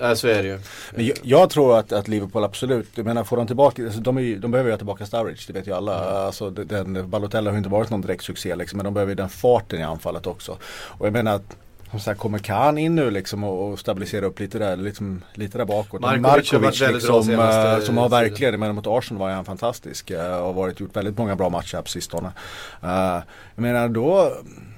[0.00, 0.58] Eh, äh, så är det ju.
[0.94, 4.16] Men jag, jag tror att, att Liverpool absolut, jag menar får de tillbaka, alltså de,
[4.16, 5.94] är, ju- de behöver ju ha tillbaka Sturridge, det vet ju alla.
[6.26, 9.10] Alltså den- den, Balotelli har ju inte varit någon direkt succé liksom, men de behöver
[9.10, 10.58] ju den farten i anfallet också.
[10.72, 11.56] Och jag menar att
[11.94, 15.58] som sagt, kommer Kahn in nu liksom och, och stabilisera upp lite där, liksom, lite
[15.58, 16.00] där bakåt.
[16.00, 20.36] Markovic bra liksom, senaste eh, som har verkligen, men mot Arsenal var han fantastisk eh,
[20.36, 22.32] och har varit, gjort väldigt många bra matcher på sistone.
[22.82, 22.88] Eh,
[23.54, 24.32] jag menar då,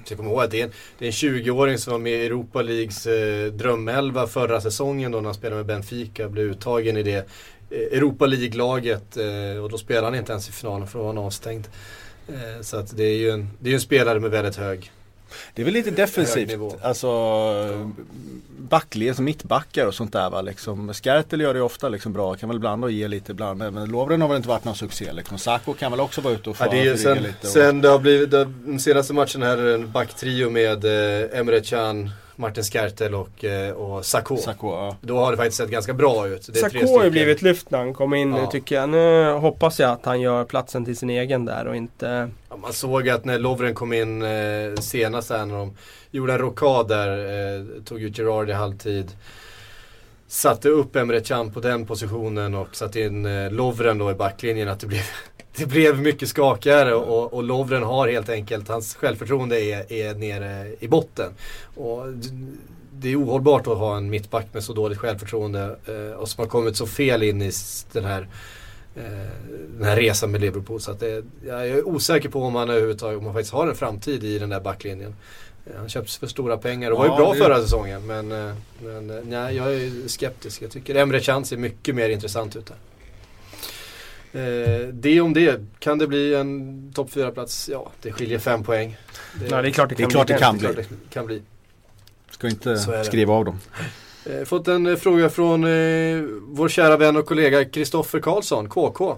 [0.05, 2.13] Så jag kommer ihåg att det är en, det är en 20-åring som var med
[2.13, 6.29] i Europa Leagues eh, drömelva förra säsongen då när han spelade med Benfica.
[6.29, 7.29] Blev uttagen i det
[7.71, 11.15] eh, Europa League-laget eh, och då spelade han inte ens i finalen för då var
[11.15, 11.69] han avstängd.
[12.29, 14.93] Eh, så att det är ju en, det är en spelare med väldigt hög
[15.55, 16.61] det är väl lite defensivt.
[16.83, 17.09] Alltså
[18.69, 20.41] backled som mittbackar och sånt där va.
[20.41, 20.95] Liksom.
[20.95, 23.59] Skertel gör det ofta liksom bra, kan väl ibland och ge lite ibland.
[23.59, 25.39] Men Lovren har väl inte varit någon succé liksom.
[25.39, 27.35] Sacco kan väl också vara ute och få Ja, det är ju sen, lite.
[27.41, 31.39] Och, sen det har blivit, det, de senaste matcherna här är en backtrio med eh,
[31.39, 34.37] Emre Can, Martin Skertel och, eh, och Sakho.
[34.37, 34.97] Sacco, ja.
[35.01, 36.47] Då har det faktiskt sett ganska bra ut.
[36.53, 38.51] Det Sakho har ju blivit lyft när han kom in nu Ja.
[38.51, 38.89] tycker jag.
[38.89, 42.31] Nu hoppas jag att han gör platsen till sin egen där och inte...
[42.49, 45.77] Ja, man såg att när Lovren kom in eh, senast här när de
[46.11, 47.19] gjorde en rockad där,
[47.59, 49.11] eh, tog ut Gerard i halvtid.
[50.29, 54.69] Satte upp Emre Can på den positionen och satte in eh, Lovren då i backlinjen.
[54.69, 55.03] Att det blev,
[55.57, 60.75] det blev mycket skakigare och, och Lovren har helt enkelt, hans självförtroende är, är nere
[60.81, 61.33] i botten.
[61.77, 62.07] Och
[62.99, 66.49] det är ohållbart att ha en mittback med så dåligt självförtroende eh, och som har
[66.49, 67.51] kommit så fel in i
[67.93, 68.29] den här
[68.97, 69.03] eh,
[69.79, 70.81] den här resan med Liverpool.
[70.81, 73.75] Så att det, jag är osäker på om han överhuvudtaget om han faktiskt har en
[73.75, 75.15] framtid i den där backlinjen.
[75.67, 78.07] Eh, Han köps för stora pengar och var Ja, ju bra det- förra säsongen.
[78.07, 78.29] Men,
[78.83, 80.63] men nej, jag är skeptisk.
[80.63, 82.77] Jag tycker Emre Can ser mycket mer intressant ut där.
[84.33, 85.65] Eh, det om det.
[85.79, 87.69] Kan det bli en topp 4-plats?
[87.73, 88.97] Ja, det skiljer fem poäng.
[89.51, 90.69] Ja, det är klart det Det är kan klart bli det kan bli.
[90.73, 91.43] det kan bli.
[92.31, 93.05] Ska inte det.
[93.05, 93.59] skriva av dem.
[94.27, 99.11] Eh, fått en eh, fråga från eh, vår kära vän och kollega Kristoffer Karlsson, KK.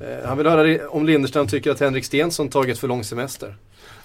[0.00, 3.56] Eh, han vill höra det- om Lindeström tycker att Henrik Stensson tagit för lång semester.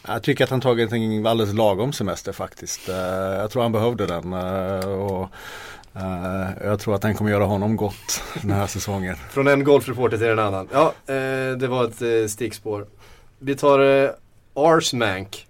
[0.07, 2.89] Jag tycker att han tagit en alldeles lagom semester faktiskt.
[2.89, 4.33] Eh, Jag tror han behövde den.
[4.33, 5.29] eh, Och
[5.95, 9.15] eh, jag tror att den kommer göra honom gott den här säsongen.
[9.31, 10.67] Från en golfreporter till en annan.
[10.73, 12.85] Ja, eh, det var ett eh, stickspår.
[13.39, 14.11] Vi tar
[14.53, 15.47] Arsmank.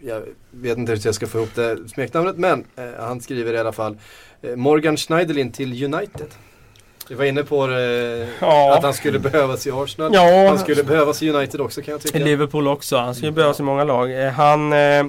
[0.00, 2.64] Jag vet inte hur jag ska få ihop det smeknamnet men
[2.98, 3.98] han skriver i alla fall
[4.56, 6.26] Morgan Schneiderlin till United.
[7.08, 8.74] Vi var inne på det, Ja.
[8.76, 10.10] att han skulle behövas i Arsenal.
[10.14, 10.48] Ja.
[10.48, 12.18] Han skulle behövas i United också kan jag I tycka.
[12.18, 12.96] Liverpool också.
[12.96, 14.30] Han ju behövas i många lag.
[14.30, 14.72] Han...
[14.72, 15.06] Eh,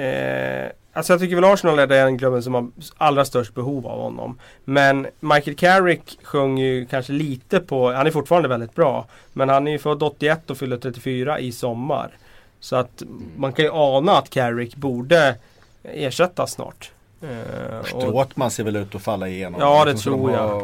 [0.00, 0.68] eh,
[0.98, 4.38] alltså jag tycker väl Arsenal är den klubben som har allra störst behov av honom.
[4.64, 7.92] Men Michael Carrick sjöng ju kanske lite på...
[7.92, 9.06] Han är fortfarande väldigt bra.
[9.32, 12.10] Men han är ju född 81 och fyller 34 i sommar.
[12.60, 13.02] Så att
[13.36, 15.36] man kan ju ana att Carrick borde
[15.82, 16.90] ersättas snart.
[17.22, 19.60] Eh, Stråtman ser väl ut att falla igenom.
[19.60, 20.60] Ja det tror jag.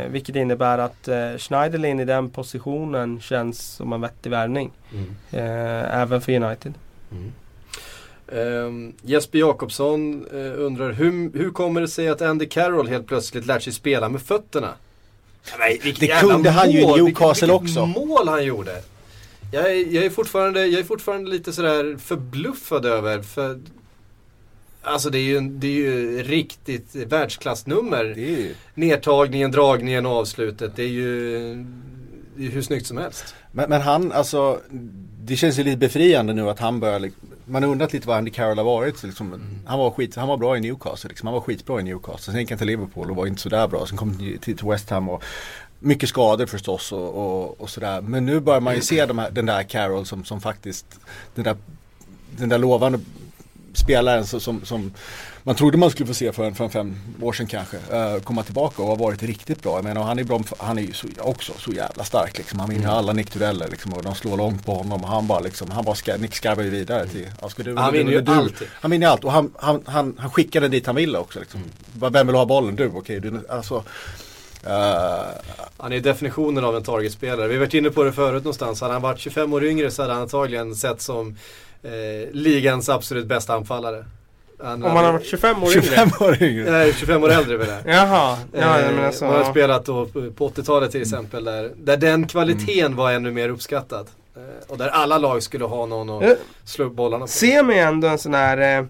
[0.00, 4.70] Eh, vilket innebär att eh, Schneiderlin i den positionen känns som en vettig värvning.
[4.92, 5.16] Mm.
[5.30, 6.74] Eh, även för United.
[8.32, 13.46] Ehm, Jesper Jakobsson eh, undrar hur, hur kommer det sig att Andy Carroll helt plötsligt
[13.46, 14.74] lärt sig spela med fötterna?
[15.58, 17.84] Nej, Det kunde han ju i mål, Newcastle vilket, också.
[17.84, 18.82] Vilket mål han gjorde!
[19.52, 23.60] Jag är, jag, är fortfarande, jag är fortfarande lite sådär förbluffad över för
[24.82, 28.04] Alltså det är ju, det är ju riktigt världsklassnummer.
[28.04, 30.76] Det är ju Nertagningen, dragningen och avslutet.
[30.76, 31.54] Det är ju
[32.36, 33.34] det är hur snyggt som helst.
[33.52, 34.60] Men, men han, alltså
[35.24, 38.16] det känns ju lite befriande nu att han börjar liksom, man har undrat lite vad
[38.16, 39.02] Andy Carroll har varit.
[39.02, 41.26] Liksom, han, var skit, han var bra i Newcastle, liksom.
[41.26, 42.32] han var skitbra i Newcastle.
[42.32, 43.86] Sen gick han till Liverpool och var inte sådär bra.
[43.86, 45.24] Sen kom han till, till West Ham och
[45.78, 48.00] mycket skador förstås och, och, och sådär.
[48.00, 50.86] Men nu börjar man ju se de här, den där Carroll som, som faktiskt,
[51.34, 51.56] den där,
[52.36, 53.00] den där lovande
[53.72, 54.92] spelaren som, som, som
[55.48, 57.76] man trodde man skulle få se för, för fem år sedan kanske.
[57.92, 59.82] eh, komma tillbaka och har varit riktigt bra.
[59.82, 62.60] Menar, han är, bra, han är ju så, också så jävla stark liksom.
[62.60, 65.04] Han vinner alla nickdueller liksom, och de slår långt på honom.
[65.04, 67.92] Och han bara liksom, han bara ska, nickskarvar ju vidare till, ja, ska du, Han
[67.92, 68.68] vinner ju du, alltid.
[68.72, 71.60] Han vinner allt och han, han, han, han skickade dit han ville också liksom.
[71.92, 72.76] Bara, Vem vill ha bollen?
[72.76, 73.20] Du, okej.
[73.20, 73.84] du, alltså,
[74.66, 75.26] eh,
[75.76, 77.48] Han är definitionen av en targetspelare.
[77.48, 78.80] Vi har varit inne på det förut någonstans.
[78.80, 81.36] Hade han varit 25 år yngre så hade han antagligen sett som
[81.82, 84.04] eh, ligans absolut bästa anfallare.
[84.60, 85.82] Om man har varit 25 år yngre?
[85.82, 86.70] 25 år yngre.
[86.70, 87.94] Nej, 25 år äldre menar jag.
[87.96, 89.24] Jaha, ja, jag menar Eh, så.
[89.24, 93.30] Man har spelat då på på 80-talet till exempel där, där den kvaliteten var ännu
[93.30, 94.06] mer uppskattad.
[94.36, 94.42] Eh,
[94.72, 97.28] och där alla lag skulle ha någon Eh, att slå upp bollarna på.
[97.28, 98.84] Ser man ändå en sån här eh,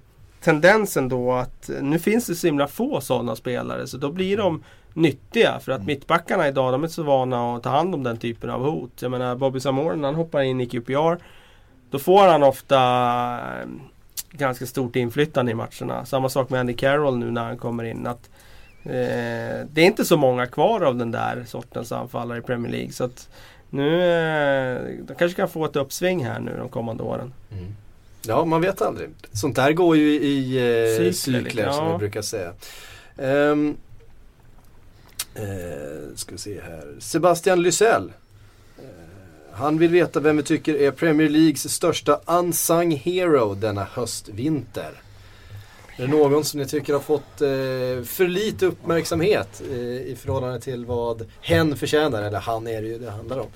[0.44, 4.36] tendensen då att eh, nu finns det så himla få sådana spelare så då blir
[4.36, 4.62] de
[4.94, 8.50] nyttiga för att mittbackarna idag de är så vana att ta hand om den typen
[8.50, 8.92] av hot.
[9.00, 11.16] Jag menar Bobby Samora när han hoppar in i QPR
[11.90, 12.76] då får han ofta
[13.60, 13.68] eh,
[14.30, 16.06] ganska stort inflytande i matcherna.
[16.06, 18.06] Samma sak med Andy Carroll nu när han kommer in.
[18.06, 18.30] att
[18.82, 18.90] eh,
[19.70, 22.92] Det är inte så många kvar av den där sortens anfallare i Premier League.
[22.92, 23.28] Så att
[23.70, 27.32] nu eh, de kanske kan få ett uppsving här nu de kommande åren.
[28.26, 29.10] Ja, man vet aldrig.
[29.32, 31.72] Sånt där går ju i eh, Cykler, cykler ja.
[31.72, 32.52] som vi brukar säga.
[33.16, 33.76] Ehm,
[35.34, 36.94] eh, ska vi se här.
[36.98, 38.12] Sebastian Lysell.
[39.58, 45.02] Han vill veta vem vi tycker är Premier Leagues största unsung hero denna höst-vinter.
[45.96, 50.60] Är det någon som ni tycker har fått eh, för lite uppmärksamhet eh, i förhållande
[50.60, 52.22] till vad hen förtjänar?
[52.22, 53.48] Eller han är det ju det handlar om.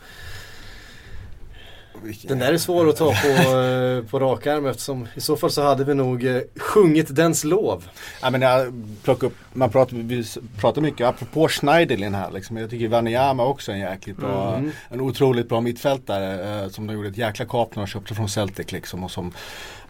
[2.28, 5.50] Den där är svår att ta på, eh, på rak arm eftersom i så fall
[5.50, 7.84] så hade vi nog eh, sjungit dens lov.
[8.22, 10.24] Ja, men jag plockar upp, man pratar, vi
[10.60, 12.56] pratar mycket apropå Schneiderlin här liksom.
[12.56, 14.70] Jag tycker Wanyama också är en jäkligt bra, Mm.
[14.88, 18.28] en otroligt bra mittfältare eh, som de gjorde ett jäkla kap när de köpte från
[18.28, 19.32] Celtic liksom och som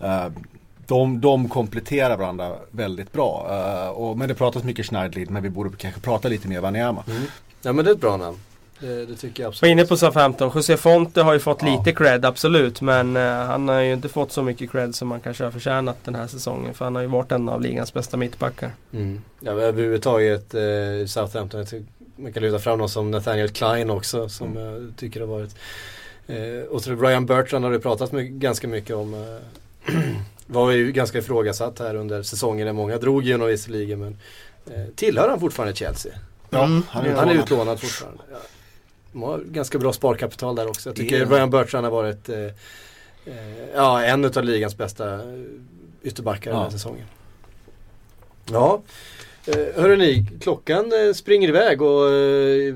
[0.01, 0.27] eh,
[0.87, 3.47] de, de kompletterar varandra väldigt bra.
[3.51, 7.05] Eh, och, men det pratas mycket Schneiderlin men vi borde kanske prata lite mer Wanyama.
[7.63, 8.39] Ja men det är ett bra namn.
[8.83, 9.73] Det, det tycker jag Var absolut.
[9.73, 10.51] inne på Southampton.
[10.55, 11.79] José Fonte har ju fått Ja.
[11.79, 12.81] lite cred, absolut.
[12.81, 15.97] Men eh, han har ju inte fått så mycket cred som han kanske har förtjänat
[16.05, 16.75] den här säsongen.
[16.75, 18.71] För han har ju varit en av ligans bästa mittbackar.
[18.93, 19.23] Mm.
[19.41, 20.61] Ja, men överhuvudtaget eh,
[21.07, 21.61] Southampton.
[21.61, 21.87] Jag tycker
[22.17, 25.55] man kan lyfta fram någon som Nathaniel Klein också som jag tycker har varit
[26.27, 29.15] eh, och så Ryan Bertrand har det pratats mycket, ganska mycket om.
[29.15, 29.95] Eh,
[30.47, 32.77] var ju ganska ifrågasatt här under säsongen.
[32.77, 34.19] Många drog ju honom visserligen men
[34.71, 36.13] eh, tillhör han fortfarande Chelsea?
[36.51, 37.45] Ja, Han han är, han är utlånad.
[37.45, 38.23] utlånad fortfarande.
[38.31, 38.37] Ja.
[39.13, 40.89] De har ganska bra sparkapital där också.
[40.89, 41.25] Jag tycker Ja.
[41.27, 42.53] Ryan Bertrand har varit eh, eh,
[43.75, 45.21] ja, en av ligans bästa eh,
[46.03, 46.71] ytterbackar den här Ja.
[46.71, 47.07] säsongen.
[48.51, 48.83] Ja,
[49.47, 52.75] eh, hörrni, klockan eh, springer iväg och eh,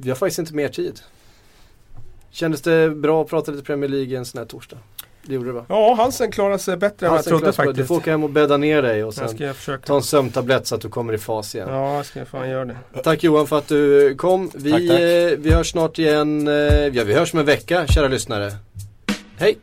[0.00, 1.00] vi har faktiskt inte mer tid.
[2.30, 4.78] Kändes det bra att prata lite Premier League en sån här torsdag?
[5.26, 5.64] Det gjorde det va?
[5.68, 7.76] Ja, halsen klarar sig bättre än vad jag trodde faktiskt.
[7.76, 9.86] Du får åka hem och bädda ner dig och sen ska försöka.
[9.86, 11.68] ta en sömntablett så att du kommer i fas igen.
[11.70, 12.76] Ja, jag ska fan göra det.
[13.04, 14.50] Tack Johan för att du kom.
[14.54, 15.00] Vi, Tack, tack.
[15.00, 16.48] Eh, vi hörs snart igen.
[16.48, 16.54] Eh,
[16.86, 18.52] ja, vi hörs om en vecka kära lyssnare.
[19.36, 19.58] Hej!